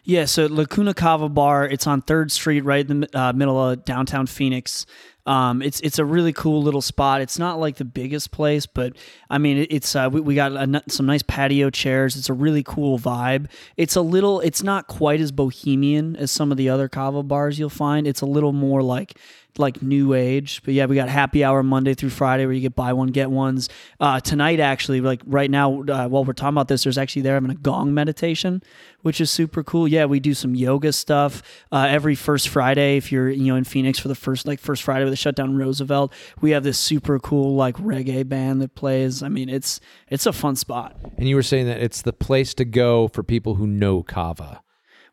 Yeah, 0.03 0.25
so 0.25 0.47
Lacuna 0.47 0.93
Kava 0.93 1.29
Bar, 1.29 1.65
it's 1.65 1.87
on 1.87 2.01
Third 2.01 2.31
Street, 2.31 2.61
right 2.61 2.89
in 2.89 3.01
the 3.01 3.19
uh, 3.19 3.33
middle 3.33 3.59
of 3.69 3.85
downtown 3.85 4.25
Phoenix. 4.25 4.85
Um, 5.25 5.61
it's 5.61 5.79
it's 5.79 5.99
a 5.99 6.05
really 6.05 6.33
cool 6.33 6.61
little 6.61 6.81
spot. 6.81 7.21
It's 7.21 7.39
not 7.39 7.59
like 7.59 7.77
the 7.77 7.85
biggest 7.85 8.31
place, 8.31 8.65
but 8.65 8.93
I 9.29 9.37
mean, 9.37 9.65
it's 9.69 9.95
uh, 9.95 10.09
we, 10.11 10.19
we 10.21 10.35
got 10.35 10.51
a, 10.51 10.83
some 10.89 11.05
nice 11.05 11.23
patio 11.23 11.69
chairs. 11.69 12.15
It's 12.15 12.29
a 12.29 12.33
really 12.33 12.63
cool 12.63 12.99
vibe. 12.99 13.47
It's 13.77 13.95
a 13.95 14.01
little, 14.01 14.41
it's 14.41 14.63
not 14.63 14.87
quite 14.87 15.21
as 15.21 15.31
bohemian 15.31 16.15
as 16.15 16.31
some 16.31 16.51
of 16.51 16.57
the 16.57 16.69
other 16.69 16.89
Kava 16.89 17.23
bars 17.23 17.57
you'll 17.57 17.69
find. 17.69 18.05
It's 18.05 18.21
a 18.21 18.25
little 18.25 18.53
more 18.53 18.81
like 18.81 19.17
like 19.59 19.81
new 19.81 20.13
age. 20.13 20.61
But 20.63 20.73
yeah, 20.73 20.85
we 20.85 20.95
got 20.95 21.09
happy 21.09 21.43
hour 21.43 21.63
Monday 21.63 21.93
through 21.93 22.09
Friday 22.09 22.45
where 22.45 22.53
you 22.53 22.61
get 22.61 22.75
buy 22.75 22.93
one 22.93 23.09
get 23.09 23.29
ones. 23.29 23.69
Uh, 23.99 24.19
tonight, 24.19 24.59
actually, 24.59 25.01
like 25.01 25.21
right 25.25 25.49
now, 25.49 25.81
uh, 25.83 26.07
while 26.07 26.23
we're 26.23 26.33
talking 26.33 26.55
about 26.55 26.67
this, 26.67 26.83
there's 26.83 26.97
actually 26.97 27.21
there 27.21 27.35
having 27.35 27.51
a 27.51 27.55
gong 27.55 27.93
meditation, 27.93 28.63
which 29.01 29.21
is 29.21 29.29
super 29.29 29.63
cool. 29.63 29.87
Yeah, 29.87 30.05
we 30.05 30.19
do 30.19 30.33
some 30.33 30.55
yoga 30.55 30.91
stuff 30.91 31.41
uh, 31.71 31.87
every 31.89 32.15
first 32.15 32.49
Friday. 32.49 32.97
If 32.97 33.11
you're 33.11 33.29
you 33.29 33.47
know 33.47 33.55
in 33.55 33.63
Phoenix 33.63 33.99
for 33.99 34.07
the 34.07 34.15
first 34.15 34.47
like 34.47 34.59
first 34.59 34.83
Friday 34.83 35.05
the 35.13 35.17
shutdown 35.17 35.55
Roosevelt, 35.55 36.11
we 36.41 36.51
have 36.51 36.63
this 36.63 36.79
super 36.79 37.19
cool 37.19 37.55
like 37.55 37.77
reggae 37.77 38.27
band 38.27 38.61
that 38.61 38.73
plays. 38.73 39.21
I 39.21 39.29
mean, 39.29 39.47
it's 39.47 39.79
it's 40.09 40.25
a 40.25 40.33
fun 40.33 40.55
spot. 40.55 40.97
And 41.17 41.29
you 41.29 41.35
were 41.35 41.43
saying 41.43 41.67
that 41.67 41.79
it's 41.79 42.01
the 42.01 42.13
place 42.13 42.55
to 42.55 42.65
go 42.65 43.07
for 43.07 43.21
people 43.21 43.55
who 43.55 43.67
know 43.67 44.01
kava. 44.01 44.61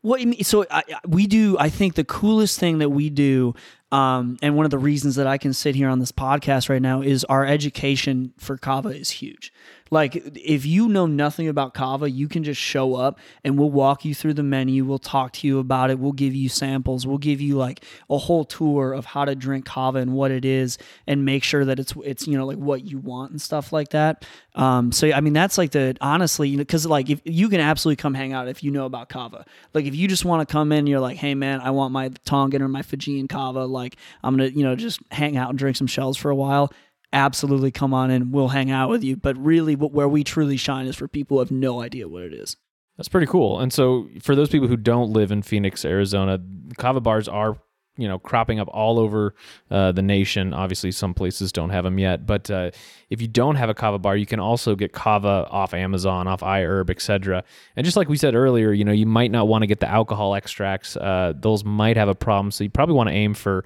Mean? 0.03 0.43
So 0.43 0.65
I- 0.71 0.83
we 1.07 1.27
do. 1.27 1.59
I 1.59 1.69
think 1.69 1.95
the 1.95 2.05
coolest 2.05 2.59
thing 2.59 2.79
that 2.79 2.89
we 2.89 3.11
do, 3.11 3.55
um, 3.93 4.39
and 4.41 4.57
one 4.57 4.65
of 4.65 4.71
the 4.71 4.79
reasons 4.79 5.17
that 5.17 5.27
I 5.27 5.37
can 5.37 5.53
sit 5.53 5.75
here 5.75 5.91
on 5.91 5.99
this 5.99 6.13
podcast 6.13 6.71
right 6.71 6.81
now 6.81 7.03
is 7.03 7.25
our 7.25 7.45
education 7.45 8.33
for 8.39 8.57
kava 8.57 8.89
is 8.89 9.11
huge. 9.11 9.53
Like 9.91 10.17
if 10.37 10.65
you 10.65 10.89
know 10.89 11.07
nothing 11.07 11.49
about 11.49 11.75
kava, 11.75 12.11
you 12.11 12.29
can 12.29 12.45
just 12.45 12.61
show 12.61 12.95
up 12.95 13.19
and 13.45 13.59
we'll 13.59 13.71
walk 13.71 14.05
you 14.05 14.15
through 14.15 14.35
the 14.35 14.43
menu. 14.43 14.85
We'll 14.85 14.99
talk 14.99 15.33
to 15.35 15.47
you 15.47 15.59
about 15.59 15.91
it. 15.91 15.99
We'll 15.99 16.13
give 16.13 16.35
you 16.35 16.49
samples. 16.49 17.07
We'll 17.07 17.19
give 17.19 17.41
you 17.41 17.57
like 17.57 17.85
a 18.09 18.19
whole 18.19 18.45
tour 18.45 18.93
of 18.93 19.05
how 19.05 19.25
to 19.25 19.35
drink 19.35 19.65
kava 19.65 19.99
and 19.99 20.13
what 20.13 20.31
it 20.31 20.45
is, 20.45 20.79
and 21.07 21.25
make 21.25 21.43
sure 21.43 21.65
that 21.65 21.81
it's 21.81 21.95
it's 22.05 22.27
you 22.27 22.39
know 22.39 22.47
like 22.47 22.59
what 22.59 22.85
you 22.85 22.99
want 22.99 23.33
and 23.33 23.43
stuff 23.43 23.73
like 23.73 23.91
that. 23.91 24.25
Um, 24.55 24.93
so 24.93 25.11
I 25.11 25.21
mean 25.21 25.33
that's 25.33 25.59
like 25.59 25.73
the 25.73 25.97
honestly, 26.01 26.49
you 26.49 26.57
know, 26.57 26.63
because 26.63 26.87
like 26.87 27.11
if 27.11 27.21
you 27.25 27.49
can 27.49 27.61
absolutely 27.61 28.01
come 28.01 28.15
hang 28.15 28.33
out 28.33 28.49
if 28.49 28.63
you 28.63 28.71
know 28.71 28.87
about 28.87 29.09
kava. 29.09 29.45
Like 29.75 29.85
if 29.87 29.95
you 29.95 30.09
just 30.09 30.25
want 30.25 30.47
to 30.47 30.53
come 30.53 30.73
in, 30.73 30.87
you're 30.87 31.01
like, 31.01 31.17
hey 31.17 31.35
man, 31.35 31.61
I 31.61 31.71
want 31.71 31.93
my 31.93 32.11
Tongan 32.25 32.63
or 32.63 32.69
my 32.69 32.83
Fijian 32.83 33.29
kava. 33.29 33.65
Like 33.65 33.97
I'm 34.23 34.37
gonna 34.37 34.49
you 34.49 34.63
know 34.63 34.77
just 34.77 35.01
hang 35.11 35.37
out 35.37 35.51
and 35.51 35.59
drink 35.59 35.77
some 35.77 35.87
shells 35.87 36.17
for 36.17 36.31
a 36.31 36.37
while. 36.37 36.73
Absolutely, 37.13 37.71
come 37.71 37.93
on 37.93 38.11
in. 38.11 38.31
We'll 38.31 38.49
hang 38.49 38.71
out 38.71 38.89
with 38.89 39.03
you. 39.03 39.17
But 39.17 39.37
really, 39.37 39.75
what 39.75 39.93
where 39.93 40.09
we 40.09 40.23
truly 40.23 40.57
shine 40.57 40.87
is 40.87 40.97
for 40.97 41.09
people 41.09 41.37
who 41.37 41.41
have 41.41 41.51
no 41.51 41.81
idea 41.81 42.09
what 42.09 42.23
it 42.23 42.33
is. 42.33 42.57
That's 42.97 43.09
pretty 43.09 43.27
cool. 43.27 43.59
And 43.59 43.73
so 43.73 44.09
for 44.21 44.37
those 44.37 44.51
people 44.51 44.69
who 44.69 44.77
don't 44.77 45.11
live 45.11 45.33
in 45.33 45.43
Phoenix, 45.43 45.85
Arizona, 45.85 46.39
kava 46.77 47.01
bars 47.01 47.29
are 47.29 47.57
you 47.97 48.09
know 48.09 48.19
cropping 48.19 48.61
up 48.61 48.69
all 48.73 48.99
over 48.99 49.35
uh, 49.71 49.93
the 49.93 50.03
nation. 50.03 50.55
Obviously, 50.55 50.93
some 50.93 51.15
places 51.15 51.53
don't 51.53 51.71
have 51.71 51.85
them 51.85 51.99
yet, 51.99 52.27
but 52.27 52.51
uh, 52.51 52.71
if 53.11 53.21
you 53.21 53.29
don't 53.29 53.57
have 53.57 53.69
a 53.69 53.75
kava 53.75 53.99
bar, 53.99 54.17
you 54.17 54.27
can 54.27 54.41
also 54.41 54.75
get 54.75 54.93
kava 54.93 55.47
off 55.51 55.75
Amazon, 55.75 56.29
off 56.29 56.41
iHerb, 56.41 56.91
etc. 56.91 57.45
And 57.77 57.85
just 57.85 57.97
like 57.97 58.09
we 58.09 58.17
said 58.17 58.35
earlier, 58.35 58.73
you 58.73 58.85
know 58.85 58.93
you 58.93 59.07
might 59.07 59.31
not 59.31 59.49
want 59.49 59.63
to 59.63 59.67
get 59.67 59.81
the 59.81 59.89
alcohol 59.89 60.35
extracts; 60.35 60.97
uh, 60.97 61.33
those 61.37 61.65
might 61.65 61.97
have 61.97 62.09
a 62.09 62.15
problem. 62.15 62.51
So 62.51 62.65
you 62.65 62.71
probably 62.71 62.95
want 62.95 63.09
to 63.09 63.15
aim 63.15 63.35
for 63.35 63.65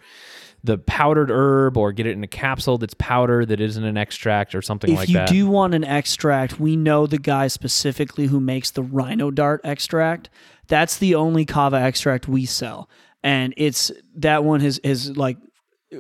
the 0.65 0.79
powdered 0.79 1.31
herb 1.31 1.77
or 1.77 1.93
get 1.93 2.07
it 2.07 2.13
in 2.13 2.25
a 2.25 2.29
capsule 2.29 2.79
that's 2.79 2.95
powder 2.95 3.45
that 3.45 3.61
isn't 3.61 3.85
an 3.85 3.99
extract 3.99 4.55
or 4.55 4.63
something 4.63 4.91
if 4.91 4.97
like 4.97 5.09
that. 5.11 5.29
If 5.29 5.35
you 5.35 5.45
do 5.45 5.51
want 5.51 5.75
an 5.75 5.85
extract, 5.85 6.59
we 6.59 6.75
know 6.75 7.07
the 7.07 7.19
guy 7.19 7.49
specifically 7.49 8.27
who 8.27 8.41
makes 8.41 8.71
the 8.71 8.83
Rhino 8.83 9.31
Dart 9.31 9.61
extract. 9.63 10.31
That's 10.67 10.97
the 10.97 11.17
only 11.17 11.45
kava 11.45 11.77
extract 11.77 12.27
we 12.27 12.47
sell, 12.47 12.89
and 13.23 13.53
it's 13.59 13.93
that 14.17 14.43
one 14.43 14.61
has 14.61 14.79
is 14.79 15.15
like 15.15 15.37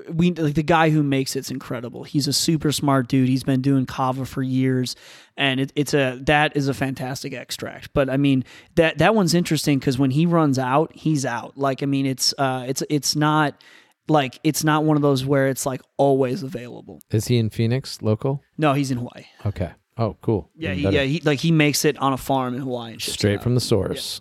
we 0.09 0.33
like 0.33 0.55
the 0.55 0.62
guy 0.62 0.88
who 0.88 1.03
makes 1.03 1.37
it's 1.37 1.50
incredible. 1.50 2.05
He's 2.05 2.27
a 2.27 2.33
super 2.33 2.72
smart 2.72 3.07
dude. 3.07 3.29
He's 3.29 3.44
been 3.44 3.61
doing 3.61 3.85
kava 3.85 4.24
for 4.24 4.42
years, 4.42 4.96
and 5.37 5.61
it, 5.61 5.72
it's 5.77 5.92
a 5.92 6.18
that 6.24 6.57
is 6.57 6.68
a 6.68 6.74
fantastic 6.74 7.35
extract. 7.35 7.92
But 7.92 8.09
I 8.09 8.16
mean 8.16 8.44
that 8.77 8.96
that 8.96 9.14
one's 9.14 9.35
interesting 9.35 9.79
because 9.79 9.98
when 9.98 10.11
he 10.11 10.24
runs 10.24 10.59
out, 10.59 10.96
he's 10.96 11.27
out. 11.27 11.59
Like 11.59 11.83
I 11.83 11.87
mean, 11.87 12.07
it's 12.07 12.33
uh, 12.38 12.64
it's 12.66 12.83
it's 12.88 13.14
not 13.14 13.62
like 14.09 14.38
it's 14.45 14.64
not 14.64 14.85
one 14.85 14.97
of 14.97 15.03
those 15.03 15.25
where 15.25 15.49
it's 15.49 15.64
like 15.67 15.81
always 15.97 16.43
available. 16.43 17.01
Is 17.11 17.27
he 17.27 17.38
in 17.38 17.51
Phoenix, 17.51 18.03
local? 18.03 18.43
No, 18.59 18.73
he's 18.75 18.90
in 18.90 18.99
Hawaii. 18.99 19.25
Okay. 19.47 19.73
Oh, 19.97 20.17
cool. 20.23 20.51
Yeah, 20.57 20.73
he, 20.73 20.88
yeah, 20.88 21.03
he 21.03 21.21
like 21.21 21.38
he 21.38 21.53
makes 21.53 21.85
it 21.85 21.97
on 21.99 22.12
a 22.12 22.17
farm 22.17 22.55
in 22.55 22.61
Hawaii. 22.61 22.93
And 22.95 23.03
Straight 23.03 23.43
from 23.43 23.55
the 23.55 23.61
source. 23.61 24.21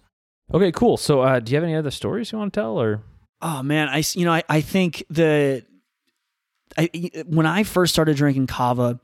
okay, 0.54 0.72
cool. 0.72 0.98
So 0.98 1.22
uh, 1.22 1.39
do 1.39 1.52
you 1.52 1.56
have 1.56 1.63
any 1.63 1.76
other 1.76 1.91
stories 1.91 2.32
you 2.32 2.38
want 2.38 2.54
to 2.54 2.60
tell, 2.60 2.80
or 2.80 3.02
Oh 3.41 3.63
man, 3.63 3.89
I 3.89 4.04
you 4.13 4.26
know 4.26 4.32
I, 4.34 4.43
I 4.48 4.62
think 4.62 5.04
the 5.10 5.65
I 6.78 6.89
when 7.26 7.46
I 7.46 7.63
first 7.63 7.93
started 7.93 8.15
drinking 8.17 8.48
kava, 8.48 9.00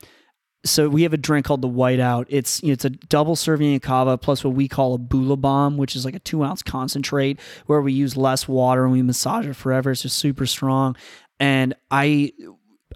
so 0.66 0.90
we 0.90 1.04
have 1.04 1.14
a 1.14 1.18
drink 1.18 1.46
called 1.46 1.62
the 1.62 1.70
Whiteout. 1.70 2.26
It's 2.30 2.62
you 2.62 2.70
know, 2.70 2.74
it's 2.74 2.86
a 2.86 2.90
double 2.90 3.36
serving 3.36 3.76
of 3.76 3.82
kava 3.82 4.18
plus 4.18 4.44
what 4.44 4.54
we 4.54 4.68
call 4.68 4.94
a 4.94 4.98
bula 4.98 5.38
bomb, 5.38 5.78
which 5.78 5.96
is 5.96 6.06
like 6.06 6.16
a 6.16 6.20
two 6.20 6.44
ounce 6.44 6.62
concentrate 6.62 7.40
where 7.66 7.82
we 7.82 7.94
use 7.94 8.18
less 8.18 8.48
water 8.48 8.84
and 8.84 8.92
we 8.92 9.02
massage 9.02 9.48
it 9.48 9.56
forever. 9.56 9.92
It's 9.92 10.02
just 10.02 10.18
super 10.18 10.46
strong. 10.46 10.96
And 11.40 11.76
I 11.90 12.34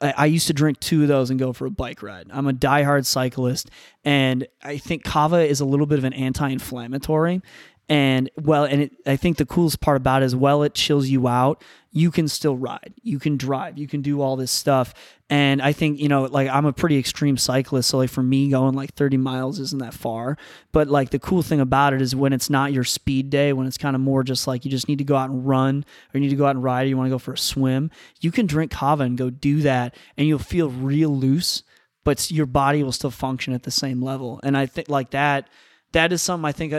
I 0.02 0.14
I 0.18 0.26
used 0.26 0.48
to 0.48 0.54
drink 0.54 0.80
two 0.80 1.04
of 1.04 1.08
those 1.08 1.30
and 1.30 1.40
go 1.40 1.54
for 1.54 1.66
a 1.66 1.72
bike 1.72 2.04
ride. 2.04 2.28
I'm 2.32 2.48
a 2.48 2.54
diehard 2.54 3.06
cyclist, 3.06 3.70
and 4.04 4.46
I 4.62 4.78
think 4.78 5.04
kava 5.04 5.46
is 5.48 5.62
a 5.62 5.66
little 5.66 5.86
bit 5.86 6.00
of 6.00 6.04
an 6.04 6.14
anti-inflammatory. 6.14 7.42
And 7.90 8.30
well, 8.42 8.64
and 8.64 8.84
it, 8.84 8.94
I 9.06 9.18
think 9.18 9.38
the 9.38 9.46
coolest 9.46 9.82
part 9.82 9.98
about 9.98 10.22
it 10.22 10.26
is, 10.26 10.36
well, 10.36 10.64
it 10.64 10.74
chills 10.74 11.08
you 11.10 11.28
out. 11.28 11.62
You 11.92 12.10
can 12.10 12.28
still 12.28 12.58
ride, 12.58 12.94
you 13.04 13.20
can 13.20 13.38
drive, 13.38 13.78
you 13.78 13.88
can 13.88 14.02
do 14.02 14.22
all 14.22 14.36
this 14.36 14.52
stuff. 14.52 14.96
And 15.30 15.62
I 15.62 15.74
think 15.74 16.00
you 16.00 16.08
know, 16.08 16.24
like 16.24 16.50
I'm 16.50 16.66
a 16.66 16.74
pretty 16.74 16.98
extreme 16.98 17.38
cyclist, 17.38 17.90
so 17.90 17.98
like 17.98 18.10
for 18.10 18.24
me, 18.24 18.50
going 18.50 18.74
like 18.74 18.94
30 18.94 19.18
miles 19.18 19.60
isn't 19.60 19.80
that 19.80 19.94
far. 19.94 20.38
But 20.72 20.88
like 20.88 21.12
the 21.12 21.20
cool 21.20 21.44
thing 21.44 21.60
about 21.60 21.94
it 21.94 22.02
is 22.02 22.16
when 22.16 22.34
it's 22.34 22.50
not 22.50 22.74
your 22.74 22.84
speed 22.84 23.30
day, 23.30 23.54
when 23.54 23.68
it's 23.68 23.78
kind 23.78 23.96
of 23.96 24.02
more 24.02 24.24
just 24.24 24.48
like 24.48 24.66
you 24.66 24.72
just 24.72 24.88
need 24.88 24.98
to 25.00 25.04
go 25.04 25.16
out 25.16 25.30
and 25.30 25.46
run, 25.46 25.86
or 26.14 26.18
you 26.18 26.22
need 26.22 26.30
to 26.30 26.36
go 26.36 26.46
out 26.46 26.56
and 26.56 26.64
ride, 26.64 26.86
or 26.86 26.90
you 26.90 26.98
want 26.98 27.08
to 27.08 27.14
go 27.14 27.20
for 27.20 27.34
a 27.34 27.38
swim, 27.38 27.92
you 28.22 28.32
can 28.32 28.48
drink 28.48 28.72
kava 28.72 29.04
and 29.04 29.18
go 29.18 29.30
do 29.30 29.62
that, 29.62 29.96
and 30.18 30.28
you'll 30.28 30.40
feel 30.40 30.70
real 30.70 31.16
loose 31.16 31.64
but 32.04 32.30
your 32.32 32.46
body 32.46 32.84
will 32.84 32.92
still 32.92 33.12
function 33.12 33.54
at 33.54 33.64
the 33.64 33.72
same 33.72 34.02
level. 34.02 34.40
And 34.44 34.58
I 34.58 34.66
think 34.66 34.90
like 34.90 35.12
that, 35.12 35.48
that 35.94 36.12
is 36.12 36.22
something 36.22 36.46
I 36.46 36.52
think 36.52 36.74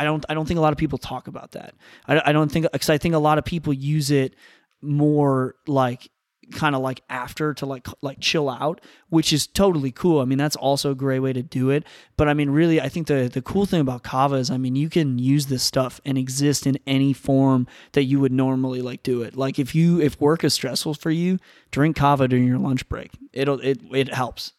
I, 0.00 0.04
don't, 0.04 0.24
I 0.28 0.34
don't 0.34 0.46
think 0.46 0.58
a 0.58 0.62
lot 0.62 0.72
of 0.72 0.78
people 0.78 0.98
talk 0.98 1.28
about 1.28 1.52
that. 1.52 1.74
I, 2.06 2.30
I 2.30 2.32
don't 2.32 2.50
think, 2.50 2.66
cause 2.72 2.88
I 2.88 2.98
think 2.98 3.14
a 3.14 3.18
lot 3.18 3.38
of 3.38 3.44
people 3.44 3.72
use 3.72 4.10
it 4.10 4.34
more 4.80 5.56
like 5.66 6.10
kind 6.52 6.74
of 6.74 6.80
like 6.80 7.02
after 7.08 7.54
to 7.54 7.66
like, 7.66 7.86
like 8.00 8.18
chill 8.20 8.48
out, 8.48 8.80
which 9.10 9.32
is 9.32 9.46
totally 9.46 9.92
cool. 9.92 10.20
I 10.20 10.24
mean, 10.24 10.38
that's 10.38 10.56
also 10.56 10.90
a 10.90 10.94
great 10.94 11.20
way 11.20 11.32
to 11.32 11.42
do 11.42 11.70
it. 11.70 11.84
But 12.16 12.28
I 12.28 12.34
mean, 12.34 12.50
really, 12.50 12.80
I 12.80 12.88
think 12.88 13.06
the, 13.06 13.28
the 13.32 13.42
cool 13.42 13.66
thing 13.66 13.80
about 13.80 14.02
kava 14.02 14.36
is, 14.36 14.50
I 14.50 14.56
mean, 14.56 14.74
you 14.74 14.88
can 14.88 15.18
use 15.18 15.46
this 15.46 15.62
stuff 15.62 16.00
and 16.04 16.16
exist 16.16 16.66
in 16.66 16.78
any 16.86 17.12
form 17.12 17.66
that 17.92 18.04
you 18.04 18.20
would 18.20 18.32
normally 18.32 18.80
like 18.80 19.02
do 19.02 19.22
it. 19.22 19.36
Like 19.36 19.58
if 19.58 19.74
you, 19.74 20.00
if 20.00 20.20
work 20.20 20.42
is 20.42 20.54
stressful 20.54 20.94
for 20.94 21.10
you, 21.10 21.38
drink 21.70 21.96
kava 21.96 22.26
during 22.26 22.46
your 22.46 22.58
lunch 22.58 22.88
break. 22.88 23.12
It'll, 23.32 23.60
it, 23.60 23.80
it 23.92 24.12
helps. 24.12 24.54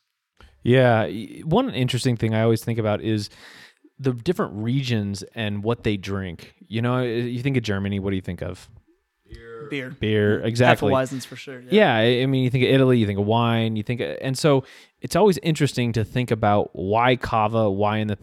Yeah, 0.63 1.07
one 1.43 1.71
interesting 1.71 2.15
thing 2.15 2.35
I 2.35 2.43
always 2.43 2.63
think 2.63 2.77
about 2.77 3.01
is 3.01 3.29
the 4.01 4.13
different 4.13 4.53
regions 4.55 5.23
and 5.35 5.63
what 5.63 5.83
they 5.83 5.97
drink. 5.97 6.55
You 6.67 6.81
know, 6.81 7.01
you 7.01 7.41
think 7.41 7.57
of 7.57 7.63
Germany, 7.63 7.99
what 7.99 8.09
do 8.09 8.15
you 8.15 8.21
think 8.21 8.41
of? 8.41 8.69
Beer. 9.29 9.67
beer. 9.69 9.95
Beer 9.99 10.41
Exactly. 10.41 10.91
Hefeweizens 10.91 11.25
for 11.25 11.35
sure. 11.35 11.61
Yeah, 11.69 11.95
I 11.95 12.23
I 12.23 12.25
mean, 12.25 12.43
you 12.43 12.49
think 12.49 12.63
of 12.63 12.69
Italy, 12.71 12.97
you 12.97 13.05
think 13.05 13.19
of 13.19 13.25
wine, 13.25 13.75
you 13.75 13.83
think, 13.83 14.01
and 14.21 14.37
so 14.37 14.63
it's 15.01 15.15
always 15.15 15.37
interesting 15.39 15.93
to 15.93 16.03
think 16.03 16.31
about 16.31 16.71
why 16.73 17.15
Kava, 17.15 17.69
why 17.69 17.97
in 17.97 18.07
the 18.07 18.17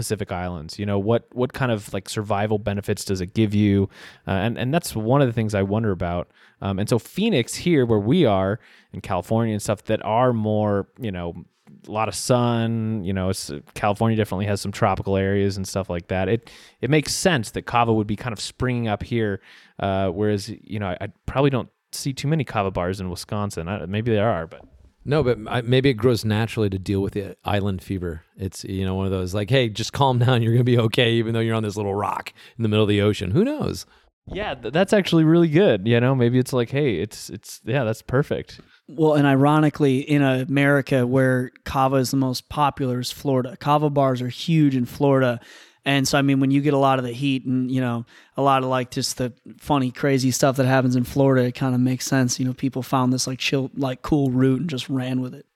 Pacific 0.00 0.32
Islands. 0.32 0.78
You 0.78 0.86
know, 0.86 0.98
what 0.98 1.26
what 1.32 1.52
kind 1.52 1.70
of 1.70 1.92
like 1.92 2.08
survival 2.08 2.58
benefits 2.58 3.04
does 3.04 3.20
it 3.20 3.34
give 3.34 3.54
you? 3.54 3.88
Uh, 4.26 4.32
and 4.32 4.58
and 4.58 4.72
that's 4.74 4.96
one 4.96 5.20
of 5.20 5.28
the 5.28 5.32
things 5.32 5.54
I 5.54 5.62
wonder 5.62 5.90
about. 5.90 6.30
Um, 6.62 6.78
and 6.78 6.88
so 6.88 6.98
Phoenix 6.98 7.54
here, 7.54 7.84
where 7.86 7.98
we 7.98 8.24
are 8.24 8.58
in 8.92 9.00
California 9.00 9.52
and 9.52 9.62
stuff, 9.62 9.84
that 9.84 10.04
are 10.04 10.32
more, 10.32 10.88
you 10.98 11.12
know. 11.12 11.44
A 11.88 11.90
lot 11.90 12.08
of 12.08 12.14
sun, 12.14 13.02
you 13.04 13.12
know. 13.12 13.28
It's, 13.30 13.50
California 13.74 14.16
definitely 14.16 14.46
has 14.46 14.60
some 14.60 14.72
tropical 14.72 15.16
areas 15.16 15.56
and 15.56 15.66
stuff 15.66 15.88
like 15.90 16.08
that. 16.08 16.28
It 16.28 16.50
it 16.80 16.90
makes 16.90 17.14
sense 17.14 17.50
that 17.52 17.62
kava 17.62 17.92
would 17.92 18.06
be 18.06 18.16
kind 18.16 18.32
of 18.32 18.40
springing 18.40 18.88
up 18.88 19.02
here, 19.02 19.40
uh, 19.78 20.08
whereas 20.08 20.48
you 20.48 20.78
know 20.78 20.88
I, 20.88 20.96
I 21.00 21.08
probably 21.26 21.50
don't 21.50 21.68
see 21.92 22.12
too 22.12 22.28
many 22.28 22.44
kava 22.44 22.70
bars 22.70 23.00
in 23.00 23.10
Wisconsin. 23.10 23.68
I, 23.68 23.86
maybe 23.86 24.10
there 24.12 24.28
are, 24.30 24.46
but 24.46 24.62
No, 25.04 25.22
but 25.22 25.38
I- 25.48 25.62
maybe 25.62 25.88
it 25.90 25.94
grows 25.94 26.24
naturally 26.24 26.70
to 26.70 26.78
deal 26.78 27.00
with 27.02 27.14
the 27.14 27.36
island 27.44 27.82
fever. 27.82 28.22
It's 28.36 28.64
you 28.64 28.84
know 28.84 28.94
one 28.94 29.06
of 29.06 29.12
those 29.12 29.34
like, 29.34 29.50
hey, 29.50 29.68
just 29.68 29.92
calm 29.92 30.18
down. 30.18 30.42
You're 30.42 30.52
gonna 30.52 30.64
be 30.64 30.78
okay, 30.78 31.12
even 31.14 31.34
though 31.34 31.40
you're 31.40 31.56
on 31.56 31.62
this 31.62 31.76
little 31.76 31.94
rock 31.94 32.32
in 32.58 32.62
the 32.62 32.68
middle 32.68 32.84
of 32.84 32.88
the 32.88 33.00
ocean. 33.00 33.30
Who 33.32 33.44
knows? 33.44 33.86
yeah, 34.32 34.54
th- 34.54 34.72
that's 34.72 34.92
actually 34.92 35.24
really 35.24 35.48
good. 35.48 35.88
You 35.88 35.98
know, 35.98 36.14
maybe 36.14 36.38
it's 36.38 36.52
like, 36.52 36.70
hey, 36.70 36.96
it's 36.96 37.30
it's 37.30 37.60
yeah, 37.64 37.82
that's 37.84 38.02
perfect. 38.02 38.60
Well, 38.92 39.14
and 39.14 39.26
ironically, 39.26 40.00
in 40.00 40.22
America, 40.22 41.06
where 41.06 41.52
kava 41.64 41.96
is 41.96 42.10
the 42.10 42.16
most 42.16 42.48
popular, 42.48 42.98
is 42.98 43.12
Florida. 43.12 43.56
Kava 43.56 43.88
bars 43.88 44.20
are 44.20 44.28
huge 44.28 44.74
in 44.74 44.84
Florida. 44.84 45.40
And 45.84 46.06
so, 46.06 46.18
I 46.18 46.22
mean, 46.22 46.40
when 46.40 46.50
you 46.50 46.60
get 46.60 46.74
a 46.74 46.78
lot 46.78 46.98
of 46.98 47.04
the 47.04 47.12
heat 47.12 47.46
and, 47.46 47.70
you 47.70 47.80
know, 47.80 48.04
a 48.36 48.42
lot 48.42 48.62
of 48.62 48.68
like 48.68 48.90
just 48.90 49.16
the 49.16 49.32
funny, 49.58 49.90
crazy 49.90 50.30
stuff 50.30 50.56
that 50.56 50.66
happens 50.66 50.96
in 50.96 51.04
Florida, 51.04 51.46
it 51.46 51.54
kind 51.54 51.74
of 51.74 51.80
makes 51.80 52.04
sense. 52.04 52.38
You 52.38 52.46
know, 52.46 52.52
people 52.52 52.82
found 52.82 53.12
this 53.12 53.26
like 53.26 53.38
chill, 53.38 53.70
like 53.74 54.02
cool 54.02 54.30
route 54.30 54.60
and 54.60 54.68
just 54.68 54.88
ran 54.88 55.20
with 55.20 55.34
it. 55.34 55.46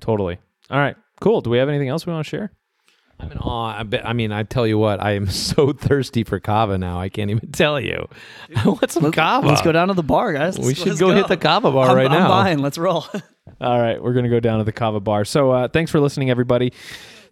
Totally. 0.00 0.38
All 0.70 0.78
right, 0.78 0.96
cool. 1.20 1.40
Do 1.40 1.50
we 1.50 1.58
have 1.58 1.68
anything 1.68 1.88
else 1.88 2.06
we 2.06 2.12
want 2.12 2.24
to 2.24 2.30
share? 2.30 2.52
I'm 3.20 3.30
in 3.32 3.38
awe. 3.38 3.78
I, 3.78 3.82
bet, 3.82 4.06
I 4.06 4.12
mean, 4.14 4.32
I 4.32 4.42
tell 4.44 4.66
you 4.66 4.78
what, 4.78 5.00
I 5.00 5.12
am 5.12 5.28
so 5.30 5.72
thirsty 5.72 6.24
for 6.24 6.40
kava 6.40 6.78
now. 6.78 7.00
I 7.00 7.08
can't 7.08 7.30
even 7.30 7.52
tell 7.52 7.78
you. 7.80 8.08
I 8.56 8.66
want 8.68 8.90
some 8.90 9.10
kava. 9.12 9.46
Let's 9.46 9.62
go 9.62 9.72
down 9.72 9.88
to 9.88 9.94
the 9.94 10.02
bar, 10.02 10.32
guys. 10.32 10.58
We 10.58 10.66
Let's- 10.66 10.78
should 10.78 10.88
let's 10.88 11.00
go 11.00 11.10
hit 11.10 11.28
the 11.28 11.36
kava 11.36 11.70
bar 11.70 11.90
I'm, 11.90 11.96
right 11.96 12.06
I'm 12.10 12.12
now. 12.12 12.28
buying. 12.28 12.58
Let's 12.58 12.78
roll. 12.78 13.04
All 13.60 13.80
right, 13.80 14.02
we're 14.02 14.12
gonna 14.14 14.28
go 14.30 14.40
down 14.40 14.58
to 14.58 14.64
the 14.64 14.72
kava 14.72 15.00
bar. 15.00 15.24
So 15.24 15.50
uh, 15.50 15.68
thanks 15.68 15.90
for 15.90 16.00
listening, 16.00 16.30
everybody. 16.30 16.72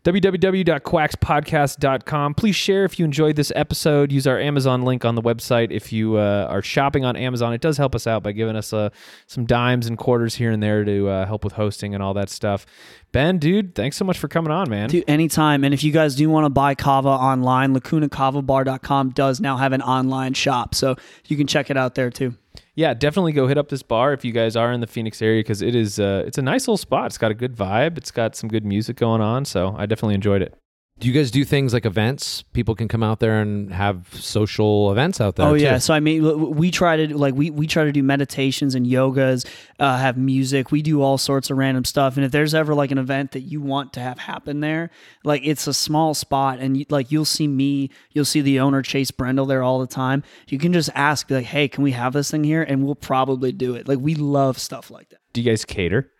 www.quackspodcast.com. 0.05 2.35
Please 2.35 2.57
share 2.57 2.85
if 2.85 2.99
you 2.99 3.05
enjoyed 3.05 3.37
this 3.37 3.53
episode. 3.55 4.13
Use 4.13 4.27
our 4.27 4.39
Amazon 4.39 4.83
link 4.83 5.05
on 5.05 5.15
the 5.15 5.23
website 5.23 5.71
if 5.71 5.93
you 5.93 6.17
uh, 6.17 6.47
are 6.49 6.63
shopping 6.63 7.05
on 7.05 7.17
Amazon. 7.17 7.53
It 7.53 7.61
does 7.61 7.77
help 7.77 7.95
us 7.95 8.07
out 8.07 8.23
by 8.23 8.33
giving 8.33 8.57
us 8.57 8.73
uh, 8.73 8.91
some 9.27 9.45
dimes 9.45 9.87
and 9.87 9.99
quarters 9.99 10.37
here 10.37 10.51
and 10.51 10.63
there 10.63 10.85
to 10.85 11.09
uh, 11.09 11.27
help 11.27 11.45
with 11.45 11.55
hosting 11.55 11.95
and 11.95 12.03
all 12.03 12.15
that 12.15 12.31
stuff. 12.31 12.65
Ben, 13.13 13.39
dude, 13.39 13.75
thanks 13.75 13.97
so 13.97 14.05
much 14.05 14.19
for 14.19 14.29
coming 14.29 14.53
on, 14.53 14.69
man. 14.69 14.89
Dude, 14.89 15.05
anytime. 15.09 15.65
And 15.65 15.73
if 15.73 15.83
you 15.83 15.93
guys 15.93 16.15
do 16.15 16.29
want 16.31 16.45
to 16.45 16.51
buy 16.51 16.75
kava 16.75 17.09
online, 17.09 17.75
lacunacavabar.com 17.75 19.11
does 19.11 19.41
now 19.41 19.57
have 19.57 19.73
an 19.73 19.83
online 19.83 20.35
shop. 20.35 20.75
So 20.75 20.97
you 21.27 21.37
can 21.37 21.47
check 21.47 21.71
it 21.71 21.77
out 21.77 21.95
there 21.95 22.11
too. 22.11 22.35
Yeah, 22.79 22.95
definitely 22.95 23.33
go 23.33 23.49
hit 23.49 23.59
up 23.59 23.71
this 23.71 23.83
bar 23.83 24.13
if 24.13 24.25
you 24.25 24.31
guys 24.31 24.55
are 24.55 24.71
in 24.71 24.79
the 24.79 24.87
Phoenix 24.87 25.21
area 25.21 25.41
because 25.41 25.63
it 25.63 25.75
is 25.75 25.99
uh, 25.99 26.23
it's 26.25 26.39
a 26.39 26.43
nice 26.43 26.69
little 26.69 26.77
spot. 26.77 27.07
It's 27.07 27.19
got 27.19 27.33
a 27.33 27.35
good 27.35 27.57
vibe. 27.57 27.99
It's 27.99 28.13
got 28.13 28.37
some 28.37 28.49
good 28.49 28.65
music 28.65 28.97
going 28.97 29.21
on. 29.21 29.45
So 29.47 29.75
I 29.77 29.87
definitely 29.87 30.15
enjoyed 30.15 30.43
it. 30.43 30.55
Do 31.01 31.07
you 31.07 31.15
guys 31.15 31.31
do 31.31 31.45
things 31.45 31.73
like 31.73 31.87
events? 31.87 32.43
People 32.53 32.75
can 32.75 32.89
come 32.89 33.05
out 33.05 33.21
there 33.21 33.41
and 33.41 33.73
have 33.73 34.09
social 34.13 34.91
events 34.91 35.21
out 35.21 35.37
there. 35.37 35.47
Oh 35.47 35.57
too. 35.57 35.63
yeah, 35.63 35.79
so 35.79 35.95
I 35.95 36.01
mean, 36.01 36.57
we 36.57 36.73
try 36.73 36.97
to 36.97 37.17
like 37.17 37.35
we 37.35 37.51
we 37.51 37.69
try 37.69 37.85
to 37.85 37.93
do 37.93 38.03
meditations 38.03 38.75
and 38.75 38.85
yogas, 38.85 39.47
uh, 39.79 39.97
have 39.99 40.17
music. 40.17 40.73
We 40.73 40.83
do 40.83 41.01
all 41.01 41.17
sorts 41.17 41.51
of 41.51 41.57
random 41.57 41.85
stuff. 41.85 42.17
And 42.17 42.27
if 42.27 42.33
there's 42.33 42.53
ever 42.53 42.75
like 42.75 42.91
an 42.91 42.99
event 42.99 43.31
that 43.33 43.43
you 43.43 43.61
want 43.61 43.93
to 43.93 44.01
have 44.01 44.19
happen 44.19 44.59
there, 44.59 44.91
like 45.23 45.43
it's 45.45 45.69
a 45.69 45.75
small 45.75 46.15
spot, 46.15 46.59
and 46.59 46.77
you, 46.77 46.87
like 46.89 47.13
you'll 47.13 47.25
see 47.25 47.47
me, 47.47 47.91
you'll 48.11 48.25
see 48.25 48.41
the 48.41 48.59
owner 48.59 48.83
Chase 48.83 49.13
Brendel 49.13 49.47
there 49.47 49.63
all 49.63 49.79
the 49.79 49.87
time. 49.87 50.25
You 50.49 50.59
can 50.59 50.73
just 50.73 50.91
ask, 50.97 51.29
be 51.29 51.35
like, 51.37 51.47
hey, 51.47 51.69
can 51.69 51.85
we 51.85 51.93
have 51.93 52.13
this 52.13 52.31
thing 52.33 52.43
here? 52.43 52.63
And 52.63 52.85
we'll 52.85 52.97
probably 52.97 53.53
do 53.53 53.77
it. 53.77 53.87
Like 53.87 54.01
we 54.01 54.17
love 54.17 54.59
stuff 54.59 54.91
like 54.91 55.11
that. 55.11 55.21
Do 55.33 55.41
you 55.41 55.49
guys 55.49 55.65
cater? 55.65 56.11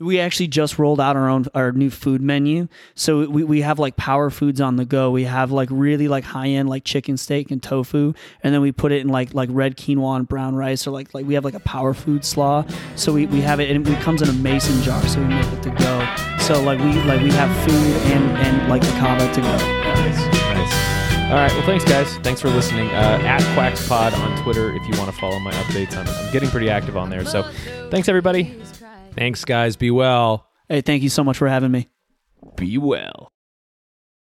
We 0.00 0.18
actually 0.18 0.48
just 0.48 0.78
rolled 0.78 0.98
out 0.98 1.14
our 1.14 1.28
own 1.28 1.44
our 1.54 1.72
new 1.72 1.90
food 1.90 2.22
menu. 2.22 2.68
So 2.94 3.28
we, 3.28 3.44
we 3.44 3.60
have 3.60 3.78
like 3.78 3.96
power 3.96 4.30
foods 4.30 4.58
on 4.58 4.76
the 4.76 4.86
go. 4.86 5.10
We 5.10 5.24
have 5.24 5.52
like 5.52 5.68
really 5.70 6.08
like 6.08 6.24
high 6.24 6.48
end 6.48 6.70
like 6.70 6.84
chicken 6.84 7.18
steak 7.18 7.50
and 7.50 7.62
tofu, 7.62 8.14
and 8.42 8.54
then 8.54 8.62
we 8.62 8.72
put 8.72 8.92
it 8.92 9.02
in 9.02 9.08
like 9.08 9.34
like 9.34 9.50
red 9.52 9.76
quinoa 9.76 10.16
and 10.16 10.26
brown 10.26 10.54
rice, 10.54 10.86
or 10.86 10.90
like 10.90 11.12
like 11.12 11.26
we 11.26 11.34
have 11.34 11.44
like 11.44 11.52
a 11.52 11.60
power 11.60 11.92
food 11.92 12.24
slaw. 12.24 12.64
So 12.96 13.12
we, 13.12 13.26
we 13.26 13.42
have 13.42 13.60
it 13.60 13.70
and 13.70 13.86
it 13.86 14.00
comes 14.00 14.22
in 14.22 14.30
a 14.30 14.32
mason 14.32 14.80
jar, 14.82 15.02
so 15.06 15.20
we 15.20 15.26
make 15.26 15.46
it 15.52 15.62
to 15.64 15.70
go. 15.70 16.14
So 16.38 16.62
like 16.62 16.78
we 16.78 16.94
like 17.02 17.20
we 17.20 17.30
have 17.32 17.54
food 17.68 17.96
and 18.10 18.24
and 18.38 18.70
like 18.70 18.80
the 18.80 18.92
kava 18.92 19.30
to 19.34 19.40
go. 19.42 19.46
Nice. 19.46 21.30
All 21.30 21.36
right. 21.36 21.52
Well, 21.52 21.66
thanks, 21.66 21.84
guys. 21.84 22.16
Thanks 22.24 22.40
for 22.40 22.48
listening. 22.48 22.88
Uh, 22.88 23.20
at 23.22 23.42
QuacksPod 23.54 24.18
on 24.18 24.42
Twitter 24.42 24.72
if 24.74 24.82
you 24.88 24.98
want 24.98 25.12
to 25.12 25.20
follow 25.20 25.38
my 25.38 25.52
updates. 25.52 25.94
I'm, 25.94 26.08
I'm 26.08 26.32
getting 26.32 26.48
pretty 26.48 26.70
active 26.70 26.96
on 26.96 27.10
there. 27.10 27.24
So 27.26 27.42
thanks, 27.90 28.08
everybody. 28.08 28.60
Thanks, 29.20 29.44
guys. 29.44 29.76
Be 29.76 29.90
well. 29.90 30.48
Hey, 30.66 30.80
thank 30.80 31.02
you 31.02 31.10
so 31.10 31.22
much 31.22 31.36
for 31.36 31.46
having 31.46 31.70
me. 31.70 31.90
Be 32.56 32.78
well. 32.78 33.30